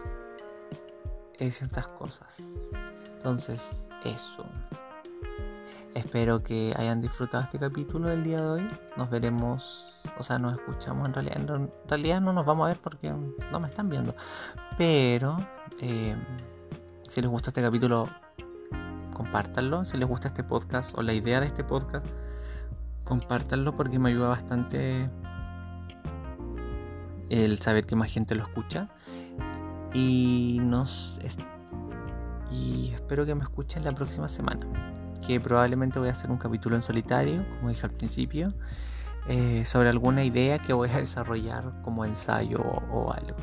ciertas 1.50 1.88
cosas. 1.88 2.28
Entonces, 3.16 3.60
eso. 4.04 4.44
Espero 5.94 6.42
que 6.42 6.72
hayan 6.78 7.02
disfrutado 7.02 7.44
este 7.44 7.58
capítulo 7.58 8.08
del 8.08 8.24
día 8.24 8.38
de 8.38 8.48
hoy. 8.48 8.68
Nos 8.96 9.10
veremos, 9.10 9.84
o 10.18 10.22
sea, 10.22 10.38
nos 10.38 10.54
escuchamos 10.54 11.06
en 11.06 11.14
realidad. 11.14 11.36
En 11.36 11.70
realidad 11.86 12.20
no 12.22 12.32
nos 12.32 12.46
vamos 12.46 12.64
a 12.64 12.68
ver 12.68 12.78
porque 12.78 13.12
no 13.50 13.60
me 13.60 13.68
están 13.68 13.90
viendo. 13.90 14.14
Pero 14.78 15.36
eh, 15.80 16.16
si 17.10 17.20
les 17.20 17.30
gusta 17.30 17.50
este 17.50 17.60
capítulo, 17.60 18.08
compártanlo. 19.12 19.84
Si 19.84 19.98
les 19.98 20.08
gusta 20.08 20.28
este 20.28 20.42
podcast 20.42 20.96
o 20.96 21.02
la 21.02 21.12
idea 21.12 21.40
de 21.40 21.46
este 21.46 21.62
podcast, 21.62 22.06
compártanlo 23.04 23.76
porque 23.76 23.98
me 23.98 24.08
ayuda 24.08 24.28
bastante 24.28 25.10
el 27.28 27.58
saber 27.58 27.84
que 27.84 27.96
más 27.96 28.10
gente 28.10 28.34
lo 28.34 28.44
escucha. 28.44 28.88
Y 29.92 30.58
nos 30.62 31.18
y 32.50 32.92
espero 32.94 33.26
que 33.26 33.34
me 33.34 33.42
escuchen 33.42 33.84
la 33.84 33.92
próxima 33.92 34.26
semana 34.26 34.66
que 35.26 35.40
probablemente 35.40 35.98
voy 35.98 36.08
a 36.08 36.12
hacer 36.12 36.30
un 36.30 36.36
capítulo 36.36 36.76
en 36.76 36.82
solitario, 36.82 37.44
como 37.56 37.70
dije 37.70 37.86
al 37.86 37.92
principio, 37.92 38.52
eh, 39.28 39.64
sobre 39.64 39.88
alguna 39.88 40.24
idea 40.24 40.58
que 40.58 40.72
voy 40.72 40.90
a 40.90 40.96
desarrollar 40.98 41.80
como 41.82 42.04
ensayo 42.04 42.58
o, 42.60 43.12
algo. 43.12 43.36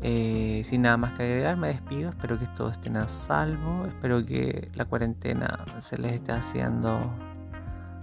Eh, 0.00 0.62
sin 0.64 0.82
nada 0.82 0.96
más 0.96 1.12
que 1.12 1.22
agregar, 1.22 1.56
me 1.56 1.68
despido. 1.68 2.10
Espero 2.10 2.38
que 2.38 2.46
todos 2.48 2.72
estén 2.72 2.96
a 2.96 3.08
salvo. 3.08 3.86
Espero 3.86 4.24
que 4.24 4.70
la 4.74 4.84
cuarentena 4.84 5.64
se 5.78 5.96
les 5.96 6.14
esté 6.14 6.32
haciendo 6.32 7.00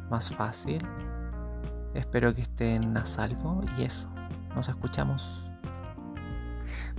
más 0.09 0.33
fácil. 0.33 0.83
Espero 1.93 2.33
que 2.33 2.41
estén 2.41 2.97
a 2.97 3.05
salvo. 3.05 3.61
Y 3.77 3.83
eso, 3.83 4.07
nos 4.55 4.67
escuchamos. 4.67 5.45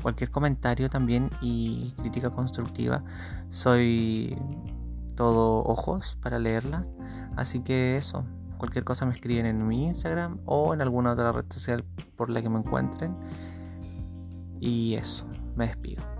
Cualquier 0.02 0.30
comentario 0.30 0.88
también 0.88 1.30
y 1.40 1.94
crítica 1.98 2.30
constructiva. 2.30 3.02
Soy 3.50 4.36
todo 5.14 5.64
ojos 5.64 6.16
para 6.20 6.38
leerlas. 6.38 6.90
Así 7.36 7.60
que 7.60 7.96
eso, 7.96 8.24
cualquier 8.58 8.84
cosa 8.84 9.06
me 9.06 9.12
escriben 9.12 9.46
en 9.46 9.66
mi 9.66 9.86
Instagram 9.86 10.40
o 10.44 10.74
en 10.74 10.82
alguna 10.82 11.12
otra 11.12 11.32
red 11.32 11.46
social 11.48 11.84
por 12.16 12.30
la 12.30 12.42
que 12.42 12.48
me 12.48 12.58
encuentren. 12.58 13.16
Y 14.60 14.94
eso, 14.94 15.26
me 15.56 15.66
despido. 15.66 16.11